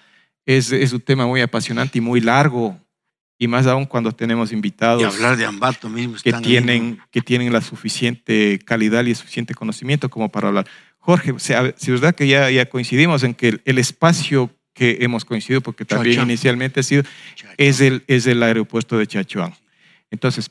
[0.46, 2.80] es, es, un tema muy apasionante y muy largo,
[3.38, 7.52] y más aún cuando tenemos invitados y hablar de Ambato mismo que, tienen, que tienen
[7.52, 10.68] la suficiente calidad y el suficiente conocimiento como para hablar.
[11.00, 15.62] Jorge, si es verdad que ya, ya coincidimos en que el, espacio que hemos coincidido,
[15.62, 17.04] porque también inicialmente ha sido,
[17.58, 19.54] es el, es el aeropuerto de Chachuán.
[20.10, 20.50] Entonces,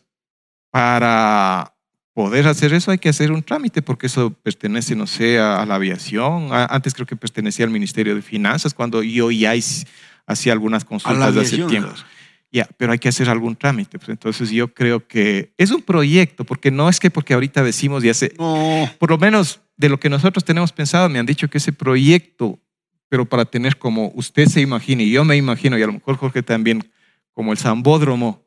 [0.70, 1.73] para
[2.14, 5.74] poder hacer eso hay que hacer un trámite porque eso pertenece, no sé, a, la
[5.74, 6.48] aviación.
[6.52, 9.52] antes creo que pertenecía al Ministerio de Finanzas cuando yo ya
[10.26, 11.92] hacía algunas consultas de hace tiempo.
[12.52, 13.98] Ya, pero hay que hacer algún trámite.
[13.98, 18.04] Pues entonces yo creo que es un proyecto, porque no es que porque ahorita decimos
[18.04, 18.30] ya se...
[18.30, 22.60] Por lo menos de lo que nosotros tenemos pensado, me han dicho que ese proyecto,
[23.08, 26.16] pero para tener como usted se imagina, y yo me imagino, y a lo mejor
[26.16, 26.88] Jorge también,
[27.32, 28.43] como el Zambódromo,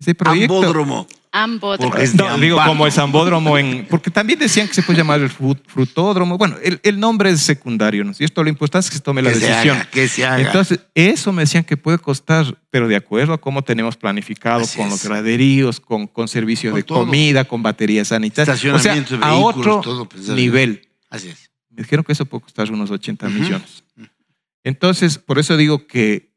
[0.00, 0.56] ese proyecto...
[0.56, 1.06] Ambódromo.
[1.32, 1.94] Ambódromo.
[2.14, 6.36] No, digo como el Zambódromo, en, porque también decían que se puede llamar el frutódromo.
[6.36, 8.12] Bueno, el, el nombre es secundario, ¿no?
[8.18, 9.78] Y esto lo importante es que se tome la decisión.
[9.92, 10.40] que se haga.
[10.40, 14.88] Entonces, eso me decían que puede costar, pero de acuerdo a cómo tenemos planificado, con
[14.88, 18.64] los graderíos, con, con servicios de comida, con baterías sanitarias.
[18.64, 20.88] O sea, a otro nivel.
[21.10, 21.50] Así es.
[21.68, 23.84] Me dijeron que eso puede costar unos 80 millones.
[24.64, 26.32] Entonces, por eso digo que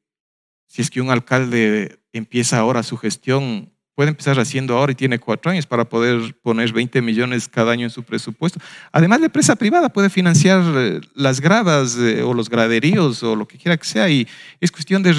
[0.68, 5.20] si es que un alcalde empieza ahora su gestión puede empezar haciendo ahora y tiene
[5.20, 8.60] cuatro años para poder poner 20 millones cada año en su presupuesto.
[8.92, 13.48] Además, la empresa privada puede financiar eh, las gradas eh, o los graderíos o lo
[13.48, 14.28] que quiera que sea y
[14.60, 15.14] es cuestión de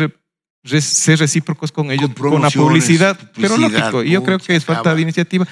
[0.80, 5.02] ser recíprocos con ellos, con, la publicidad, pero lógico, yo creo que es falta de
[5.02, 5.46] iniciativa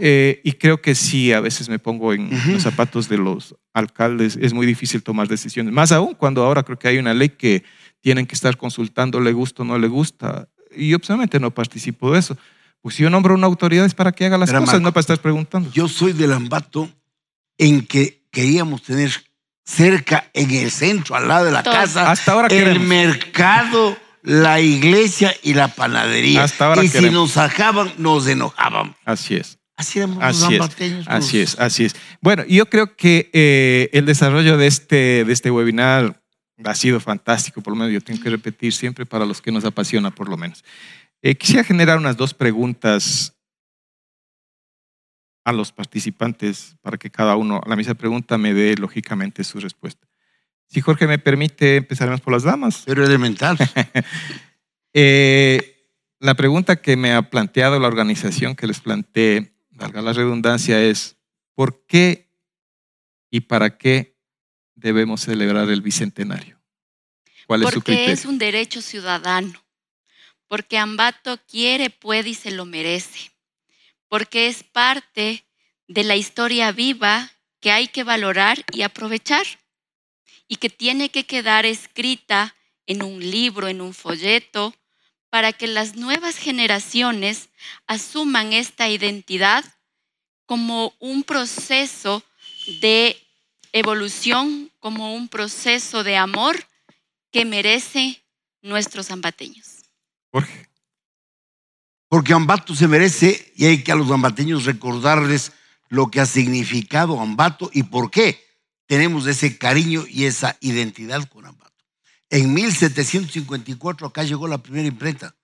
[0.00, 4.38] eh, y creo que sí, a veces me pongo en los zapatos de los alcaldes,
[4.40, 7.64] es muy difícil tomar decisiones, más aún cuando ahora creo que hay una ley que
[8.00, 12.12] tienen que estar consultando, le gusta o no le gusta, y yo personalmente no participo
[12.12, 12.36] de eso.
[12.82, 15.18] Pues si yo nombro una autoridad es para que haga las cosas, no para estar
[15.18, 15.70] preguntando.
[15.72, 16.88] Yo soy del Ambato
[17.58, 19.10] en que queríamos tener
[19.64, 25.34] cerca, en el centro, al lado de la casa, Hasta ahora el mercado, la iglesia
[25.42, 26.44] y la panadería.
[26.44, 28.94] Hasta ahora y si nos sacaban, nos enojaban.
[29.04, 29.58] Así es.
[29.76, 31.06] Así éramos así los es, ambateños.
[31.08, 31.96] Así es, así es.
[32.20, 36.22] Bueno, yo creo que eh, el desarrollo de este, de este webinar
[36.64, 39.64] ha sido fantástico, por lo menos yo tengo que repetir siempre para los que nos
[39.64, 40.64] apasiona, por lo menos.
[41.22, 43.34] Eh, quisiera generar unas dos preguntas
[45.44, 49.60] a los participantes para que cada uno a la misma pregunta me dé lógicamente su
[49.60, 50.06] respuesta.
[50.68, 52.82] Si Jorge me permite, empezaremos por las damas.
[52.84, 53.56] Pero elemental.
[54.92, 55.76] eh,
[56.18, 61.16] la pregunta que me ha planteado la organización que les planteé, valga la redundancia, es
[61.54, 62.32] ¿por qué
[63.30, 64.15] y para qué
[64.76, 66.60] debemos celebrar el bicentenario?
[67.46, 68.14] ¿Cuál Porque es su criterio?
[68.14, 69.66] es un derecho ciudadano
[70.48, 73.32] porque Ambato quiere, puede y se lo merece,
[74.08, 75.44] porque es parte
[75.88, 77.30] de la historia viva
[77.60, 79.46] que hay que valorar y aprovechar
[80.48, 82.54] y que tiene que quedar escrita
[82.86, 84.74] en un libro, en un folleto,
[85.30, 87.48] para que las nuevas generaciones
[87.88, 89.64] asuman esta identidad
[90.44, 92.22] como un proceso
[92.80, 93.20] de
[93.78, 96.56] evolución, como un proceso de amor
[97.30, 98.22] que merece
[98.62, 99.84] nuestros ambateños.
[100.32, 100.68] Jorge.
[102.08, 105.52] Porque Ambato se merece y hay que a los ambateños recordarles
[105.88, 108.44] lo que ha significado Ambato y por qué
[108.86, 111.84] tenemos ese cariño y esa identidad con Ambato.
[112.30, 115.34] En 1754 acá llegó la primera imprenta,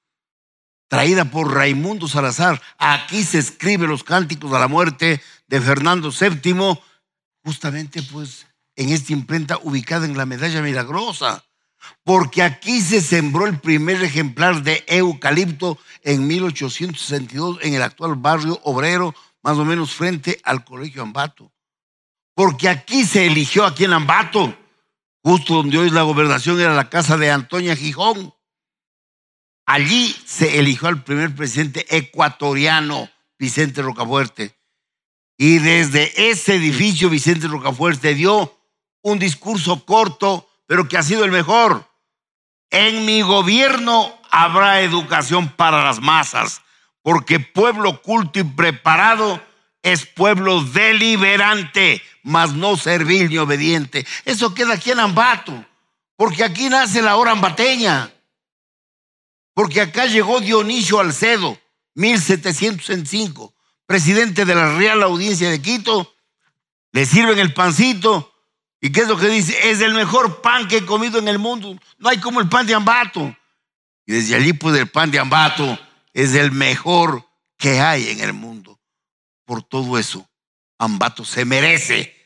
[0.88, 2.60] traída por Raimundo Salazar.
[2.78, 6.78] Aquí se escriben los cánticos a la muerte de Fernando VII,
[7.44, 8.46] justamente pues
[8.76, 11.44] en esta imprenta ubicada en la Medalla Milagrosa
[12.04, 18.60] porque aquí se sembró el primer ejemplar de eucalipto en 1862 en el actual barrio
[18.64, 21.52] obrero, más o menos frente al Colegio Ambato.
[22.34, 24.56] Porque aquí se eligió aquí en Ambato,
[25.22, 28.34] justo donde hoy la gobernación era la casa de Antonia Gijón.
[29.66, 33.08] Allí se eligió al primer presidente ecuatoriano,
[33.38, 34.56] Vicente Rocafuerte.
[35.42, 38.56] Y desde ese edificio Vicente Rocafuerte dio
[39.02, 41.84] un discurso corto pero que ha sido el mejor.
[42.70, 46.62] En mi gobierno habrá educación para las masas,
[47.02, 49.42] porque pueblo culto y preparado
[49.82, 54.06] es pueblo deliberante, mas no servil ni obediente.
[54.24, 55.66] Eso queda aquí en Ambato,
[56.14, 58.12] porque aquí nace la hora ambateña.
[59.54, 61.58] Porque acá llegó Dionisio Alcedo,
[61.96, 63.51] 1705,
[63.92, 66.14] presidente de la Real Audiencia de Quito.
[66.92, 68.32] Le sirven el pancito.
[68.80, 69.70] ¿Y qué es lo que dice?
[69.70, 71.78] Es el mejor pan que he comido en el mundo.
[71.98, 73.36] No hay como el pan de Ambato.
[74.06, 75.78] Y desde allí, pues, el pan de Ambato
[76.14, 77.22] es el mejor
[77.58, 78.80] que hay en el mundo.
[79.44, 80.26] Por todo eso,
[80.78, 82.16] Ambato se merece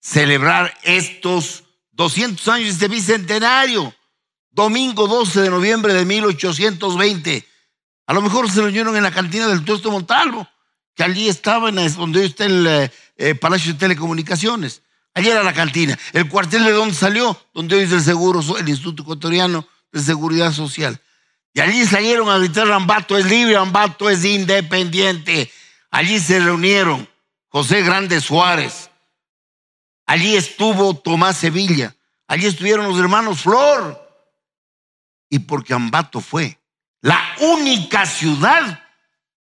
[0.00, 1.62] celebrar estos
[1.92, 3.94] 200 años de bicentenario.
[4.50, 7.46] Domingo 12 de noviembre de 1820.
[8.08, 10.48] A lo mejor se lo unieron en la cantina del Tuesto Montalvo,
[10.94, 14.82] que allí estaba en donde está el eh, eh, Palacio de Telecomunicaciones.
[15.14, 15.98] Allí era la cantina.
[16.12, 20.52] El cuartel de donde salió, donde hoy es el seguro, el Instituto Ecuatoriano de Seguridad
[20.52, 21.00] Social.
[21.54, 25.50] Y allí salieron a gritar, Ambato es libre, Ambato es independiente.
[25.90, 27.06] Allí se reunieron
[27.48, 28.90] José Grande Suárez.
[30.06, 31.94] Allí estuvo Tomás Sevilla.
[32.26, 34.00] Allí estuvieron los hermanos Flor.
[35.28, 36.58] Y porque Ambato fue
[37.02, 38.82] la única ciudad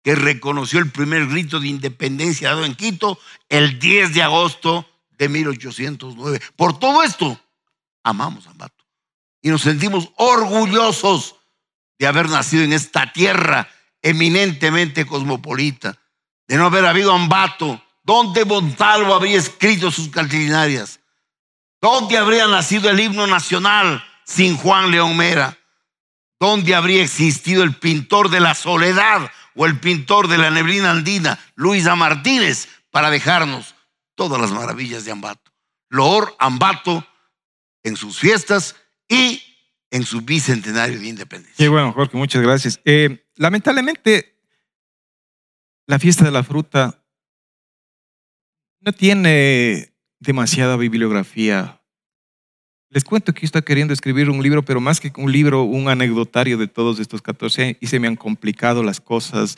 [0.03, 3.19] que reconoció el primer grito de independencia dado en Quito
[3.49, 4.87] el 10 de agosto
[5.17, 6.41] de 1809.
[6.55, 7.39] Por todo esto,
[8.03, 8.83] amamos a Ambato.
[9.41, 11.35] Y nos sentimos orgullosos
[11.99, 13.69] de haber nacido en esta tierra
[14.01, 15.99] eminentemente cosmopolita,
[16.47, 20.99] de no haber habido Ambato, donde Montalvo habría escrito sus cantilinarias,
[21.79, 25.57] donde habría nacido el himno nacional sin Juan León Mera,
[26.39, 31.39] donde habría existido el pintor de la soledad o el pintor de la neblina andina,
[31.55, 33.75] Luisa Martínez, para dejarnos
[34.15, 35.51] todas las maravillas de Ambato.
[35.89, 37.05] Loor Ambato
[37.83, 38.75] en sus fiestas
[39.07, 39.41] y
[39.89, 41.55] en su bicentenario de independencia.
[41.57, 42.79] Qué bueno, Jorge, muchas gracias.
[42.85, 44.39] Eh, lamentablemente,
[45.85, 47.03] la fiesta de la fruta
[48.79, 51.80] no tiene demasiada bibliografía.
[52.91, 55.89] Les cuento que yo estoy queriendo escribir un libro, pero más que un libro, un
[55.89, 59.57] anecdotario de todos estos 14 años, y se me han complicado las cosas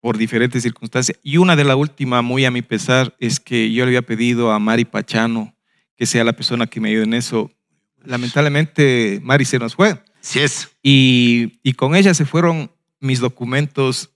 [0.00, 1.16] por diferentes circunstancias.
[1.22, 4.50] Y una de la última, muy a mi pesar, es que yo le había pedido
[4.50, 5.54] a Mari Pachano
[5.94, 7.50] que sea la persona que me ayude en eso
[8.04, 10.02] lamentablemente Mari se nos fue.
[10.20, 10.68] Sí es.
[10.82, 12.70] Y, y con ella se fueron
[13.00, 14.10] mis documentos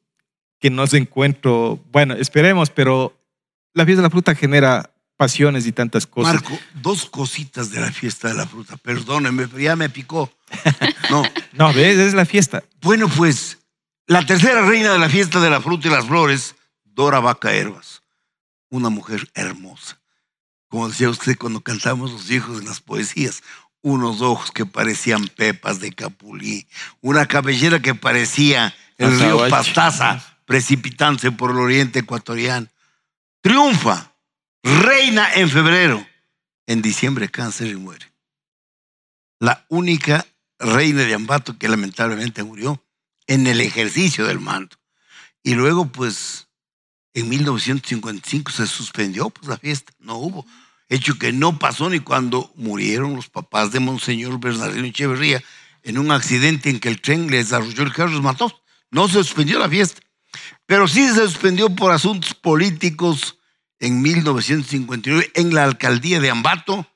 [0.59, 1.80] que no se encuentro.
[1.90, 3.16] Bueno, esperemos, pero
[3.74, 4.91] la fiesta de la fruta genera
[5.23, 6.35] pasiones y tantas cosas.
[6.35, 8.77] Marco, dos cositas de la fiesta de la fruta.
[8.77, 10.32] Perdónenme, pero ya me picó.
[11.11, 11.23] No.
[11.53, 11.97] no, ¿ves?
[11.97, 12.65] Es la fiesta.
[12.81, 13.59] Bueno, pues
[14.09, 18.03] la tercera reina de la fiesta de la fruta y las flores, Dora Vaca Herbas.
[18.69, 20.01] Una mujer hermosa.
[20.66, 23.44] Como decía usted cuando cantamos los hijos en las poesías,
[23.81, 26.66] unos ojos que parecían pepas de capulí,
[27.01, 32.66] una cabellera que parecía el río Pastaza precipitándose por el oriente ecuatoriano.
[33.40, 34.11] Triunfa,
[34.62, 36.06] reina en febrero,
[36.66, 38.12] en diciembre cáncer y muere.
[39.39, 40.26] La única
[40.59, 42.84] reina de Ambato que lamentablemente murió
[43.26, 44.76] en el ejercicio del mando.
[45.43, 46.48] Y luego, pues,
[47.14, 50.47] en 1955 se suspendió pues, la fiesta, no hubo
[50.89, 55.43] hecho que no pasó ni cuando murieron los papás de Monseñor Bernardino Echeverría
[55.82, 58.62] en un accidente en que el tren les arrolló el carro y los mató.
[58.90, 60.02] No se suspendió la fiesta,
[60.66, 63.39] pero sí se suspendió por asuntos políticos
[63.82, 66.86] en 1959 en la alcaldía de Ambato,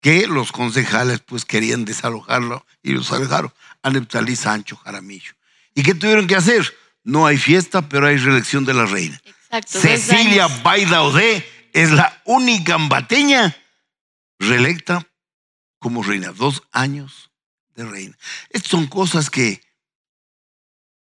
[0.00, 3.52] que los concejales pues querían desalojarlo y los alejaron
[3.82, 5.32] a Neptalí Sancho Jaramillo.
[5.74, 6.74] ¿Y qué tuvieron que hacer?
[7.02, 9.20] No hay fiesta, pero hay reelección de la reina.
[9.26, 13.54] Exacto, Cecilia Baida Ode es la única ambateña
[14.38, 15.06] reelecta
[15.78, 16.32] como reina.
[16.32, 17.30] Dos años
[17.74, 18.16] de reina.
[18.48, 19.60] Estas son cosas que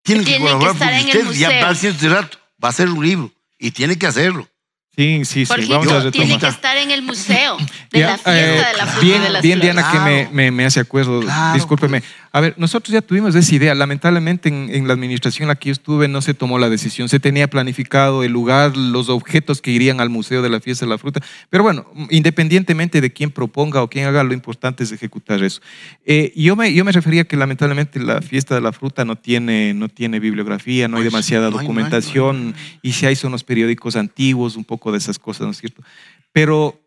[0.04, 1.32] tienen que, colaborar que usted.
[1.32, 2.30] Ya va a
[2.62, 4.50] va a hacer un libro y tiene que hacerlo.
[4.98, 5.66] Sí, sí, sí.
[5.70, 7.58] Vamos a tiene que estar en el museo
[7.92, 10.80] de la fiesta de la fruta bien, de las Bien, Diana, que me, me, hace
[10.80, 11.22] acuerdo.
[11.54, 12.02] Discúlpeme.
[12.32, 13.76] A ver, nosotros ya tuvimos esa idea.
[13.76, 17.10] Lamentablemente en, en, la administración en la que yo estuve no se tomó la decisión.
[17.10, 20.90] Se tenía planificado el lugar, los objetos que irían al Museo de la Fiesta de
[20.90, 21.22] la Fruta.
[21.52, 25.62] Pero bueno, independientemente de quién proponga o quién haga, lo importante es ejecutar eso.
[26.06, 29.76] Eh, yo, me, yo me refería que lamentablemente la Fiesta de la Fruta no tiene,
[29.76, 34.64] no tiene bibliografía, no hay demasiada documentación y si hay son los periódicos antiguos, un
[34.64, 35.84] poco de esas cosas, ¿no es cierto?
[36.32, 36.80] Pero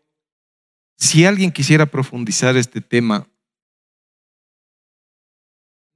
[0.97, 3.27] si alguien quisiera profundizar este tema,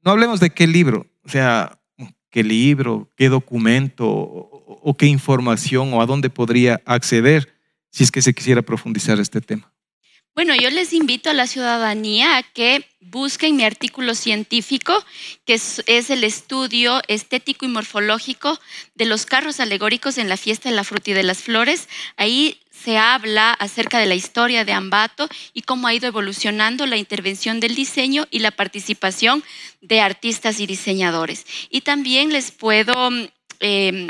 [0.02, 1.80] no hablemos de qué libro, o sea,
[2.30, 7.56] qué libro, qué documento o, qué información o a dónde podría acceder
[7.92, 9.72] si es que se quisiera profundizar este tema.
[10.36, 14.94] Bueno, yo les invito a la ciudadanía a que busquen mi artículo científico,
[15.46, 18.60] que es, el estudio estético y morfológico
[18.96, 21.88] de los carros alegóricos en la fiesta de la fruta y de las flores.
[22.18, 26.98] Ahí se habla acerca de la historia de Ambato y cómo ha ido evolucionando la
[26.98, 29.42] intervención del diseño y la participación
[29.80, 31.46] de artistas y diseñadores.
[31.70, 33.10] Y también les puedo
[33.62, 34.08] em,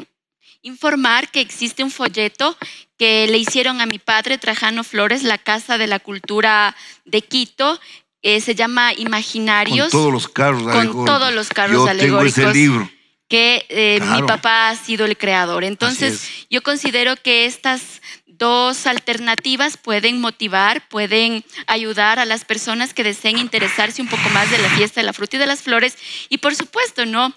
[0.66, 2.58] informar que existe un folleto
[2.98, 6.76] que le hicieron a mi padre Trajano Flores, la Casa de la Cultura
[7.06, 7.80] de Quito,
[8.24, 9.92] eh, se llama Imaginarios.
[9.92, 12.34] Con todos los carros Con todos los carros Yo alegóricos.
[12.34, 12.90] Tengo ese libro.
[13.28, 15.64] Que eh, mi papá ha sido el creador.
[15.64, 23.04] Entonces, yo considero que estas dos alternativas pueden motivar, pueden ayudar a las personas que
[23.04, 25.98] deseen interesarse un poco más de la fiesta de la fruta y de las flores.
[26.30, 27.34] Y por supuesto, ¿no?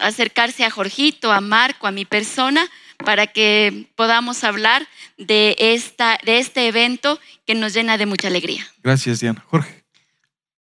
[0.00, 2.68] Acercarse a Jorgito, a Marco, a mi persona,
[3.04, 4.86] para que podamos hablar
[5.18, 8.66] de, esta, de este evento que nos llena de mucha alegría.
[8.82, 9.44] Gracias, Diana.
[9.48, 9.84] Jorge.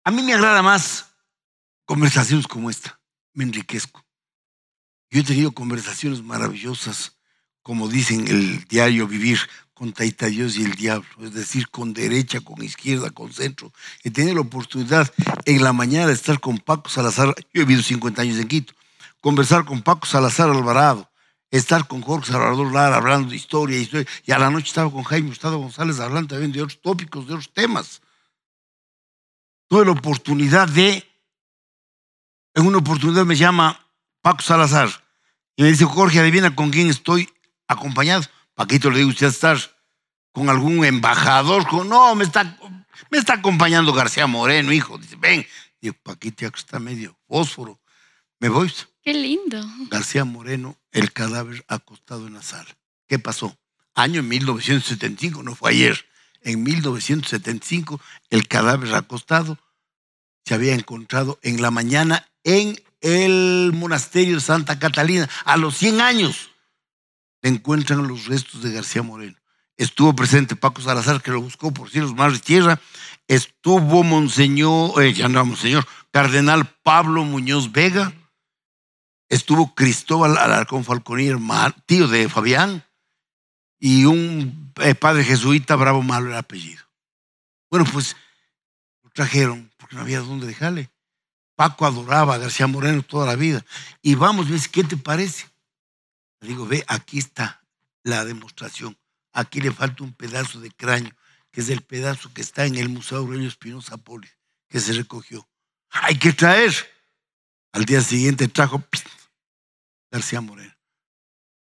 [0.03, 1.05] A mí me agrada más
[1.85, 2.99] conversaciones como esta.
[3.33, 4.03] Me enriquezco.
[5.09, 7.17] Yo he tenido conversaciones maravillosas,
[7.61, 9.39] como dicen el diario Vivir,
[9.73, 13.71] con Taita Dios y el Diablo, es decir, con derecha, con izquierda, con centro.
[14.03, 15.11] He tenido la oportunidad
[15.45, 18.73] en la mañana de estar con Paco Salazar, yo he vivido 50 años en Quito,
[19.23, 21.09] conversar con Paco Salazar Alvarado,
[21.49, 25.03] estar con Jorge Salvador Lara hablando de historia, historia, y a la noche estaba con
[25.03, 28.01] Jaime Gustavo González hablando también de otros tópicos, de otros temas.
[29.69, 31.09] Tuve la oportunidad de,
[32.53, 33.79] en una oportunidad me llama
[34.21, 34.89] Paco Salazar
[35.55, 37.29] y me dice, Jorge, adivina con quién estoy
[37.69, 38.23] acompañado.
[38.55, 39.57] Paquito le digo, usted estar
[40.33, 42.57] con algún embajador, con, no, me está,
[43.09, 44.97] me está acompañando García Moreno, hijo.
[44.97, 45.47] Dice, ven.
[45.79, 47.79] Digo, Paquito ya que está medio fósforo.
[48.43, 48.69] Me voy.
[49.01, 49.65] Qué lindo.
[49.89, 52.67] García Moreno, el cadáver acostado en la sala.
[53.07, 53.57] ¿Qué pasó?
[53.95, 56.05] Año 1975, no fue ayer.
[56.41, 59.57] En 1975, el cadáver acostado
[60.43, 65.29] se había encontrado en la mañana en el monasterio de Santa Catalina.
[65.45, 66.49] A los 100 años
[67.41, 69.37] se encuentran los restos de García Moreno.
[69.77, 72.81] Estuvo presente Paco Salazar, que lo buscó por cielos, mares y tierra.
[73.29, 78.11] Estuvo Monseñor, eh, ya no Monseñor, Cardenal Pablo Muñoz Vega.
[79.33, 81.37] Estuvo Cristóbal Alarcón Falconier,
[81.87, 82.85] tío de Fabián,
[83.79, 86.83] y un eh, padre jesuita, Bravo Malo el apellido.
[87.71, 88.15] Bueno, pues
[89.01, 90.91] lo trajeron porque no había dónde dejarle.
[91.55, 93.65] Paco adoraba a García Moreno toda la vida.
[94.03, 95.49] Y vamos, dice, ¿qué te parece?
[96.41, 97.65] Le digo, ve, aquí está
[98.03, 98.95] la demostración.
[99.31, 101.15] Aquí le falta un pedazo de cráneo,
[101.49, 104.29] que es el pedazo que está en el Museo Aurelio Espinosa Poli,
[104.69, 105.49] que se recogió.
[105.89, 106.71] Hay que traer.
[107.71, 108.83] Al día siguiente trajo.
[110.13, 110.73] García Moreno.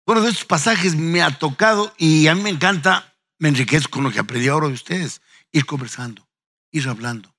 [0.05, 4.03] Bueno, de estos pasajes me ha tocado y a mí me encanta, me enriquezco con
[4.03, 5.19] lo que aprendí ahora de ustedes,
[5.51, 6.30] ir conversando,
[6.72, 7.35] ir hablando.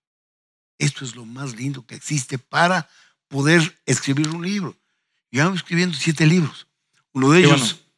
[0.78, 2.90] Esto es lo más lindo que existe para
[3.28, 4.76] poder escribir un libro.
[5.30, 6.66] Yo ando escribiendo siete libros.
[7.12, 7.90] Uno de ellos, bueno.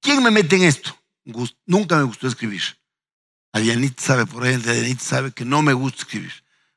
[0.00, 0.98] ¿quién me mete en esto?
[1.26, 2.62] Gust- Nunca me gustó escribir.
[3.52, 6.32] Adianita sabe, por ahí, Adianita sabe que no me gusta escribir.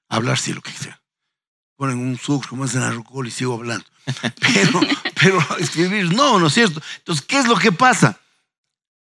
[0.10, 1.02] Hablar sí lo que sea.
[1.84, 3.86] Ponen un sucre como es en arrocol y sigo hablando.
[4.40, 4.80] Pero,
[5.16, 6.82] pero escribir, no, ¿no es cierto?
[7.00, 8.22] Entonces, ¿qué es lo que pasa?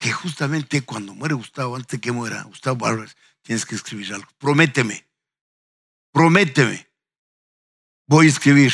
[0.00, 4.26] Que justamente cuando muere Gustavo, antes de que muera Gustavo Álvarez, tienes que escribir algo.
[4.38, 5.06] Prométeme,
[6.10, 6.88] prométeme.
[8.08, 8.72] Voy a escribir.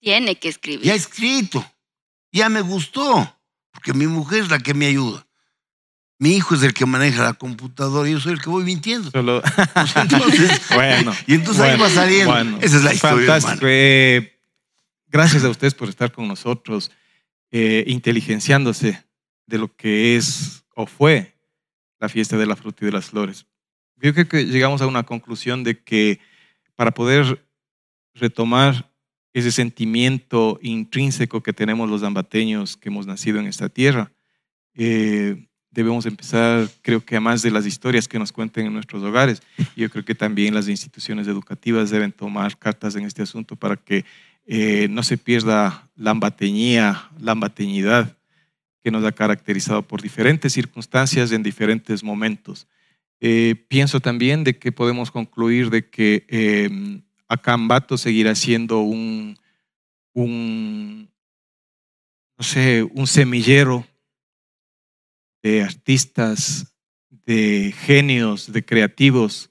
[0.00, 0.86] Tiene que escribir.
[0.86, 1.62] Ya he escrito.
[2.32, 3.38] Ya me gustó.
[3.70, 5.26] Porque mi mujer es la que me ayuda.
[6.20, 9.10] Mi hijo es el que maneja la computadora y yo soy el que voy mintiendo.
[9.12, 9.42] Solo-
[9.96, 11.14] entonces, bueno.
[11.26, 12.30] y entonces ahí bueno, va saliendo.
[12.30, 12.58] bueno.
[12.60, 13.66] Esa es la historia, Fantástico.
[13.66, 14.38] Eh,
[15.08, 16.90] gracias a ustedes por estar con nosotros,
[17.50, 19.02] eh, inteligenciándose
[19.46, 21.34] de lo que es o fue
[21.98, 23.46] la fiesta de la fruta y de las flores.
[23.96, 26.20] Yo creo que llegamos a una conclusión de que
[26.76, 27.46] para poder
[28.14, 28.92] retomar
[29.32, 34.12] ese sentimiento intrínseco que tenemos los ambateños que hemos nacido en esta tierra,
[34.74, 39.02] eh, debemos empezar, creo que a más de las historias que nos cuenten en nuestros
[39.02, 39.42] hogares,
[39.76, 44.04] yo creo que también las instituciones educativas deben tomar cartas en este asunto para que
[44.46, 48.16] eh, no se pierda la ambateñía, la ambateñidad
[48.82, 52.66] que nos ha caracterizado por diferentes circunstancias en diferentes momentos.
[53.20, 59.38] Eh, pienso también de que podemos concluir de que eh, acá Ambato seguirá siendo un,
[60.14, 61.10] un,
[62.38, 63.86] no sé, un semillero
[65.42, 66.74] de artistas,
[67.08, 69.50] de genios, de creativos,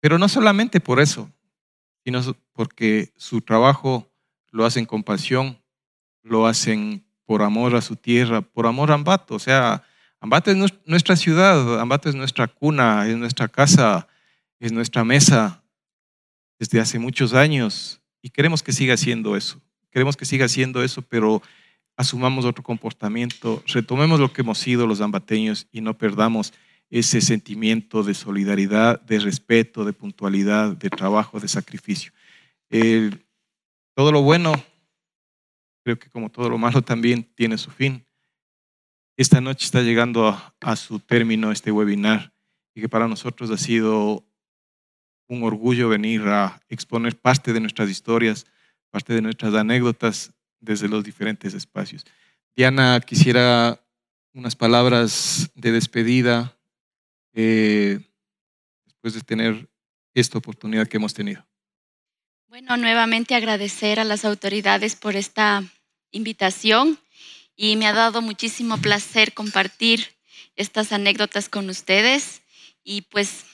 [0.00, 1.30] pero no solamente por eso,
[2.04, 2.20] sino
[2.52, 4.10] porque su trabajo
[4.50, 5.58] lo hacen con pasión,
[6.22, 9.34] lo hacen por amor a su tierra, por amor a Ambato.
[9.34, 9.84] O sea,
[10.20, 14.08] Ambato es nues- nuestra ciudad, Ambato es nuestra cuna, es nuestra casa,
[14.58, 15.62] es nuestra mesa
[16.58, 19.60] desde hace muchos años y queremos que siga siendo eso.
[19.90, 21.42] Queremos que siga siendo eso, pero
[21.96, 26.52] asumamos otro comportamiento, retomemos lo que hemos sido los ambateños y no perdamos
[26.90, 32.12] ese sentimiento de solidaridad, de respeto, de puntualidad, de trabajo, de sacrificio.
[33.94, 34.52] todo lo bueno,
[35.84, 38.06] creo que como todo lo malo también tiene su fin.
[39.16, 42.32] Esta noche está llegando a, su término este webinar
[42.74, 44.24] y que para nosotros ha sido
[45.28, 48.46] un orgullo venir a exponer parte de nuestras historias,
[48.90, 52.06] parte de nuestras anécdotas desde los diferentes espacios.
[52.56, 53.78] Diana, quisiera
[54.32, 56.56] unas palabras de despedida
[57.34, 58.00] eh,
[58.86, 59.68] después de tener
[60.14, 61.46] esta oportunidad que hemos tenido.
[62.48, 65.64] Bueno, nuevamente agradecer a las autoridades por esta
[66.10, 66.98] invitación
[67.56, 70.06] y me ha dado muchísimo placer compartir
[70.56, 72.42] estas anécdotas con ustedes
[72.84, 73.44] y pues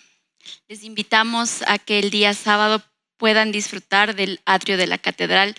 [0.68, 2.82] les invitamos a que el día sábado
[3.16, 5.54] puedan disfrutar del atrio de la catedral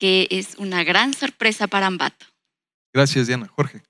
[0.00, 2.26] que es una gran sorpresa para Ambato.
[2.92, 3.48] Gracias, Diana.
[3.54, 3.82] Jorge.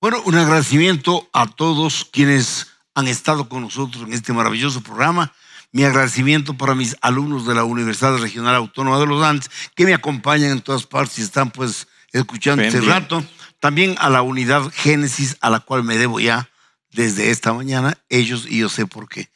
[0.00, 5.32] Bueno, un agradecimiento a todos quienes han estado con nosotros en este maravilloso programa.
[5.70, 9.94] Mi agradecimiento para mis alumnos de la Universidad Regional Autónoma de los Andes, que me
[9.94, 13.24] acompañan en todas partes y están pues escuchando este rato.
[13.60, 16.50] También a la unidad Génesis, a la cual me debo ya
[16.90, 19.30] desde esta mañana, ellos y yo sé por qué.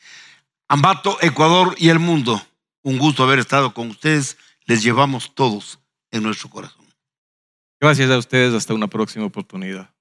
[0.69, 2.45] Ambato, Ecuador y el mundo,
[2.83, 4.37] un gusto haber estado con ustedes.
[4.67, 5.79] Les llevamos todos
[6.23, 6.87] nuestro corazón.
[7.81, 9.96] Gracias a ustedes, hasta una próxima oportunidad.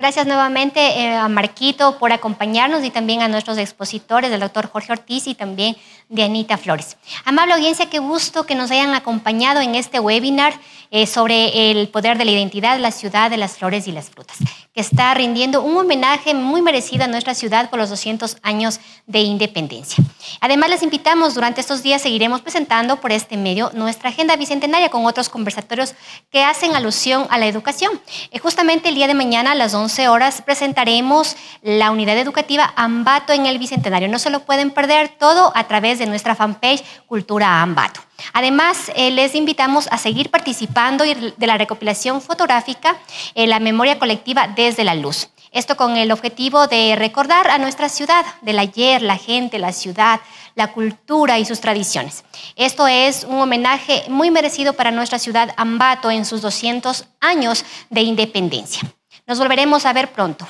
[0.00, 4.92] Gracias nuevamente eh, a Marquito por acompañarnos y también a nuestros expositores, el doctor Jorge
[4.92, 5.76] Ortiz y también
[6.08, 6.96] de Anita Flores.
[7.24, 10.54] Amable audiencia, qué gusto que nos hayan acompañado en este webinar
[10.92, 14.38] eh, sobre el poder de la identidad, la ciudad de las flores y las frutas,
[14.72, 19.18] que está rindiendo un homenaje muy merecido a nuestra ciudad por los 200 años de
[19.18, 20.02] independencia.
[20.40, 25.04] Además, les invitamos, durante estos días seguiremos presentando por este medio nuestra agenda bicentenaria con
[25.06, 25.94] otros conversatorios
[26.30, 28.00] que hacen alusión a la educación.
[28.30, 32.74] Eh, justamente el día de mañana a las 11 11 horas presentaremos la unidad educativa
[32.76, 34.06] Ambato en el Bicentenario.
[34.06, 38.02] No se lo pueden perder todo a través de nuestra fanpage Cultura Ambato.
[38.34, 42.98] Además, eh, les invitamos a seguir participando de la recopilación fotográfica
[43.34, 45.30] en la memoria colectiva desde la luz.
[45.52, 50.20] Esto con el objetivo de recordar a nuestra ciudad, del ayer, la gente, la ciudad,
[50.54, 52.24] la cultura y sus tradiciones.
[52.56, 58.02] Esto es un homenaje muy merecido para nuestra ciudad Ambato en sus 200 años de
[58.02, 58.82] independencia.
[59.28, 60.48] Nos volveremos a ver pronto.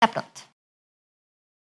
[0.00, 0.45] Hasta pronto.